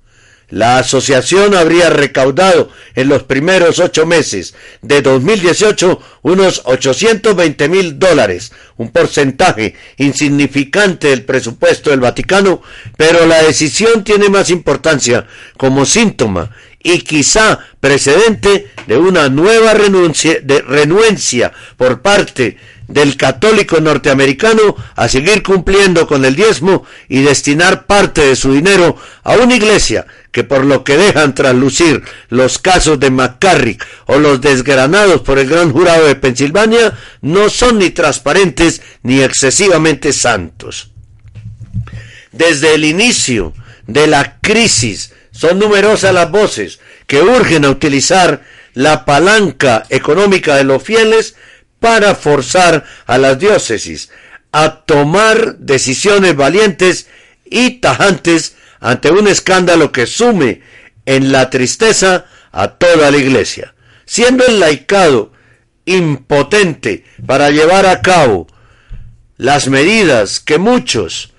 La 0.49 0.79
asociación 0.79 1.55
habría 1.55 1.91
recaudado 1.91 2.71
en 2.95 3.07
los 3.07 3.23
primeros 3.23 3.79
ocho 3.79 4.07
meses 4.07 4.55
de 4.81 5.03
2018 5.03 6.01
unos 6.23 6.63
820 6.65 7.69
mil 7.69 7.99
dólares, 7.99 8.51
un 8.77 8.89
porcentaje 8.89 9.75
insignificante 9.97 11.09
del 11.09 11.23
presupuesto 11.23 11.91
del 11.91 11.99
Vaticano, 11.99 12.63
pero 12.97 13.27
la 13.27 13.43
decisión 13.43 14.03
tiene 14.03 14.29
más 14.29 14.49
importancia 14.49 15.27
como 15.55 15.85
síntoma 15.85 16.49
y 16.81 17.01
quizá 17.01 17.59
precedente 17.79 18.71
de 18.87 18.97
una 18.97 19.29
nueva 19.29 19.73
renuncia, 19.73 20.39
de 20.41 20.61
renuencia 20.61 21.51
por 21.77 22.01
parte 22.01 22.57
del 22.89 23.17
católico 23.17 23.79
norteamericano 23.79 24.75
a 24.95 25.07
seguir 25.07 25.43
cumpliendo 25.43 26.07
con 26.07 26.25
el 26.25 26.35
diezmo 26.35 26.85
y 27.07 27.21
destinar 27.21 27.85
parte 27.85 28.21
de 28.21 28.35
su 28.35 28.51
dinero 28.51 28.97
a 29.23 29.35
una 29.35 29.55
iglesia 29.55 30.07
que 30.31 30.43
por 30.43 30.65
lo 30.65 30.83
que 30.83 30.97
dejan 30.97 31.35
traslucir 31.35 32.03
los 32.29 32.57
casos 32.57 32.99
de 32.99 33.11
McCarrick 33.11 33.85
o 34.07 34.17
los 34.17 34.41
desgranados 34.41 35.21
por 35.21 35.37
el 35.37 35.47
gran 35.47 35.71
jurado 35.71 36.07
de 36.07 36.15
Pensilvania 36.15 36.97
no 37.21 37.49
son 37.49 37.77
ni 37.77 37.91
transparentes 37.91 38.81
ni 39.03 39.21
excesivamente 39.21 40.11
santos. 40.11 40.91
Desde 42.31 42.73
el 42.73 42.85
inicio 42.85 43.53
de 43.85 44.07
la 44.07 44.39
crisis 44.41 45.13
son 45.31 45.59
numerosas 45.59 46.13
las 46.13 46.29
voces 46.31 46.79
que 47.05 47.21
urgen 47.21 47.65
a 47.65 47.69
utilizar 47.69 48.43
la 48.73 49.05
palanca 49.05 49.85
económica 49.89 50.55
de 50.55 50.63
los 50.63 50.81
fieles 50.81 51.35
para 51.79 52.15
forzar 52.15 52.85
a 53.05 53.17
las 53.17 53.39
diócesis 53.39 54.09
a 54.51 54.81
tomar 54.81 55.57
decisiones 55.57 56.35
valientes 56.35 57.07
y 57.45 57.79
tajantes 57.79 58.55
ante 58.79 59.11
un 59.11 59.27
escándalo 59.27 59.91
que 59.91 60.07
sume 60.07 60.61
en 61.05 61.31
la 61.31 61.49
tristeza 61.49 62.25
a 62.51 62.69
toda 62.69 63.11
la 63.11 63.17
iglesia, 63.17 63.75
siendo 64.05 64.45
el 64.45 64.59
laicado 64.59 65.31
impotente 65.85 67.05
para 67.25 67.49
llevar 67.49 67.85
a 67.85 68.01
cabo 68.01 68.47
las 69.37 69.67
medidas 69.67 70.39
que 70.39 70.57
muchos 70.57 71.33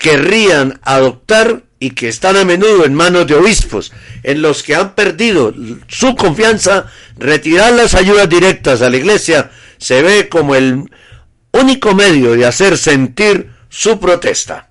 querrían 0.00 0.80
adoptar 0.82 1.64
y 1.78 1.90
que 1.90 2.08
están 2.08 2.36
a 2.36 2.44
menudo 2.44 2.84
en 2.84 2.94
manos 2.94 3.26
de 3.26 3.34
obispos, 3.34 3.92
en 4.22 4.42
los 4.42 4.62
que 4.62 4.74
han 4.74 4.94
perdido 4.94 5.54
su 5.88 6.14
confianza, 6.14 6.86
retirar 7.18 7.72
las 7.72 7.94
ayudas 7.94 8.28
directas 8.28 8.82
a 8.82 8.90
la 8.90 8.98
iglesia 8.98 9.50
se 9.80 10.02
ve 10.02 10.28
como 10.28 10.54
el 10.54 10.84
único 11.52 11.94
medio 11.94 12.36
de 12.36 12.46
hacer 12.46 12.78
sentir 12.78 13.50
su 13.68 13.98
protesta. 13.98 14.68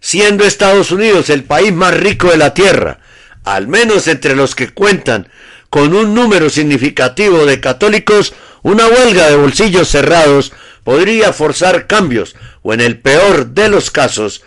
Siendo 0.00 0.44
Estados 0.44 0.90
Unidos 0.90 1.30
el 1.30 1.44
país 1.44 1.72
más 1.72 1.94
rico 1.94 2.28
de 2.30 2.36
la 2.36 2.52
tierra, 2.52 2.98
al 3.44 3.68
menos 3.68 4.08
entre 4.08 4.36
los 4.36 4.54
que 4.54 4.74
cuentan 4.74 5.28
con 5.70 5.94
un 5.94 6.14
número 6.14 6.50
significativo 6.50 7.46
de 7.46 7.60
católicos, 7.60 8.34
una 8.62 8.86
huelga 8.86 9.28
de 9.30 9.36
bolsillos 9.36 9.88
cerrados 9.88 10.52
podría 10.82 11.32
forzar 11.32 11.86
cambios 11.86 12.36
o 12.62 12.74
en 12.74 12.80
el 12.80 12.98
peor 12.98 13.46
de 13.46 13.68
los 13.68 13.90
casos 13.90 14.42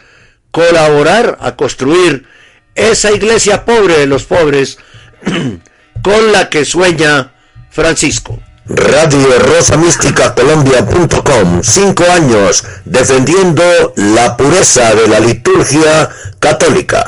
colaborar 0.51 1.37
a 1.41 1.55
construir 1.55 2.27
esa 2.75 3.11
iglesia 3.11 3.65
pobre 3.65 3.97
de 3.97 4.07
los 4.07 4.25
pobres 4.25 4.77
con 6.03 6.31
la 6.31 6.49
que 6.49 6.65
sueña 6.65 7.33
Francisco. 7.69 8.39
Radio 8.69 9.39
Rosa 9.39 9.77
Mística 9.77 10.35
Colombia.com, 10.35 11.61
cinco 11.63 12.03
años 12.11 12.65
defendiendo 12.83 13.63
la 13.95 14.35
pureza 14.35 14.93
de 14.93 15.07
la 15.07 15.21
liturgia 15.21 16.09
católica. 16.39 17.05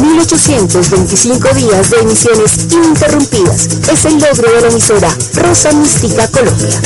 1825 0.00 1.48
días 1.54 1.90
de 1.90 1.98
emisiones 1.98 2.52
ininterrumpidas 2.70 3.68
es 3.92 4.04
el 4.06 4.18
logro 4.18 4.50
de 4.52 4.60
la 4.62 4.68
emisora 4.68 5.08
Rosa 5.34 5.72
Mística 5.72 6.26
Colombia. 6.28 6.80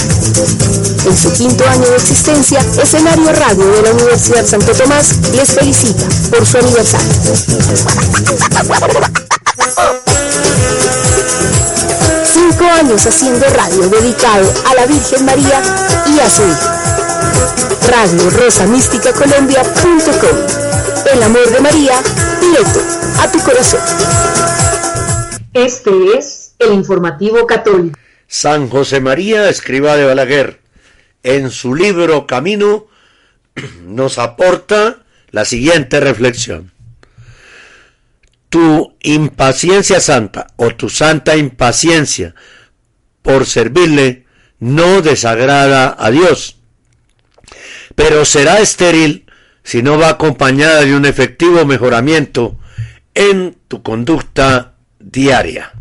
En 1.06 1.16
su 1.16 1.32
quinto 1.32 1.68
año 1.68 1.88
de 1.88 1.96
existencia, 1.96 2.64
Escenario 2.82 3.32
Radio 3.32 3.66
de 3.70 3.82
la 3.82 3.92
Universidad 3.92 4.44
Santo 4.44 4.72
Tomás 4.72 5.14
les 5.34 5.52
felicita 5.52 6.04
por 6.30 6.44
su 6.44 6.58
aniversario. 6.58 7.10
Años 12.80 13.06
haciendo 13.06 13.46
radio 13.50 13.90
dedicado 13.90 14.50
a 14.66 14.74
la 14.74 14.86
Virgen 14.86 15.26
María 15.26 15.60
y 16.06 16.18
a 16.18 16.30
su 16.30 16.42
hijo. 16.42 16.70
Radio 17.90 18.30
Rosa 18.30 18.66
Mística 18.66 19.12
Colombia.com. 19.12 21.12
El 21.12 21.22
amor 21.22 21.50
de 21.50 21.60
María 21.60 22.00
directo 22.40 22.80
a 23.20 23.30
tu 23.30 23.38
corazón. 23.40 23.80
Este 25.52 25.90
es 26.16 26.54
el 26.58 26.72
informativo 26.72 27.46
católico. 27.46 27.98
San 28.26 28.70
José 28.70 29.00
María, 29.00 29.50
escriba 29.50 29.96
de 29.96 30.06
Balaguer, 30.06 30.60
en 31.22 31.50
su 31.50 31.74
libro 31.74 32.26
Camino, 32.26 32.86
nos 33.84 34.16
aporta 34.16 35.00
la 35.32 35.44
siguiente 35.44 36.00
reflexión. 36.00 36.72
Tu 38.48 38.94
impaciencia 39.02 40.00
santa 40.00 40.46
o 40.56 40.74
tu 40.74 40.88
santa 40.88 41.36
impaciencia 41.36 42.34
por 43.22 43.46
servirle 43.46 44.24
no 44.58 45.02
desagrada 45.02 45.96
a 45.98 46.10
Dios, 46.10 46.56
pero 47.94 48.24
será 48.24 48.60
estéril 48.60 49.26
si 49.62 49.82
no 49.82 49.98
va 49.98 50.10
acompañada 50.10 50.82
de 50.82 50.94
un 50.94 51.04
efectivo 51.04 51.64
mejoramiento 51.64 52.58
en 53.14 53.56
tu 53.68 53.82
conducta 53.82 54.74
diaria. 54.98 55.72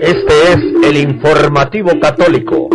Este 0.00 0.52
es 0.52 0.58
el 0.82 0.96
informativo 0.96 1.98
católico. 2.00 2.70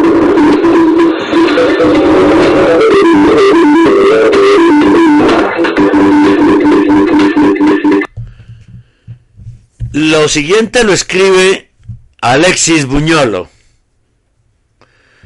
Lo 9.92 10.28
siguiente 10.28 10.84
lo 10.84 10.92
escribe 10.92 11.72
Alexis 12.20 12.86
Buñolo. 12.86 13.50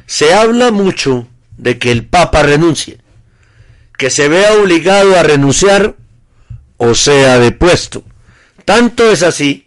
Se 0.06 0.32
habla 0.32 0.70
mucho 0.70 1.26
de 1.56 1.78
que 1.78 1.90
el 1.90 2.06
Papa 2.06 2.44
renuncie, 2.44 2.98
que 3.98 4.10
se 4.10 4.28
vea 4.28 4.54
obligado 4.54 5.16
a 5.18 5.24
renunciar 5.24 5.96
o 6.76 6.94
sea 6.94 7.40
depuesto. 7.40 8.04
Tanto 8.64 9.10
es 9.10 9.24
así 9.24 9.66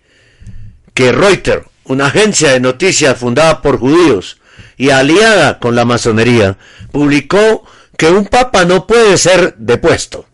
que 0.94 1.12
Reuters, 1.12 1.66
una 1.84 2.08
agencia 2.08 2.52
de 2.52 2.62
noticias 2.62 3.18
fundada 3.18 3.62
por 3.62 3.80
judíos 3.80 4.40
y 4.78 4.92
aliada 4.92 5.60
con 5.60 5.76
la 5.76 5.84
masonería, 5.84 6.58
publicó 6.92 7.66
que 7.98 8.08
un 8.08 8.26
papa 8.26 8.64
no 8.64 8.88
puede 8.88 9.18
ser 9.18 9.56
depuesto. 9.58 10.26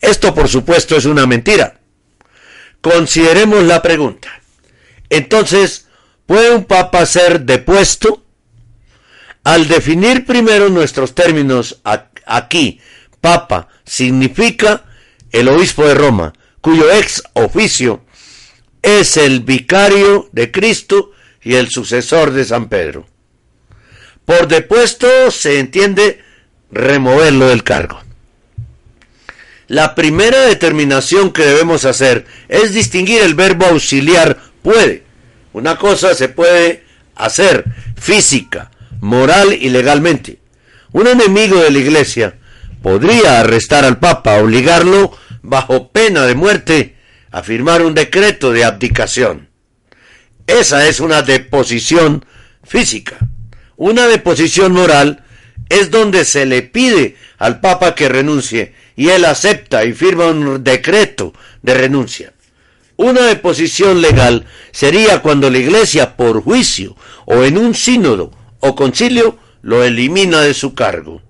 Esto 0.00 0.34
por 0.34 0.48
supuesto 0.48 0.96
es 0.96 1.04
una 1.04 1.26
mentira. 1.26 1.80
Consideremos 2.80 3.64
la 3.64 3.82
pregunta. 3.82 4.28
Entonces, 5.10 5.88
¿puede 6.26 6.54
un 6.54 6.64
papa 6.64 7.04
ser 7.04 7.40
depuesto? 7.42 8.24
Al 9.44 9.68
definir 9.68 10.24
primero 10.24 10.68
nuestros 10.68 11.14
términos 11.14 11.80
aquí, 12.26 12.80
papa 13.20 13.68
significa 13.84 14.84
el 15.32 15.48
obispo 15.48 15.84
de 15.84 15.94
Roma, 15.94 16.32
cuyo 16.60 16.90
ex 16.90 17.22
oficio 17.34 18.04
es 18.82 19.16
el 19.16 19.40
vicario 19.40 20.28
de 20.32 20.50
Cristo 20.50 21.12
y 21.42 21.54
el 21.54 21.70
sucesor 21.70 22.32
de 22.32 22.44
San 22.44 22.68
Pedro. 22.68 23.06
Por 24.24 24.48
depuesto 24.48 25.30
se 25.30 25.58
entiende 25.58 26.22
removerlo 26.70 27.48
del 27.48 27.64
cargo. 27.64 28.00
La 29.70 29.94
primera 29.94 30.46
determinación 30.46 31.32
que 31.32 31.44
debemos 31.44 31.84
hacer 31.84 32.26
es 32.48 32.74
distinguir 32.74 33.22
el 33.22 33.36
verbo 33.36 33.66
auxiliar 33.66 34.36
puede. 34.62 35.04
Una 35.52 35.76
cosa 35.76 36.12
se 36.16 36.28
puede 36.28 36.82
hacer 37.14 37.66
física, 37.96 38.72
moral 39.00 39.52
y 39.52 39.70
legalmente. 39.70 40.40
Un 40.90 41.06
enemigo 41.06 41.58
de 41.58 41.70
la 41.70 41.78
iglesia 41.78 42.34
podría 42.82 43.38
arrestar 43.38 43.84
al 43.84 44.00
Papa, 44.00 44.42
obligarlo 44.42 45.16
bajo 45.40 45.92
pena 45.92 46.26
de 46.26 46.34
muerte 46.34 46.96
a 47.30 47.44
firmar 47.44 47.82
un 47.82 47.94
decreto 47.94 48.50
de 48.50 48.64
abdicación. 48.64 49.50
Esa 50.48 50.88
es 50.88 50.98
una 50.98 51.22
deposición 51.22 52.24
física. 52.64 53.18
Una 53.76 54.08
deposición 54.08 54.72
moral 54.72 55.22
es 55.68 55.92
donde 55.92 56.24
se 56.24 56.44
le 56.44 56.62
pide 56.62 57.14
al 57.38 57.60
Papa 57.60 57.94
que 57.94 58.08
renuncie 58.08 58.79
y 59.00 59.08
él 59.08 59.24
acepta 59.24 59.86
y 59.86 59.94
firma 59.94 60.26
un 60.26 60.62
decreto 60.62 61.32
de 61.62 61.72
renuncia. 61.72 62.34
Una 62.96 63.22
deposición 63.22 64.02
legal 64.02 64.44
sería 64.72 65.22
cuando 65.22 65.48
la 65.48 65.56
Iglesia 65.56 66.18
por 66.18 66.42
juicio 66.42 66.94
o 67.24 67.42
en 67.44 67.56
un 67.56 67.74
sínodo 67.74 68.30
o 68.60 68.74
concilio 68.74 69.38
lo 69.62 69.82
elimina 69.84 70.42
de 70.42 70.52
su 70.52 70.74
cargo. 70.74 71.22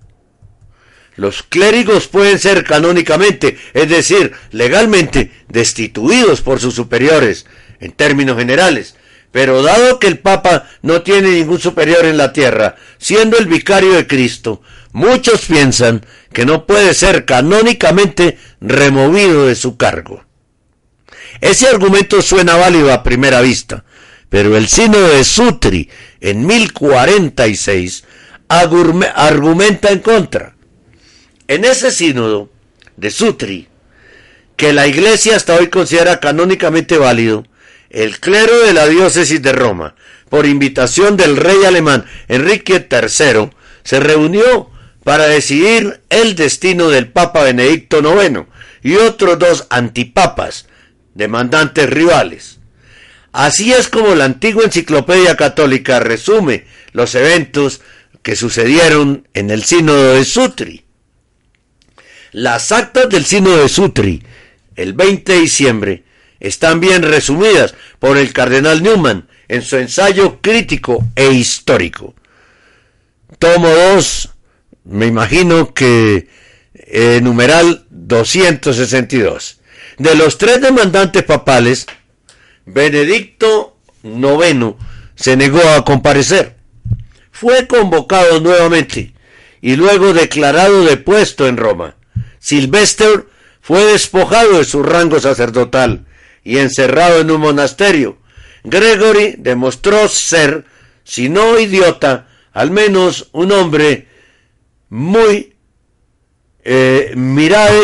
Los 1.15 1.45
clérigos 1.45 2.09
pueden 2.09 2.41
ser 2.41 2.65
canónicamente, 2.65 3.57
es 3.73 3.89
decir, 3.89 4.33
legalmente, 4.51 5.31
destituidos 5.47 6.41
por 6.41 6.59
sus 6.59 6.75
superiores, 6.75 7.47
en 7.79 7.93
términos 7.93 8.37
generales, 8.37 8.97
pero 9.31 9.63
dado 9.63 10.01
que 10.01 10.09
el 10.09 10.19
Papa 10.19 10.69
no 10.83 11.03
tiene 11.03 11.31
ningún 11.31 11.61
superior 11.61 12.05
en 12.05 12.17
la 12.17 12.33
tierra, 12.33 12.75
siendo 12.99 13.39
el 13.39 13.47
vicario 13.47 13.93
de 13.93 14.09
Cristo, 14.09 14.61
muchos 14.91 15.43
piensan 15.47 16.05
que 16.33 16.47
no 16.47 16.67
puede 16.67 16.95
ser 16.95 17.25
canónicamente 17.25 18.39
removido 18.61 19.47
de 19.47 19.55
su 19.55 19.77
cargo. 19.77 20.25
Ese 21.41 21.69
argumento 21.69 22.23
suena 22.23 22.57
válido 22.57 22.93
a 22.93 23.03
primera 23.03 23.41
vista, 23.41 23.85
pero 24.29 24.57
el 24.57 24.69
sínodo 24.69 25.09
de 25.09 25.25
Sutri 25.25 25.89
en 26.21 26.47
1046 26.47 28.05
argumenta 28.49 29.91
en 29.91 30.01
contra. 30.01 30.55
En 31.49 31.65
ese 31.65 31.91
sínodo 31.91 32.51
de 32.97 33.11
Sutri, 33.11 33.69
que 34.57 34.73
la 34.73 34.87
Iglesia 34.87 35.37
hasta 35.37 35.57
hoy 35.57 35.69
considera 35.69 36.21
canónicamente 36.21 36.99
válido, 36.99 37.47
el 37.89 38.21
clero 38.21 38.61
de 38.61 38.73
la 38.73 38.87
diócesis 38.87 39.43
de 39.43 39.53
Roma, 39.53 39.95
por 40.29 40.47
invitación 40.47 41.17
del 41.17 41.37
rey 41.37 41.65
alemán 41.65 42.05
Enrique 42.29 42.87
III, 42.89 43.51
se 43.83 44.01
reunió 44.01 44.71
para 45.11 45.27
decidir 45.27 46.03
el 46.09 46.37
destino 46.37 46.89
del 46.89 47.09
Papa 47.09 47.43
Benedicto 47.43 47.99
IX 47.99 48.43
y 48.81 48.95
otros 48.95 49.41
dos 49.41 49.67
antipapas, 49.69 50.69
demandantes 51.17 51.91
rivales. 51.91 52.61
Así 53.33 53.73
es 53.73 53.89
como 53.89 54.15
la 54.15 54.27
antigua 54.27 54.63
enciclopedia 54.63 55.37
católica 55.37 55.99
resume 55.99 56.65
los 56.93 57.17
eventos 57.17 57.81
que 58.23 58.37
sucedieron 58.37 59.27
en 59.35 59.51
el 59.51 59.65
sínodo 59.65 60.15
de 60.15 60.25
Sutri. 60.25 60.85
Las 62.31 62.71
actas 62.71 63.09
del 63.09 63.25
sínodo 63.25 63.63
de 63.63 63.69
Sutri, 63.69 64.23
el 64.77 64.93
20 64.93 65.33
de 65.33 65.41
diciembre, 65.41 66.05
están 66.39 66.79
bien 66.79 67.03
resumidas 67.03 67.75
por 67.99 68.17
el 68.17 68.33
cardenal 68.33 68.81
Newman 68.81 69.29
en 69.49 69.63
su 69.63 69.77
ensayo 69.77 70.39
crítico 70.41 71.05
e 71.17 71.33
histórico. 71.33 72.15
Tomo 73.41 73.69
2, 73.69 74.30
me 74.85 75.07
imagino 75.07 75.73
que 75.75 76.29
eh, 76.75 77.21
numeral 77.23 77.87
262. 77.91 79.61
De 79.99 80.15
los 80.15 80.39
tres 80.39 80.61
demandantes 80.61 81.23
papales, 81.25 81.87
Benedicto 82.65 83.77
IX 84.03 84.75
se 85.15 85.37
negó 85.37 85.61
a 85.77 85.85
comparecer. 85.85 86.57
Fue 87.31 87.67
convocado 87.67 88.41
nuevamente 88.41 89.13
y 89.61 89.77
luego 89.77 90.13
declarado 90.13 90.85
depuesto 90.85 91.47
en 91.47 91.57
Roma. 91.57 91.97
Sylvester 92.39 93.27
fue 93.61 93.85
despojado 93.85 94.59
de 94.59 94.65
su 94.65 94.83
rango 94.83 95.21
sacerdotal 95.21 96.07
y 96.43 96.59
encerrado 96.59 97.21
en 97.21 97.31
un 97.31 97.41
monasterio. 97.41 98.19
Gregory 98.65 99.35
demostró 99.39 100.09
ser, 100.09 100.65
si 101.05 101.29
no 101.29 101.59
idiota, 101.59 102.29
al 102.53 102.71
menos 102.71 103.29
un 103.33 103.53
hombre 103.53 104.09
muy 104.91 105.55
eh, 106.63 107.15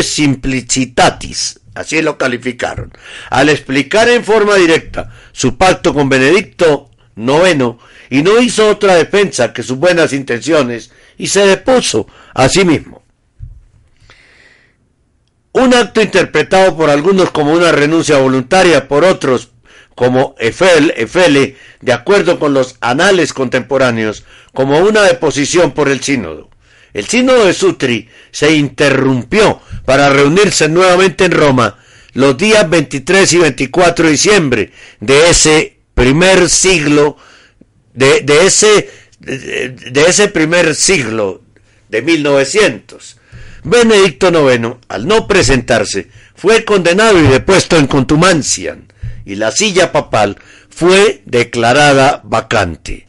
simplicitatis, 0.02 1.60
así 1.74 2.02
lo 2.02 2.18
calificaron, 2.18 2.92
al 3.30 3.48
explicar 3.48 4.08
en 4.08 4.24
forma 4.24 4.56
directa 4.56 5.12
su 5.32 5.56
pacto 5.56 5.94
con 5.94 6.08
Benedicto 6.08 6.90
IX 7.16 7.76
y 8.10 8.22
no 8.22 8.40
hizo 8.40 8.68
otra 8.68 8.94
defensa 8.94 9.52
que 9.52 9.62
sus 9.62 9.78
buenas 9.78 10.12
intenciones 10.12 10.90
y 11.16 11.28
se 11.28 11.46
depuso 11.46 12.06
a 12.34 12.48
sí 12.48 12.64
mismo. 12.64 13.02
Un 15.52 15.72
acto 15.72 16.02
interpretado 16.02 16.76
por 16.76 16.90
algunos 16.90 17.30
como 17.30 17.52
una 17.52 17.72
renuncia 17.72 18.18
voluntaria, 18.18 18.88
por 18.88 19.04
otros 19.04 19.52
como 19.94 20.34
Efel, 20.38 20.92
Efele, 20.94 21.56
de 21.80 21.92
acuerdo 21.94 22.38
con 22.38 22.52
los 22.52 22.76
anales 22.82 23.32
contemporáneos, 23.32 24.24
como 24.52 24.78
una 24.80 25.02
deposición 25.02 25.72
por 25.72 25.88
el 25.88 26.02
sínodo. 26.02 26.50
El 26.96 27.06
sínodo 27.06 27.44
de 27.44 27.52
Sutri 27.52 28.08
se 28.30 28.56
interrumpió 28.56 29.60
para 29.84 30.08
reunirse 30.08 30.66
nuevamente 30.66 31.26
en 31.26 31.32
Roma 31.32 31.78
los 32.14 32.38
días 32.38 32.70
23 32.70 33.34
y 33.34 33.36
24 33.36 34.06
de 34.06 34.10
diciembre 34.12 34.72
de 35.00 35.28
ese 35.28 35.76
primer 35.92 36.48
siglo, 36.48 37.18
de, 37.92 38.24
ese, 38.46 38.88
de 39.18 40.04
ese 40.08 40.28
primer 40.28 40.74
siglo 40.74 41.42
de 41.90 42.00
1900 42.00 43.18
Benedicto 43.62 44.30
IX, 44.30 44.76
al 44.88 45.06
no 45.06 45.28
presentarse, 45.28 46.08
fue 46.34 46.64
condenado 46.64 47.20
y 47.20 47.26
depuesto 47.26 47.76
en 47.76 47.88
contumacia, 47.88 48.78
y 49.26 49.34
la 49.34 49.50
silla 49.50 49.92
papal 49.92 50.38
fue 50.70 51.20
declarada 51.26 52.22
vacante. 52.24 53.06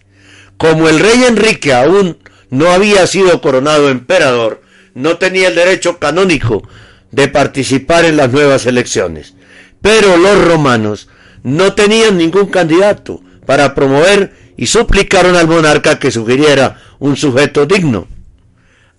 Como 0.57 0.89
el 0.89 0.99
rey 0.99 1.23
Enrique 1.23 1.73
aún 1.73 2.17
no 2.49 2.69
había 2.69 3.05
sido 3.07 3.41
coronado 3.41 3.89
emperador, 3.89 4.61
no 4.93 5.17
tenía 5.17 5.49
el 5.49 5.55
derecho 5.55 5.99
canónico 5.99 6.67
de 7.11 7.27
participar 7.27 8.05
en 8.05 8.17
las 8.17 8.31
nuevas 8.31 8.65
elecciones. 8.65 9.33
Pero 9.81 10.17
los 10.17 10.43
romanos 10.45 11.07
no 11.43 11.73
tenían 11.73 12.17
ningún 12.17 12.47
candidato 12.47 13.21
para 13.45 13.75
promover 13.75 14.33
y 14.57 14.67
suplicaron 14.67 15.35
al 15.35 15.47
monarca 15.47 15.99
que 15.99 16.11
sugiriera 16.11 16.81
un 16.99 17.15
sujeto 17.15 17.65
digno. 17.65 18.07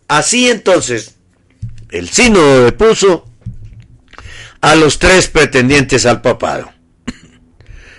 Así 0.07 0.49
entonces, 0.49 1.17
el 1.91 2.09
sínodo 2.09 2.65
depuso 2.65 3.29
a 4.61 4.75
los 4.75 4.99
tres 4.99 5.29
pretendientes 5.29 6.07
al 6.07 6.23
papado. 6.23 6.71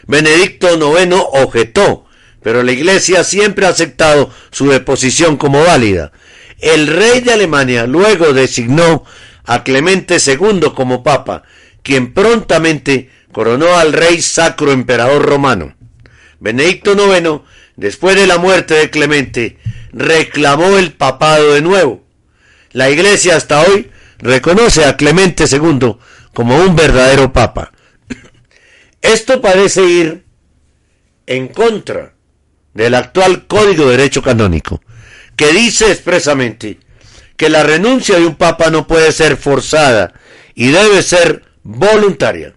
Benedicto 0.07 0.69
IX 0.75 1.15
objetó, 1.33 2.05
pero 2.41 2.63
la 2.63 2.71
Iglesia 2.71 3.23
siempre 3.23 3.65
ha 3.65 3.69
aceptado 3.69 4.31
su 4.51 4.69
deposición 4.69 5.37
como 5.37 5.63
válida. 5.63 6.11
El 6.59 6.87
rey 6.87 7.21
de 7.21 7.33
Alemania 7.33 7.85
luego 7.87 8.33
designó 8.33 9.03
a 9.45 9.63
Clemente 9.63 10.17
II 10.25 10.71
como 10.75 11.03
papa, 11.03 11.43
quien 11.83 12.13
prontamente 12.13 13.09
coronó 13.31 13.77
al 13.77 13.93
rey 13.93 14.21
sacro 14.21 14.71
emperador 14.71 15.23
romano. 15.23 15.75
Benedicto 16.39 16.93
IX, 16.93 17.41
después 17.75 18.15
de 18.15 18.27
la 18.27 18.37
muerte 18.37 18.75
de 18.75 18.89
Clemente, 18.89 19.57
reclamó 19.91 20.77
el 20.77 20.93
papado 20.93 21.53
de 21.53 21.61
nuevo 21.61 22.05
La 22.71 22.89
Iglesia 22.89 23.35
hasta 23.35 23.61
hoy 23.61 23.89
reconoce 24.19 24.85
a 24.85 24.95
Clemente 24.95 25.45
II 25.49 25.95
como 26.33 26.57
un 26.57 26.75
verdadero 26.75 27.33
papa. 27.33 27.71
Esto 29.01 29.41
parece 29.41 29.83
ir 29.85 30.25
en 31.25 31.47
contra 31.47 32.13
del 32.73 32.95
actual 32.95 33.47
Código 33.47 33.85
de 33.85 33.97
Derecho 33.97 34.21
Canónico, 34.21 34.81
que 35.35 35.51
dice 35.53 35.91
expresamente 35.91 36.79
que 37.37 37.49
la 37.49 37.63
renuncia 37.63 38.17
de 38.17 38.25
un 38.25 38.35
papa 38.35 38.69
no 38.69 38.85
puede 38.87 39.11
ser 39.11 39.37
forzada 39.37 40.13
y 40.55 40.71
debe 40.71 41.01
ser 41.03 41.43
voluntaria. 41.63 42.55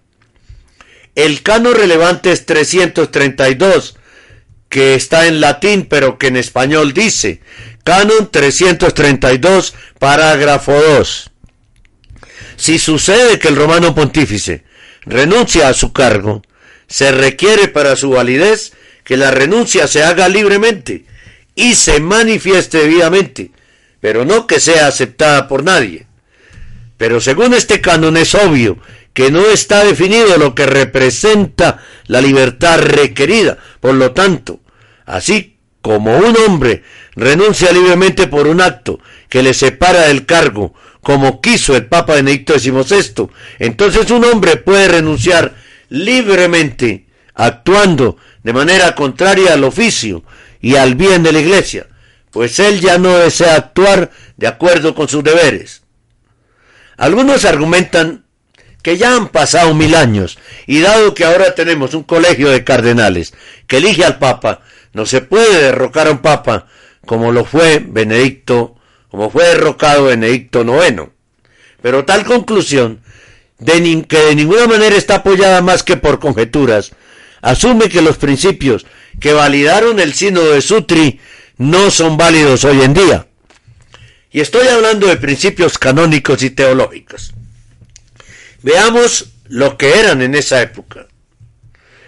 El 1.15 1.41
cano 1.41 1.73
relevante 1.73 2.31
es 2.31 2.45
332, 2.45 3.95
que 4.67 4.95
está 4.95 5.27
en 5.27 5.39
latín, 5.39 5.85
pero 5.89 6.17
que 6.17 6.27
en 6.27 6.37
español 6.37 6.93
dice, 6.93 7.41
canon 7.83 8.31
332, 8.31 9.75
parágrafo 9.99 10.73
2. 10.73 11.31
Si 12.55 12.79
sucede 12.79 13.39
que 13.39 13.47
el 13.47 13.55
romano 13.55 13.93
pontífice 13.93 14.63
renuncia 15.05 15.69
a 15.69 15.73
su 15.73 15.93
cargo, 15.93 16.41
se 16.87 17.11
requiere 17.11 17.67
para 17.67 17.95
su 17.95 18.09
validez 18.09 18.73
que 19.03 19.17
la 19.17 19.31
renuncia 19.31 19.87
se 19.87 20.03
haga 20.03 20.29
libremente 20.29 21.05
y 21.55 21.75
se 21.75 21.99
manifieste 21.99 22.79
debidamente, 22.79 23.51
pero 23.99 24.25
no 24.25 24.47
que 24.47 24.59
sea 24.59 24.87
aceptada 24.87 25.47
por 25.47 25.63
nadie. 25.63 26.07
Pero 26.97 27.19
según 27.19 27.53
este 27.53 27.81
canon 27.81 28.17
es 28.17 28.33
obvio 28.35 28.77
que 29.13 29.29
no 29.29 29.45
está 29.45 29.83
definido 29.83 30.37
lo 30.37 30.55
que 30.55 30.65
representa 30.65 31.83
la 32.07 32.21
libertad 32.21 32.79
requerida. 32.79 33.57
Por 33.79 33.95
lo 33.95 34.11
tanto, 34.11 34.59
así 35.05 35.57
como 35.81 36.17
un 36.17 36.35
hombre 36.47 36.83
renuncia 37.15 37.71
libremente 37.71 38.27
por 38.27 38.47
un 38.47 38.61
acto 38.61 38.99
que 39.29 39.43
le 39.43 39.53
separa 39.53 40.07
del 40.07 40.25
cargo, 40.25 40.73
como 41.01 41.41
quiso 41.41 41.75
el 41.75 41.85
Papa 41.85 42.15
Benedicto 42.15 42.57
XVI, 42.57 43.27
entonces 43.59 44.09
un 44.09 44.23
hombre 44.23 44.57
puede 44.57 44.87
renunciar 44.87 45.55
libremente, 45.89 47.05
actuando 47.35 48.17
de 48.43 48.53
manera 48.53 48.95
contraria 48.95 49.53
al 49.53 49.63
oficio 49.63 50.23
y 50.61 50.75
al 50.75 50.95
bien 50.95 51.23
de 51.23 51.31
la 51.31 51.39
Iglesia, 51.39 51.87
pues 52.31 52.59
él 52.59 52.81
ya 52.81 52.97
no 52.97 53.17
desea 53.17 53.55
actuar 53.55 54.11
de 54.37 54.47
acuerdo 54.47 54.95
con 54.95 55.07
sus 55.07 55.23
deberes. 55.23 55.83
Algunos 56.97 57.45
argumentan 57.45 58.25
que 58.81 58.97
ya 58.97 59.15
han 59.15 59.29
pasado 59.29 59.73
mil 59.73 59.95
años, 59.95 60.37
y 60.67 60.81
dado 60.81 61.13
que 61.13 61.23
ahora 61.23 61.55
tenemos 61.55 61.93
un 61.93 62.03
colegio 62.03 62.49
de 62.49 62.65
cardenales 62.65 63.33
que 63.65 63.77
elige 63.77 64.03
al 64.03 64.19
Papa, 64.19 64.59
no 64.91 65.05
se 65.05 65.21
puede 65.21 65.63
derrocar 65.63 66.07
a 66.07 66.11
un 66.11 66.17
Papa 66.19 66.67
como 67.05 67.31
lo 67.31 67.45
fue 67.45 67.79
Benedicto, 67.85 68.75
como 69.09 69.29
fue 69.29 69.45
derrocado 69.45 70.05
Benedicto 70.05 70.63
IX. 70.63 71.09
Pero 71.81 72.05
tal 72.05 72.25
conclusión, 72.25 73.01
de 73.59 74.05
que 74.07 74.17
de 74.17 74.35
ninguna 74.35 74.67
manera 74.67 74.95
está 74.95 75.15
apoyada 75.15 75.61
más 75.61 75.83
que 75.83 75.97
por 75.97 76.19
conjeturas, 76.19 76.91
asume 77.43 77.89
que 77.89 78.01
los 78.01 78.17
principios 78.17 78.87
que 79.19 79.33
validaron 79.33 79.99
el 79.99 80.13
sínodo 80.13 80.53
de 80.53 80.61
Sutri 80.61 81.19
no 81.57 81.91
son 81.91 82.17
válidos 82.17 82.63
hoy 82.63 82.81
en 82.81 82.95
día. 82.95 83.27
Y 84.31 84.39
estoy 84.39 84.67
hablando 84.67 85.05
de 85.05 85.17
principios 85.17 85.77
canónicos 85.77 86.41
y 86.41 86.49
teológicos. 86.49 87.33
Veamos 88.63 89.27
lo 89.47 89.77
que 89.77 89.99
eran 89.99 90.21
en 90.21 90.33
esa 90.33 90.61
época. 90.61 91.07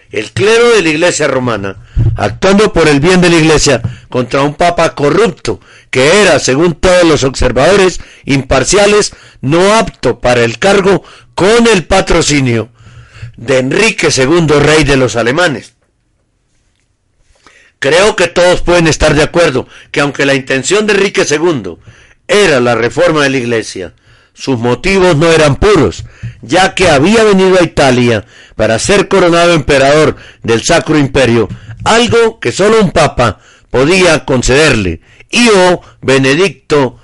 El 0.10 0.32
clero 0.32 0.70
de 0.70 0.82
la 0.82 0.90
iglesia 0.90 1.28
romana, 1.28 1.86
actuando 2.16 2.72
por 2.72 2.88
el 2.88 3.02
bien 3.02 3.20
de 3.20 3.30
la 3.30 3.36
iglesia 3.36 3.82
contra 4.10 4.42
un 4.42 4.56
papa 4.56 4.96
corrupto, 4.96 5.60
que 5.90 6.22
era, 6.22 6.40
según 6.40 6.76
todos 6.76 7.04
los 7.04 7.26
observadores 7.26 8.00
imparciales, 8.24 9.14
no 9.42 9.76
apto 9.76 10.22
para 10.22 10.46
el 10.46 10.58
cargo 10.58 11.04
con 11.36 11.68
el 11.68 11.84
patrocinio 11.84 12.70
de 13.38 13.60
Enrique 13.60 14.10
II, 14.16 14.48
rey 14.60 14.84
de 14.84 14.98
los 14.98 15.16
alemanes. 15.16 15.74
Creo 17.80 18.16
que 18.16 18.28
todos 18.28 18.62
pueden 18.62 18.88
estar 18.88 19.14
de 19.14 19.24
acuerdo 19.24 19.68
que 19.92 20.00
aunque 20.00 20.26
la 20.26 20.34
intención 20.34 20.88
de 20.88 20.94
Enrique 20.94 21.26
II 21.30 21.78
era 22.28 22.60
la 22.60 22.76
reforma 22.76 23.24
de 23.24 23.30
la 23.30 23.38
iglesia, 23.38 23.94
sus 24.34 24.58
motivos 24.58 25.16
no 25.16 25.32
eran 25.32 25.56
puros, 25.58 26.04
ya 26.42 26.76
que 26.76 26.90
había 26.90 27.24
venido 27.24 27.60
a 27.60 27.64
Italia 27.64 28.26
para 28.56 28.80
ser 28.80 29.08
coronado 29.08 29.54
emperador 29.54 30.16
del 30.44 30.64
Sacro 30.64 30.98
Imperio, 30.98 31.48
algo 31.84 32.40
que 32.40 32.52
solo 32.52 32.82
un 32.82 32.92
papa 32.92 33.40
podía 33.70 34.26
concederle, 34.26 35.02
y 35.30 35.48
o 35.50 35.82
Benedicto 36.02 37.00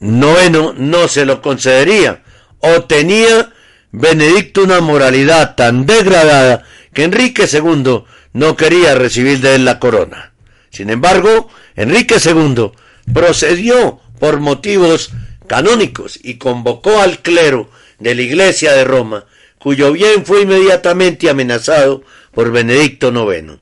IX 0.00 0.74
no 0.76 1.08
se 1.08 1.24
lo 1.24 1.40
concedería, 1.40 2.22
o 2.60 2.82
tenía 2.84 3.52
Benedicto 3.90 4.64
una 4.64 4.80
moralidad 4.80 5.54
tan 5.54 5.86
degradada 5.86 6.64
que 6.92 7.04
Enrique 7.04 7.48
II 7.50 8.04
no 8.32 8.56
quería 8.56 8.94
recibir 8.94 9.40
de 9.40 9.54
él 9.54 9.64
la 9.64 9.78
corona. 9.78 10.32
Sin 10.70 10.90
embargo, 10.90 11.48
Enrique 11.74 12.16
II 12.22 12.72
procedió 13.12 14.00
por 14.18 14.40
motivos 14.40 15.10
canónicos 15.46 16.18
y 16.22 16.34
convocó 16.34 17.00
al 17.00 17.20
clero 17.20 17.70
de 17.98 18.14
la 18.14 18.22
Iglesia 18.22 18.72
de 18.72 18.84
Roma, 18.84 19.24
cuyo 19.58 19.92
bien 19.92 20.24
fue 20.26 20.42
inmediatamente 20.42 21.30
amenazado 21.30 22.02
por 22.32 22.52
Benedicto 22.52 23.08
IX. 23.10 23.58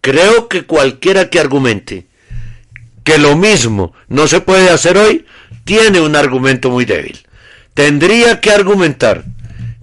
Creo 0.00 0.48
que 0.48 0.64
cualquiera 0.64 1.30
que 1.30 1.40
argumente 1.40 2.06
que 3.02 3.18
lo 3.18 3.36
mismo 3.36 3.94
no 4.08 4.26
se 4.26 4.40
puede 4.40 4.68
hacer 4.68 4.98
hoy, 4.98 5.24
tiene 5.64 6.00
un 6.00 6.16
argumento 6.16 6.70
muy 6.70 6.84
débil. 6.84 7.25
Tendría 7.76 8.40
que 8.40 8.50
argumentar 8.50 9.24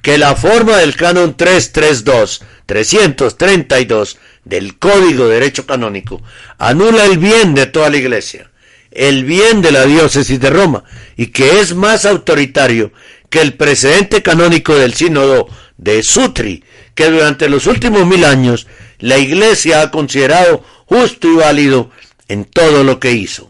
que 0.02 0.18
la 0.18 0.36
forma 0.36 0.78
del 0.80 0.98
canon 0.98 1.38
332, 1.38 2.44
332 2.66 4.18
del 4.44 4.78
Código 4.78 5.30
de 5.30 5.36
Derecho 5.36 5.66
Canónico 5.66 6.22
anula 6.58 7.06
el 7.06 7.18
bien 7.18 7.54
de 7.54 7.68
toda 7.68 7.90
la 7.90 7.96
Iglesia 7.96 8.50
el 8.94 9.26
bien 9.26 9.62
de 9.62 9.72
la 9.72 9.86
diócesis 9.86 10.40
de 10.40 10.50
Roma 10.50 10.84
y 11.18 11.28
que 11.28 11.60
es 11.60 11.76
más 11.76 12.06
autoritario 12.06 12.92
que 13.30 13.42
el 13.42 13.54
precedente 13.56 14.22
canónico 14.22 14.76
del 14.76 14.94
sínodo 14.94 15.50
de 15.78 16.04
Sutri, 16.04 16.64
que 16.94 17.10
durante 17.10 17.50
los 17.50 17.66
últimos 17.66 18.06
mil 18.06 18.24
años 18.24 18.68
la 19.00 19.18
Iglesia 19.18 19.82
ha 19.82 19.92
considerado 19.92 20.64
justo 20.86 21.28
y 21.28 21.36
válido 21.36 21.90
en 22.28 22.46
todo 22.46 22.84
lo 22.84 23.00
que 23.00 23.12
hizo. 23.12 23.50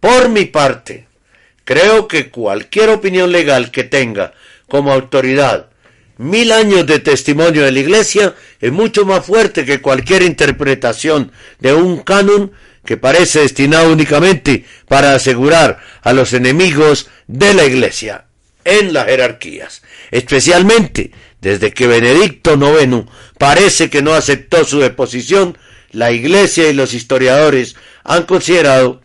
Por 0.00 0.28
mi 0.28 0.46
parte, 0.46 1.06
creo 1.64 2.08
que 2.08 2.30
cualquier 2.30 2.90
opinión 2.90 3.32
legal 3.32 3.70
que 3.70 3.84
tenga 3.84 4.34
como 4.68 4.92
autoridad 4.92 5.66
mil 6.18 6.52
años 6.52 6.86
de 6.86 6.98
testimonio 6.98 7.64
de 7.64 7.72
la 7.72 7.80
Iglesia 7.80 8.34
es 8.60 8.72
mucho 8.72 9.04
más 9.04 9.24
fuerte 9.24 9.64
que 9.64 9.80
cualquier 9.80 10.22
interpretación 10.22 11.32
de 11.58 11.74
un 11.74 11.98
canon 11.98 12.52
que 12.84 12.96
parece 12.96 13.40
destinado 13.40 13.92
únicamente 13.92 14.64
para 14.88 15.14
asegurar 15.14 15.80
a 16.02 16.12
los 16.12 16.32
enemigos 16.32 17.08
de 17.26 17.54
la 17.54 17.64
Iglesia 17.64 18.26
en 18.64 18.92
las 18.92 19.06
jerarquías, 19.06 19.82
especialmente 20.10 21.10
desde 21.40 21.72
que 21.72 21.86
Benedicto 21.86 22.54
IX 22.54 23.06
parece 23.38 23.90
que 23.90 24.02
no 24.02 24.14
aceptó 24.14 24.64
su 24.64 24.78
deposición, 24.78 25.58
la 25.90 26.12
Iglesia 26.12 26.68
y 26.68 26.72
los 26.72 26.94
historiadores 26.94 27.74
han 28.04 28.24
considerado 28.24 29.00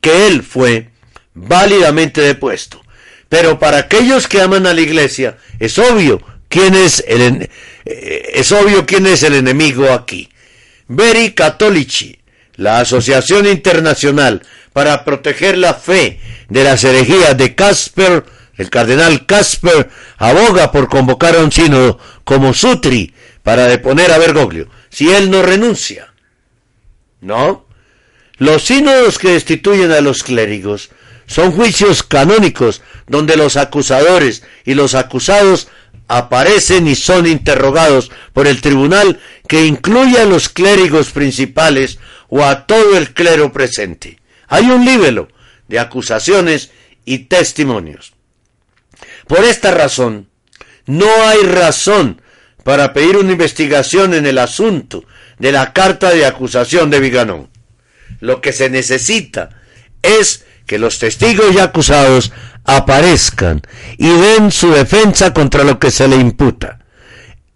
que 0.00 0.28
él 0.28 0.42
fue 0.42 0.89
válidamente 1.34 2.20
depuesto. 2.20 2.80
Pero 3.28 3.58
para 3.58 3.78
aquellos 3.78 4.26
que 4.26 4.40
aman 4.40 4.66
a 4.66 4.74
la 4.74 4.80
Iglesia 4.80 5.38
es 5.58 5.78
obvio 5.78 6.20
quién 6.48 6.74
es 6.74 7.04
el 7.06 7.48
eh, 7.84 8.32
es 8.34 8.52
obvio 8.52 8.84
quién 8.86 9.06
es 9.06 9.22
el 9.22 9.34
enemigo 9.34 9.92
aquí. 9.92 10.28
Veri 10.88 11.32
Cattolici, 11.32 12.18
la 12.56 12.80
Asociación 12.80 13.46
Internacional 13.46 14.42
para 14.72 15.04
proteger 15.04 15.58
la 15.58 15.74
fe 15.74 16.20
de 16.48 16.64
las 16.64 16.84
herejías 16.84 17.36
de 17.36 17.54
Casper, 17.54 18.24
el 18.56 18.70
cardenal 18.70 19.26
Casper, 19.26 19.88
aboga 20.18 20.72
por 20.72 20.88
convocar 20.88 21.36
a 21.36 21.44
un 21.44 21.52
sínodo 21.52 21.98
como 22.24 22.52
Sutri 22.52 23.14
para 23.42 23.66
deponer 23.66 24.12
a 24.12 24.18
Bergoglio, 24.18 24.68
si 24.90 25.10
él 25.10 25.30
no 25.30 25.42
renuncia. 25.42 26.12
¿No? 27.20 27.66
Los 28.38 28.64
sínodos 28.64 29.18
que 29.18 29.30
destituyen 29.30 29.92
a 29.92 30.00
los 30.00 30.22
clérigos 30.22 30.90
son 31.30 31.52
juicios 31.52 32.02
canónicos 32.02 32.82
donde 33.06 33.36
los 33.36 33.56
acusadores 33.56 34.42
y 34.64 34.74
los 34.74 34.96
acusados 34.96 35.68
aparecen 36.08 36.88
y 36.88 36.96
son 36.96 37.24
interrogados 37.28 38.10
por 38.32 38.48
el 38.48 38.60
tribunal 38.60 39.20
que 39.46 39.64
incluye 39.64 40.18
a 40.18 40.24
los 40.24 40.48
clérigos 40.48 41.10
principales 41.12 42.00
o 42.28 42.44
a 42.44 42.66
todo 42.66 42.98
el 42.98 43.14
clero 43.14 43.52
presente. 43.52 44.18
Hay 44.48 44.70
un 44.70 44.84
libelo 44.84 45.28
de 45.68 45.78
acusaciones 45.78 46.72
y 47.04 47.18
testimonios. 47.18 48.12
Por 49.28 49.44
esta 49.44 49.70
razón, 49.70 50.28
no 50.86 51.06
hay 51.28 51.42
razón 51.42 52.20
para 52.64 52.92
pedir 52.92 53.16
una 53.16 53.30
investigación 53.30 54.14
en 54.14 54.26
el 54.26 54.38
asunto 54.38 55.04
de 55.38 55.52
la 55.52 55.72
carta 55.72 56.10
de 56.10 56.26
acusación 56.26 56.90
de 56.90 56.98
Viganón. 56.98 57.50
Lo 58.18 58.40
que 58.40 58.52
se 58.52 58.68
necesita 58.68 59.60
es 60.02 60.44
que 60.70 60.78
los 60.78 61.00
testigos 61.00 61.52
y 61.52 61.58
acusados 61.58 62.30
aparezcan 62.64 63.60
y 63.98 64.08
den 64.08 64.52
su 64.52 64.70
defensa 64.70 65.34
contra 65.34 65.64
lo 65.64 65.80
que 65.80 65.90
se 65.90 66.06
le 66.06 66.14
imputa. 66.14 66.78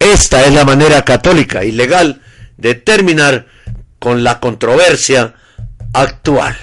Esta 0.01 0.45
es 0.45 0.53
la 0.53 0.65
manera 0.65 1.05
católica 1.05 1.65
y 1.65 1.71
legal 1.71 2.23
de 2.57 2.75
terminar 2.75 3.47
con 4.01 4.25
la 4.25 4.41
controversia 4.41 5.33
actual. 5.93 6.57